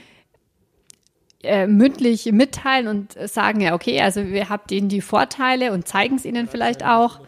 äh, 1.43 1.67
mündlich 1.67 2.31
mitteilen 2.33 2.89
und 2.89 3.13
sagen, 3.29 3.61
ja, 3.61 3.75
okay, 3.75 4.01
also 4.01 4.27
wir 4.27 4.49
haben 4.49 4.63
ihnen 4.71 4.89
die 4.89 5.01
Vorteile 5.01 5.73
und 5.73 5.87
zeigen 5.89 6.17
es 6.17 6.25
ihnen 6.25 6.49
vielleicht 6.49 6.85
auch. 6.85 7.21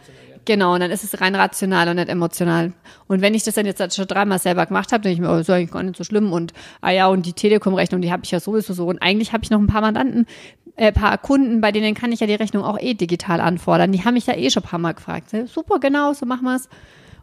Genau, 0.46 0.74
und 0.74 0.80
dann 0.80 0.90
ist 0.90 1.04
es 1.04 1.20
rein 1.20 1.34
rational 1.34 1.88
und 1.88 1.96
nicht 1.96 2.08
emotional. 2.08 2.72
Und 3.06 3.22
wenn 3.22 3.34
ich 3.34 3.44
das 3.44 3.54
dann 3.54 3.64
jetzt 3.64 3.94
schon 3.94 4.06
dreimal 4.06 4.38
selber 4.38 4.66
gemacht 4.66 4.92
habe, 4.92 5.02
denke 5.02 5.14
ich 5.14 5.20
mir, 5.20 5.32
oh, 5.32 5.38
ist 5.38 5.48
eigentlich 5.48 5.70
gar 5.70 5.82
nicht 5.82 5.96
so 5.96 6.04
schlimm. 6.04 6.32
Und 6.32 6.52
ah 6.82 6.90
ja, 6.90 7.06
und 7.06 7.24
die 7.24 7.32
Telekom-Rechnung, 7.32 8.02
die 8.02 8.12
habe 8.12 8.24
ich 8.24 8.30
ja 8.30 8.40
sowieso 8.40 8.74
so. 8.74 8.86
Und 8.86 9.00
eigentlich 9.00 9.32
habe 9.32 9.42
ich 9.42 9.50
noch 9.50 9.58
ein 9.58 9.66
paar 9.66 9.80
Mandanten, 9.80 10.26
äh, 10.76 10.92
paar 10.92 11.16
Kunden, 11.18 11.60
bei 11.60 11.72
denen 11.72 11.94
kann 11.94 12.12
ich 12.12 12.20
ja 12.20 12.26
die 12.26 12.34
Rechnung 12.34 12.62
auch 12.62 12.78
eh 12.78 12.94
digital 12.94 13.40
anfordern. 13.40 13.92
Die 13.92 14.04
haben 14.04 14.14
mich 14.14 14.26
ja 14.26 14.36
eh 14.36 14.50
schon 14.50 14.62
ein 14.62 14.68
paar 14.68 14.78
Mal 14.78 14.92
gefragt. 14.92 15.30
Super, 15.46 15.78
genau, 15.78 16.12
so 16.12 16.26
machen 16.26 16.44
wir 16.44 16.56
es. 16.56 16.68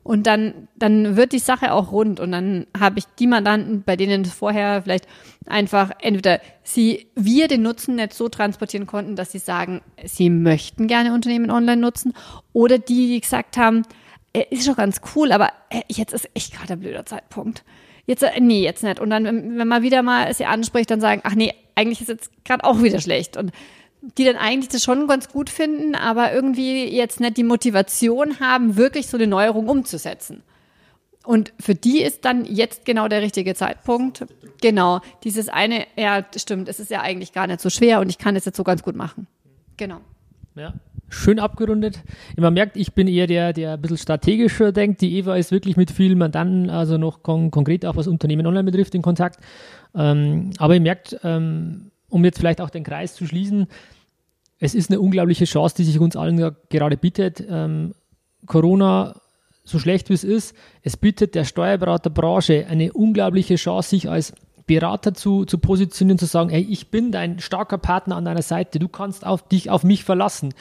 Und 0.04 0.26
dann, 0.26 0.68
dann 0.76 1.16
wird 1.16 1.32
die 1.32 1.40
Sache 1.40 1.74
auch 1.74 1.92
rund. 1.92 2.20
Und 2.20 2.32
dann 2.32 2.66
habe 2.78 3.00
ich 3.00 3.06
die 3.20 3.28
Mandanten, 3.28 3.84
bei 3.84 3.96
denen 3.96 4.24
es 4.24 4.34
vorher 4.34 4.82
vielleicht 4.82 5.08
einfach 5.46 5.92
entweder 6.00 6.42
sie, 6.64 7.08
wir 7.16 7.48
den 7.48 7.62
Nutzen 7.62 7.96
nicht 7.96 8.14
so 8.14 8.28
transportieren 8.28 8.88
konnten, 8.88 9.16
dass 9.16 9.32
sie 9.32 9.40
sagen, 9.40 9.82
sie 10.04 10.30
möchten 10.30 10.88
gerne 10.88 11.14
Unternehmen 11.14 11.52
online 11.52 11.82
nutzen. 11.82 12.14
Oder 12.52 12.80
die, 12.80 13.08
die 13.08 13.22
gesagt 13.22 13.58
haben, 13.58 13.84
äh, 14.34 14.46
ist 14.50 14.66
schon 14.66 14.76
ganz 14.76 15.02
cool, 15.16 15.32
aber 15.32 15.50
äh, 15.70 15.82
jetzt 15.88 16.14
ist 16.14 16.30
echt 16.34 16.54
gerade 16.54 16.74
ein 16.74 16.80
blöder 16.80 17.06
Zeitpunkt. 17.06 17.64
Jetzt, 18.06 18.24
äh, 18.24 18.40
nee, 18.40 18.64
jetzt 18.64 18.84
nicht. 18.84 19.00
Und 19.00 19.10
dann, 19.12 19.26
wenn, 19.26 19.58
wenn 19.58 19.68
man 19.68 19.84
wieder 19.84 20.02
mal 20.02 20.34
sie 20.34 20.46
anspricht, 20.46 20.90
dann 20.90 21.02
sagen, 21.02 21.22
ach 21.24 21.36
nee, 21.36 21.54
eigentlich 21.76 22.02
ist 22.02 22.10
jetzt 22.10 22.44
gerade 22.44 22.64
auch 22.64 22.82
wieder 22.82 23.00
schlecht. 23.00 23.38
Und 23.38 23.52
die 24.02 24.26
dann 24.26 24.36
eigentlich 24.36 24.70
das 24.70 24.84
schon 24.84 25.08
ganz 25.08 25.30
gut 25.30 25.50
finden, 25.50 25.96
aber 25.96 26.34
irgendwie 26.34 26.86
jetzt 26.86 27.20
nicht 27.20 27.38
die 27.38 27.44
Motivation 27.44 28.40
haben, 28.40 28.76
wirklich 28.76 29.08
so 29.08 29.18
eine 29.18 29.28
Neuerung 29.28 29.70
umzusetzen. 29.70 30.44
Und 31.24 31.54
für 31.60 31.76
die 31.76 32.02
ist 32.02 32.26
dann 32.26 32.46
jetzt 32.46 32.84
genau 32.84 33.08
der 33.08 33.22
richtige 33.22 33.54
Zeitpunkt. 33.54 34.26
Genau, 34.60 35.02
dieses 35.24 35.50
eine, 35.50 35.86
ja, 35.96 36.26
stimmt, 36.36 36.68
es 36.68 36.80
ist 36.80 36.90
ja 36.90 37.02
eigentlich 37.02 37.32
gar 37.32 37.46
nicht 37.46 37.62
so 37.62 37.70
schwer 37.70 38.00
und 38.00 38.10
ich 38.10 38.18
kann 38.18 38.36
es 38.36 38.46
jetzt 38.46 38.58
so 38.58 38.64
ganz 38.64 38.82
gut 38.82 38.96
machen. 38.96 39.28
Genau. 39.78 39.98
Ja, 40.56 40.74
schön 41.10 41.40
abgerundet. 41.40 42.02
Man 42.38 42.56
merkt, 42.56 42.76
ich 42.76 42.94
bin 42.94 43.08
eher 43.08 43.28
der, 43.28 43.54
der 43.54 43.74
ein 43.74 43.82
bisschen 43.82 43.98
strategischer 43.98 44.72
denkt. 44.72 45.02
Die 45.02 45.16
Eva 45.18 45.36
ist 45.36 45.52
wirklich 45.52 45.78
mit 45.78 45.92
vielen 45.92 46.18
Mandanten, 46.18 46.72
also 46.72 46.98
noch 46.98 47.22
kon 47.22 47.52
konkret 47.52 47.86
auch 47.86 47.96
was 47.96 48.08
Unternehmen 48.08 48.48
online 48.48 48.64
betrifft, 48.64 48.96
in 48.96 49.04
Kontakt. 49.04 49.40
Ähm, 49.94 50.52
aber 50.58 50.74
ihr 50.74 50.82
merkt, 50.82 51.20
ähm, 51.24 51.92
um 52.12 52.24
jetzt 52.24 52.38
vielleicht 52.38 52.62
auch 52.62 52.69
den 52.69 52.84
Kreis 52.84 53.15
zu 53.15 53.26
schließen, 53.26 53.67
es 54.60 54.76
ist 54.76 54.91
eine 54.91 55.00
unglaubliche 55.02 55.45
Chance, 55.45 55.76
die 55.78 55.84
sich 55.84 56.00
uns 56.00 56.15
allen 56.15 56.56
gerade 56.69 56.97
bietet. 56.97 57.43
Ähm, 57.50 57.95
Corona, 58.45 59.19
so 59.63 59.80
schlecht 59.80 60.10
wie 60.10 60.13
es 60.13 60.24
ist, 60.24 60.56
es 60.84 60.97
bietet 60.97 61.34
der 61.34 61.45
Steuerberaterbranche 61.45 62.67
eine 62.67 62.93
unglaubliche 62.93 63.56
Chance, 63.56 63.89
sich 63.89 64.10
als 64.10 64.34
Berater 64.67 65.13
zu, 65.13 65.45
zu 65.45 65.58
positionieren, 65.58 66.19
zu 66.19 66.28
sagen, 66.28 66.50
hey, 66.50 66.62
ich 66.62 66.91
bin 66.91 67.12
dein 67.12 67.39
starker 67.39 67.78
Partner 67.78 68.15
an 68.15 68.26
deiner 68.26 68.41
Seite, 68.41 68.80
du 68.80 68.88
kannst 68.88 69.26
auf 69.26 69.47
dich 69.47 69.69
auf 69.69 69.84
mich 69.84 70.04
verlassen. 70.04 70.54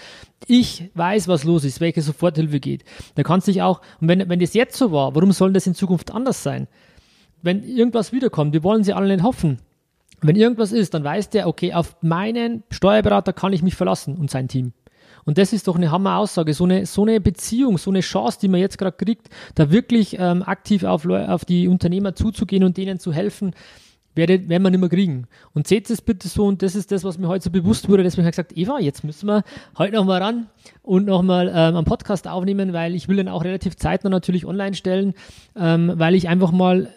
Ich 0.46 0.90
weiß, 0.94 1.28
was 1.28 1.44
los 1.44 1.64
ist, 1.64 1.80
welche 1.80 2.02
Soforthilfe 2.02 2.58
geht. 2.58 2.84
Da 3.14 3.22
kannst 3.22 3.48
dich 3.48 3.62
auch, 3.62 3.82
und 4.00 4.08
wenn, 4.08 4.28
wenn 4.28 4.40
das 4.40 4.54
jetzt 4.54 4.76
so 4.76 4.92
war, 4.92 5.14
warum 5.14 5.32
soll 5.32 5.52
das 5.52 5.66
in 5.66 5.74
Zukunft 5.74 6.10
anders 6.10 6.42
sein? 6.42 6.66
Wenn 7.42 7.62
irgendwas 7.62 8.12
wiederkommt, 8.12 8.52
wir 8.52 8.64
wollen 8.64 8.82
sie 8.82 8.94
alle 8.94 9.14
nicht 9.14 9.24
hoffen, 9.24 9.58
wenn 10.26 10.36
irgendwas 10.36 10.72
ist, 10.72 10.94
dann 10.94 11.04
weiß 11.04 11.30
der, 11.30 11.48
okay, 11.48 11.72
auf 11.72 11.96
meinen 12.02 12.62
Steuerberater 12.70 13.32
kann 13.32 13.52
ich 13.52 13.62
mich 13.62 13.74
verlassen 13.74 14.16
und 14.16 14.30
sein 14.30 14.48
Team. 14.48 14.72
Und 15.24 15.38
das 15.38 15.52
ist 15.52 15.68
doch 15.68 15.76
eine 15.76 15.90
Hammer-Aussage, 15.90 16.54
so 16.54 16.64
eine, 16.64 16.86
so 16.86 17.02
eine 17.02 17.20
Beziehung, 17.20 17.78
so 17.78 17.90
eine 17.90 18.00
Chance, 18.00 18.38
die 18.40 18.48
man 18.48 18.60
jetzt 18.60 18.78
gerade 18.78 18.96
kriegt, 18.96 19.28
da 19.54 19.70
wirklich 19.70 20.16
ähm, 20.18 20.42
aktiv 20.42 20.84
auf, 20.84 21.06
auf 21.06 21.44
die 21.44 21.68
Unternehmer 21.68 22.14
zuzugehen 22.14 22.64
und 22.64 22.76
denen 22.76 22.98
zu 22.98 23.12
helfen, 23.12 23.54
werde, 24.14 24.48
werden 24.48 24.62
wir 24.62 24.70
nicht 24.70 24.80
mehr 24.80 24.88
kriegen. 24.88 25.26
Und 25.52 25.68
seht 25.68 25.88
es 25.90 26.02
bitte 26.02 26.28
so, 26.28 26.46
und 26.46 26.62
das 26.62 26.74
ist 26.74 26.90
das, 26.90 27.04
was 27.04 27.18
mir 27.18 27.28
heute 27.28 27.44
so 27.44 27.50
bewusst 27.50 27.88
wurde, 27.88 28.02
deswegen 28.02 28.24
habe 28.24 28.30
ich 28.30 28.36
gesagt, 28.36 28.56
Eva, 28.56 28.80
jetzt 28.80 29.04
müssen 29.04 29.26
wir 29.26 29.44
heute 29.78 29.94
nochmal 29.94 30.22
ran 30.22 30.46
und 30.82 31.06
nochmal 31.06 31.48
ähm, 31.48 31.76
einen 31.76 31.84
Podcast 31.84 32.26
aufnehmen, 32.26 32.72
weil 32.72 32.94
ich 32.94 33.08
will 33.08 33.16
den 33.16 33.28
auch 33.28 33.44
relativ 33.44 33.76
zeitnah 33.76 34.10
natürlich 34.10 34.46
online 34.46 34.74
stellen, 34.74 35.14
ähm, 35.56 35.92
weil 35.96 36.14
ich 36.14 36.28
einfach 36.28 36.50
mal 36.50 36.88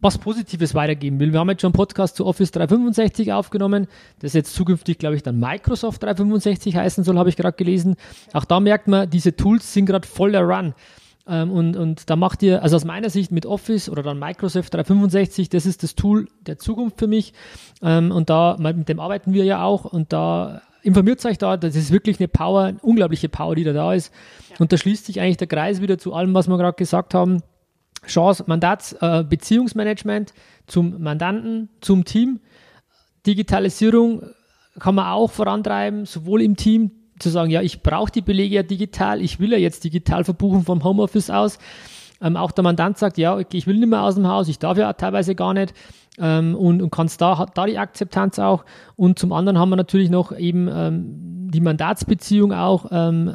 was 0.00 0.18
Positives 0.18 0.74
weitergeben 0.74 1.18
will. 1.18 1.32
Wir 1.32 1.40
haben 1.40 1.50
jetzt 1.50 1.62
schon 1.62 1.68
einen 1.68 1.76
Podcast 1.76 2.16
zu 2.16 2.24
Office 2.24 2.52
365 2.52 3.32
aufgenommen, 3.32 3.88
das 4.20 4.32
jetzt 4.32 4.54
zukünftig, 4.54 4.98
glaube 4.98 5.16
ich, 5.16 5.22
dann 5.22 5.40
Microsoft 5.40 6.02
365 6.02 6.76
heißen 6.76 7.02
soll, 7.02 7.18
habe 7.18 7.28
ich 7.28 7.36
gerade 7.36 7.56
gelesen. 7.56 7.96
Auch 8.32 8.44
da 8.44 8.60
merkt 8.60 8.86
man, 8.86 9.10
diese 9.10 9.34
Tools 9.34 9.72
sind 9.72 9.86
gerade 9.86 10.06
voller 10.06 10.42
Run. 10.42 10.74
Ähm, 11.26 11.50
und, 11.50 11.76
und 11.76 12.08
da 12.08 12.16
macht 12.16 12.42
ihr, 12.42 12.62
also 12.62 12.76
aus 12.76 12.84
meiner 12.84 13.10
Sicht 13.10 13.32
mit 13.32 13.44
Office 13.44 13.90
oder 13.90 14.02
dann 14.02 14.18
Microsoft 14.18 14.72
365, 14.72 15.48
das 15.48 15.66
ist 15.66 15.82
das 15.82 15.94
Tool 15.96 16.28
der 16.46 16.58
Zukunft 16.58 16.98
für 16.98 17.08
mich. 17.08 17.32
Ähm, 17.82 18.12
und 18.12 18.30
da, 18.30 18.56
mit 18.58 18.88
dem 18.88 19.00
arbeiten 19.00 19.32
wir 19.32 19.44
ja 19.44 19.64
auch 19.64 19.84
und 19.84 20.12
da 20.12 20.62
informiert 20.82 21.24
euch 21.26 21.38
da, 21.38 21.56
das 21.56 21.74
ist 21.74 21.90
wirklich 21.90 22.20
eine 22.20 22.28
Power, 22.28 22.62
eine 22.62 22.78
unglaubliche 22.80 23.28
Power, 23.28 23.56
die 23.56 23.64
da 23.64 23.72
da 23.72 23.92
ist. 23.92 24.12
Und 24.60 24.72
da 24.72 24.76
schließt 24.76 25.06
sich 25.06 25.20
eigentlich 25.20 25.36
der 25.36 25.48
Kreis 25.48 25.82
wieder 25.82 25.98
zu 25.98 26.14
allem, 26.14 26.34
was 26.34 26.48
wir 26.48 26.56
gerade 26.56 26.76
gesagt 26.76 27.14
haben. 27.14 27.42
Chance, 28.06 28.44
Mandats, 28.46 28.94
äh, 29.00 29.24
Beziehungsmanagement 29.24 30.32
zum 30.66 31.00
Mandanten, 31.02 31.68
zum 31.80 32.04
Team. 32.04 32.40
Digitalisierung 33.26 34.22
kann 34.78 34.94
man 34.94 35.06
auch 35.06 35.30
vorantreiben, 35.30 36.06
sowohl 36.06 36.42
im 36.42 36.56
Team, 36.56 36.92
zu 37.18 37.30
sagen, 37.30 37.50
ja, 37.50 37.62
ich 37.62 37.82
brauche 37.82 38.12
die 38.12 38.20
Belege 38.20 38.54
ja 38.54 38.62
digital, 38.62 39.20
ich 39.20 39.40
will 39.40 39.52
ja 39.52 39.58
jetzt 39.58 39.84
digital 39.84 40.24
verbuchen 40.24 40.62
vom 40.62 40.84
Homeoffice 40.84 41.30
aus. 41.30 41.58
Ähm, 42.20 42.36
auch 42.36 42.52
der 42.52 42.64
Mandant 42.64 42.98
sagt, 42.98 43.18
ja, 43.18 43.38
ich 43.52 43.66
will 43.66 43.76
nicht 43.76 43.88
mehr 43.88 44.02
aus 44.02 44.16
dem 44.16 44.26
Haus, 44.26 44.48
ich 44.48 44.58
darf 44.58 44.76
ja 44.78 44.92
teilweise 44.92 45.34
gar 45.34 45.54
nicht 45.54 45.72
ähm, 46.18 46.54
und, 46.54 46.82
und 46.82 46.90
kannst 46.90 47.20
da, 47.20 47.38
hat 47.38 47.56
da 47.56 47.66
die 47.66 47.78
Akzeptanz 47.78 48.38
auch. 48.38 48.64
Und 48.96 49.18
zum 49.18 49.32
anderen 49.32 49.58
haben 49.58 49.70
wir 49.70 49.76
natürlich 49.76 50.10
noch 50.10 50.36
eben 50.36 50.68
ähm, 50.68 51.48
die 51.50 51.60
Mandatsbeziehung 51.60 52.52
auch 52.52 52.86
ähm, 52.90 53.32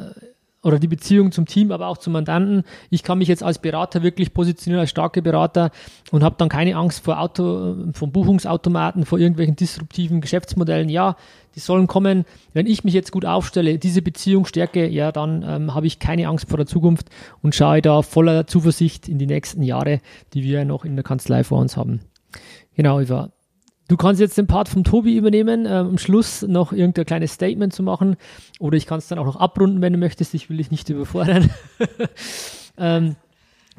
oder 0.64 0.78
die 0.78 0.88
Beziehung 0.88 1.30
zum 1.30 1.46
Team, 1.46 1.70
aber 1.70 1.88
auch 1.88 1.98
zum 1.98 2.14
Mandanten. 2.14 2.64
Ich 2.90 3.02
kann 3.02 3.18
mich 3.18 3.28
jetzt 3.28 3.42
als 3.42 3.58
Berater 3.58 4.02
wirklich 4.02 4.32
positionieren, 4.34 4.80
als 4.80 4.90
starke 4.90 5.22
Berater 5.22 5.70
und 6.10 6.24
habe 6.24 6.36
dann 6.38 6.48
keine 6.48 6.76
Angst 6.76 7.04
vor 7.04 7.20
Auto, 7.20 7.76
von 7.92 8.10
Buchungsautomaten, 8.10 9.04
vor 9.04 9.18
irgendwelchen 9.18 9.56
disruptiven 9.56 10.20
Geschäftsmodellen. 10.20 10.88
Ja, 10.88 11.16
die 11.54 11.60
sollen 11.60 11.86
kommen. 11.86 12.24
Wenn 12.54 12.66
ich 12.66 12.82
mich 12.82 12.94
jetzt 12.94 13.12
gut 13.12 13.26
aufstelle, 13.26 13.78
diese 13.78 14.02
Beziehung 14.02 14.46
stärke, 14.46 14.88
ja, 14.88 15.12
dann 15.12 15.44
ähm, 15.46 15.74
habe 15.74 15.86
ich 15.86 15.98
keine 15.98 16.26
Angst 16.26 16.48
vor 16.48 16.56
der 16.56 16.66
Zukunft 16.66 17.10
und 17.42 17.54
schaue 17.54 17.82
da 17.82 18.02
voller 18.02 18.46
Zuversicht 18.46 19.08
in 19.08 19.18
die 19.18 19.26
nächsten 19.26 19.62
Jahre, 19.62 20.00
die 20.32 20.42
wir 20.42 20.64
noch 20.64 20.84
in 20.84 20.96
der 20.96 21.04
Kanzlei 21.04 21.44
vor 21.44 21.60
uns 21.60 21.76
haben. 21.76 22.00
Genau, 22.74 23.00
Eva. 23.00 23.33
Du 23.88 23.96
kannst 23.98 24.20
jetzt 24.20 24.38
den 24.38 24.46
Part 24.46 24.68
vom 24.68 24.82
Tobi 24.82 25.16
übernehmen, 25.16 25.66
äh, 25.66 25.70
am 25.70 25.98
Schluss 25.98 26.42
noch 26.42 26.72
irgendein 26.72 27.04
kleines 27.04 27.34
Statement 27.34 27.74
zu 27.74 27.82
machen. 27.82 28.16
Oder 28.58 28.76
ich 28.76 28.86
kann 28.86 28.98
es 28.98 29.08
dann 29.08 29.18
auch 29.18 29.26
noch 29.26 29.36
abrunden, 29.36 29.82
wenn 29.82 29.92
du 29.92 29.98
möchtest. 29.98 30.32
Ich 30.34 30.48
will 30.48 30.56
dich 30.56 30.70
nicht 30.70 30.88
überfordern. 30.88 31.50
ähm, 32.78 33.16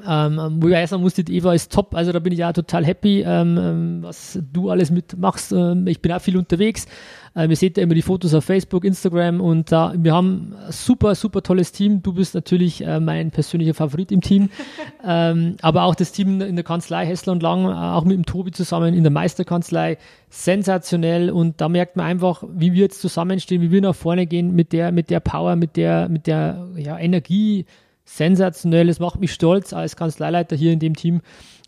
ähm, 0.06 0.58
wo 0.60 0.68
ich 0.68 0.90
sagen 0.90 1.02
muss, 1.02 1.14
die 1.14 1.36
Eva 1.36 1.54
ist 1.54 1.72
top, 1.72 1.96
also 1.96 2.12
da 2.12 2.20
bin 2.20 2.34
ich 2.34 2.40
ja 2.40 2.52
total 2.52 2.86
happy, 2.86 3.22
ähm, 3.22 3.58
ähm 3.58 4.04
was 4.04 4.38
du 4.52 4.70
alles 4.70 4.92
mitmachst. 4.92 5.54
Ähm, 5.54 5.88
ich 5.88 6.02
bin 6.02 6.12
auch 6.12 6.22
viel 6.22 6.38
unterwegs. 6.38 6.86
Äh, 7.34 7.48
wir 7.48 7.56
seht 7.56 7.78
ja 7.78 7.84
immer 7.84 7.94
die 7.94 8.02
Fotos 8.02 8.34
auf 8.34 8.44
Facebook, 8.44 8.84
Instagram 8.84 9.40
und 9.40 9.72
da 9.72 9.94
wir 9.98 10.14
haben 10.14 10.54
ein 10.68 10.72
super, 10.72 11.16
super 11.16 11.42
tolles 11.42 11.72
Team. 11.72 12.04
Du 12.04 12.14
bist 12.14 12.36
natürlich 12.36 12.86
äh, 12.86 13.00
mein 13.00 13.32
persönlicher 13.32 13.74
Favorit 13.74 14.12
im 14.12 14.20
Team, 14.20 14.50
ähm, 15.06 15.56
aber 15.62 15.84
auch 15.84 15.96
das 15.96 16.12
Team 16.12 16.42
in 16.42 16.56
der 16.56 16.66
Kanzlei 16.66 17.06
Hessler 17.06 17.32
und 17.32 17.42
Lang, 17.42 17.66
äh, 17.66 17.74
auch 17.74 18.04
mit 18.04 18.18
dem 18.18 18.26
Tobi 18.26 18.52
zusammen 18.52 18.94
in 18.94 19.04
der 19.04 19.12
Meisterkanzlei, 19.12 19.98
sensationell 20.30 21.30
und 21.30 21.62
da 21.62 21.70
merkt 21.70 21.96
man 21.96 22.06
einfach, 22.06 22.44
wie 22.54 22.74
wir 22.74 22.82
jetzt 22.82 23.00
zusammenstehen, 23.00 23.62
wie 23.62 23.72
wir 23.72 23.82
nach 23.82 23.96
vorne 23.96 24.28
gehen 24.28 24.54
mit 24.54 24.74
der, 24.74 24.92
mit 24.92 25.10
der 25.10 25.22
Power, 25.22 25.56
mit 25.56 25.78
der, 25.78 26.10
mit 26.10 26.28
der 26.28 26.68
ja, 26.76 26.98
Energie, 26.98 27.66
sensationell. 28.06 28.88
Es 28.88 29.00
macht 29.00 29.20
mich 29.20 29.34
stolz, 29.34 29.74
als 29.74 29.96
Kanzleileiter 29.96 30.56
hier 30.56 30.72
in 30.72 30.80
dem 30.80 30.96
Team 30.96 31.22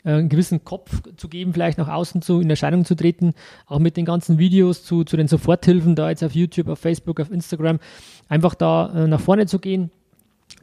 äh, 0.05 0.11
einen 0.11 0.29
gewissen 0.29 0.63
Kopf 0.63 1.01
zu 1.17 1.27
geben, 1.27 1.53
vielleicht 1.53 1.77
nach 1.77 1.89
außen 1.89 2.21
zu, 2.21 2.39
in 2.39 2.49
Erscheinung 2.49 2.85
zu 2.85 2.95
treten, 2.95 3.33
auch 3.65 3.79
mit 3.79 3.97
den 3.97 4.05
ganzen 4.05 4.37
Videos 4.37 4.83
zu, 4.83 5.03
zu 5.03 5.17
den 5.17 5.27
Soforthilfen 5.27 5.95
da 5.95 6.09
jetzt 6.09 6.23
auf 6.23 6.33
YouTube, 6.33 6.69
auf 6.69 6.79
Facebook, 6.79 7.19
auf 7.19 7.31
Instagram, 7.31 7.79
einfach 8.29 8.55
da 8.55 8.93
äh, 8.93 9.07
nach 9.07 9.19
vorne 9.19 9.47
zu 9.47 9.59
gehen. 9.59 9.91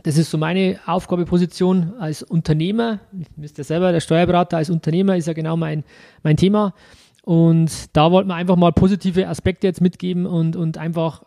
Das 0.02 0.16
ist 0.16 0.30
so 0.30 0.38
meine 0.38 0.78
Aufgabeposition 0.86 1.94
als 1.98 2.22
Unternehmer. 2.22 3.00
Ihr 3.12 3.26
wisst 3.36 3.58
ja 3.58 3.64
selber, 3.64 3.92
der 3.92 4.00
Steuerberater 4.00 4.56
als 4.56 4.70
Unternehmer 4.70 5.16
ist 5.16 5.26
ja 5.26 5.34
genau 5.34 5.56
mein, 5.56 5.84
mein 6.22 6.36
Thema. 6.36 6.74
Und 7.22 7.96
da 7.96 8.10
wollten 8.10 8.28
wir 8.28 8.34
einfach 8.34 8.56
mal 8.56 8.72
positive 8.72 9.28
Aspekte 9.28 9.66
jetzt 9.66 9.80
mitgeben 9.80 10.26
und, 10.26 10.56
und 10.56 10.78
einfach 10.78 11.24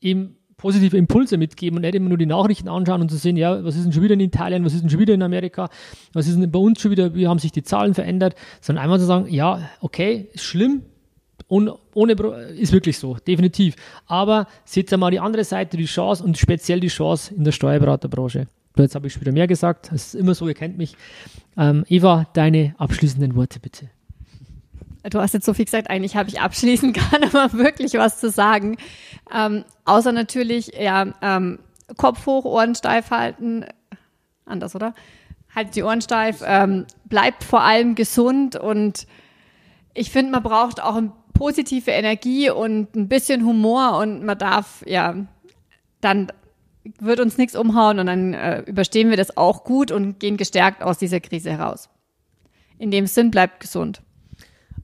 eben 0.00 0.36
positive 0.64 0.96
Impulse 0.96 1.36
mitgeben 1.36 1.76
und 1.76 1.82
nicht 1.82 1.94
immer 1.94 2.08
nur 2.08 2.16
die 2.16 2.24
Nachrichten 2.24 2.70
anschauen 2.70 3.02
und 3.02 3.10
zu 3.10 3.18
sehen, 3.18 3.36
ja, 3.36 3.62
was 3.62 3.76
ist 3.76 3.84
denn 3.84 3.92
schon 3.92 4.02
wieder 4.02 4.14
in 4.14 4.20
Italien, 4.20 4.64
was 4.64 4.72
ist 4.72 4.80
denn 4.80 4.88
schon 4.88 4.98
wieder 4.98 5.12
in 5.12 5.22
Amerika, 5.22 5.68
was 6.14 6.26
ist 6.26 6.40
denn 6.40 6.50
bei 6.50 6.58
uns 6.58 6.80
schon 6.80 6.90
wieder, 6.90 7.14
wie 7.14 7.28
haben 7.28 7.38
sich 7.38 7.52
die 7.52 7.62
Zahlen 7.62 7.92
verändert, 7.92 8.34
sondern 8.62 8.82
einmal 8.82 8.98
zu 8.98 9.04
sagen, 9.04 9.26
ja, 9.28 9.60
okay, 9.82 10.26
ist 10.32 10.44
schlimm, 10.44 10.80
ohne, 11.48 11.74
ohne 11.92 12.12
ist 12.56 12.72
wirklich 12.72 12.96
so, 12.96 13.18
definitiv. 13.26 13.76
Aber 14.06 14.46
seht 14.64 14.90
ihr 14.90 14.96
mal 14.96 15.10
die 15.10 15.20
andere 15.20 15.44
Seite, 15.44 15.76
die 15.76 15.84
Chance 15.84 16.24
und 16.24 16.38
speziell 16.38 16.80
die 16.80 16.88
Chance 16.88 17.34
in 17.34 17.44
der 17.44 17.52
Steuerberaterbranche. 17.52 18.46
Jetzt 18.78 18.94
habe 18.94 19.06
ich 19.06 19.12
schon 19.12 19.20
wieder 19.20 19.32
mehr 19.32 19.46
gesagt, 19.46 19.92
es 19.92 20.14
ist 20.14 20.14
immer 20.14 20.34
so, 20.34 20.48
ihr 20.48 20.54
kennt 20.54 20.78
mich. 20.78 20.96
Ähm, 21.58 21.84
Eva, 21.88 22.26
deine 22.32 22.74
abschließenden 22.78 23.36
Worte 23.36 23.60
bitte. 23.60 23.90
Du 25.10 25.20
hast 25.20 25.34
jetzt 25.34 25.46
so 25.46 25.54
viel 25.54 25.66
gesagt, 25.66 25.90
eigentlich 25.90 26.16
habe 26.16 26.28
ich 26.28 26.40
abschließend 26.40 26.96
gar 27.10 27.20
nicht 27.20 27.32
mal 27.32 27.52
wirklich 27.52 27.94
was 27.94 28.18
zu 28.18 28.30
sagen. 28.30 28.76
Ähm, 29.32 29.64
außer 29.84 30.12
natürlich, 30.12 30.72
ja, 30.78 31.12
ähm, 31.22 31.58
Kopf 31.96 32.26
hoch, 32.26 32.44
Ohren 32.44 32.74
steif 32.74 33.10
halten. 33.10 33.66
Anders, 34.46 34.74
oder? 34.74 34.94
Halt 35.54 35.76
die 35.76 35.82
Ohren 35.82 36.00
steif, 36.00 36.42
ähm, 36.44 36.86
bleibt 37.04 37.44
vor 37.44 37.62
allem 37.62 37.94
gesund 37.94 38.56
und 38.56 39.06
ich 39.92 40.10
finde, 40.10 40.32
man 40.32 40.42
braucht 40.42 40.82
auch 40.82 40.96
eine 40.96 41.12
positive 41.34 41.90
Energie 41.90 42.50
und 42.50 42.96
ein 42.96 43.08
bisschen 43.08 43.44
Humor 43.44 43.98
und 43.98 44.24
man 44.24 44.38
darf 44.38 44.82
ja 44.86 45.14
dann 46.04 46.30
wird 46.98 47.20
uns 47.20 47.38
nichts 47.38 47.56
umhauen 47.56 47.98
und 47.98 48.06
dann 48.06 48.34
äh, 48.34 48.60
überstehen 48.60 49.08
wir 49.08 49.16
das 49.16 49.36
auch 49.36 49.64
gut 49.64 49.90
und 49.90 50.20
gehen 50.20 50.36
gestärkt 50.36 50.82
aus 50.82 50.98
dieser 50.98 51.20
Krise 51.20 51.50
heraus. 51.50 51.88
In 52.78 52.90
dem 52.90 53.06
Sinn, 53.06 53.30
bleibt 53.30 53.60
gesund. 53.60 54.02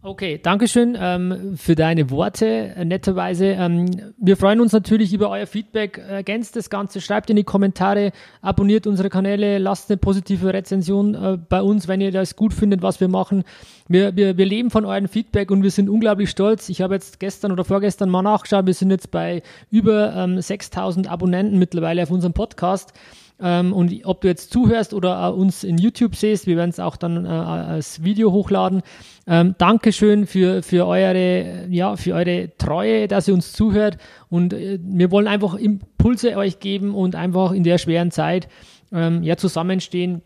Okay, 0.03 0.41
Dankeschön 0.43 0.97
ähm, 0.99 1.59
für 1.59 1.75
deine 1.75 2.09
Worte, 2.09 2.47
äh, 2.47 2.87
netterweise. 2.87 3.49
Ähm, 3.49 4.13
wir 4.17 4.39
freuen 4.39 4.63
uns 4.63 4.73
natürlich 4.73 5.13
über 5.13 5.29
euer 5.29 5.47
Feedback. 5.47 5.99
Ergänzt 5.99 6.57
das 6.57 6.71
Ganze, 6.71 7.03
schreibt 7.03 7.29
in 7.29 7.37
die 7.37 7.45
Kommentare, 7.45 8.13
abonniert 8.41 8.87
unsere 8.87 9.11
Kanäle, 9.11 9.59
lasst 9.59 9.91
eine 9.91 9.99
positive 9.99 10.55
Rezension 10.55 11.15
äh, 11.15 11.37
bei 11.37 11.61
uns, 11.61 11.87
wenn 11.87 12.01
ihr 12.01 12.13
das 12.13 12.35
gut 12.35 12.55
findet, 12.55 12.81
was 12.81 12.99
wir 12.99 13.09
machen. 13.09 13.45
Wir, 13.89 14.17
wir, 14.17 14.39
wir 14.39 14.47
leben 14.47 14.71
von 14.71 14.87
eurem 14.87 15.07
Feedback 15.07 15.51
und 15.51 15.63
wir 15.63 15.71
sind 15.71 15.91
unglaublich 15.91 16.31
stolz. 16.31 16.71
Ich 16.71 16.81
habe 16.81 16.95
jetzt 16.95 17.21
gestern 17.21 17.53
oder 17.53 17.67
vorgestern 17.67 18.09
mal 18.09 18.23
nachgeschaut, 18.23 18.65
wir 18.65 18.73
sind 18.73 18.91
jetzt 18.91 19.11
bei 19.11 19.43
über 19.71 20.15
ähm, 20.17 20.41
6000 20.41 21.11
Abonnenten 21.11 21.59
mittlerweile 21.59 22.05
auf 22.05 22.11
unserem 22.11 22.33
Podcast. 22.33 22.95
Ähm, 23.43 23.73
und 23.73 24.05
ob 24.05 24.21
du 24.21 24.29
jetzt 24.29 24.53
zuhörst 24.53 24.93
oder 24.93 25.29
äh, 25.29 25.33
uns 25.33 25.65
in 25.65 25.79
YouTube 25.79 26.15
siehst, 26.15 26.47
wir 26.47 26.57
werden 26.57 26.71
es 26.71 26.81
auch 26.81 26.97
dann 26.97 27.25
äh, 27.25 27.29
als 27.29 28.03
Video 28.03 28.33
hochladen. 28.33 28.83
Ähm, 29.27 29.55
Dankeschön 29.59 30.27
für, 30.27 30.63
für, 30.63 30.87
eure, 30.87 31.67
ja, 31.71 31.97
für 31.97 32.15
eure 32.15 32.51
Treue, 32.59 33.09
dass 33.09 33.29
ihr 33.29 33.35
uns 33.35 33.53
zuhört. 33.53 33.97
Und 34.29 34.53
äh, 34.53 34.79
wir 34.83 35.11
wollen 35.11 35.27
einfach 35.27 35.55
Impulse 35.55 36.37
euch 36.37 36.61
geben 36.61 36.95
und 36.95 37.15
einfach 37.15 37.53
in 37.53 37.65
der 37.65 37.79
schweren 37.79 38.11
Zeit 38.11 38.49
ähm, 38.93 39.23
ja, 39.23 39.37
zusammenstehen 39.37 40.23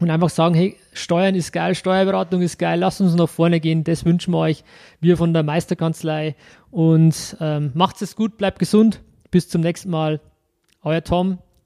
und 0.00 0.10
einfach 0.10 0.30
sagen, 0.30 0.54
hey, 0.54 0.76
Steuern 0.92 1.34
ist 1.34 1.52
geil, 1.52 1.74
Steuerberatung 1.74 2.40
ist 2.42 2.58
geil, 2.58 2.78
lasst 2.78 3.00
uns 3.00 3.14
nach 3.14 3.28
vorne 3.28 3.60
gehen, 3.60 3.84
das 3.84 4.04
wünschen 4.04 4.32
wir 4.32 4.38
euch, 4.38 4.64
wir 5.00 5.16
von 5.16 5.32
der 5.32 5.42
Meisterkanzlei 5.42 6.36
und 6.70 7.36
ähm, 7.40 7.72
macht's 7.74 8.02
es 8.02 8.14
gut, 8.14 8.36
bleibt 8.36 8.58
gesund, 8.58 9.00
bis 9.30 9.48
zum 9.48 9.60
nächsten 9.60 9.90
Mal, 9.90 10.20
euer 10.82 11.02
Tom, 11.02 11.38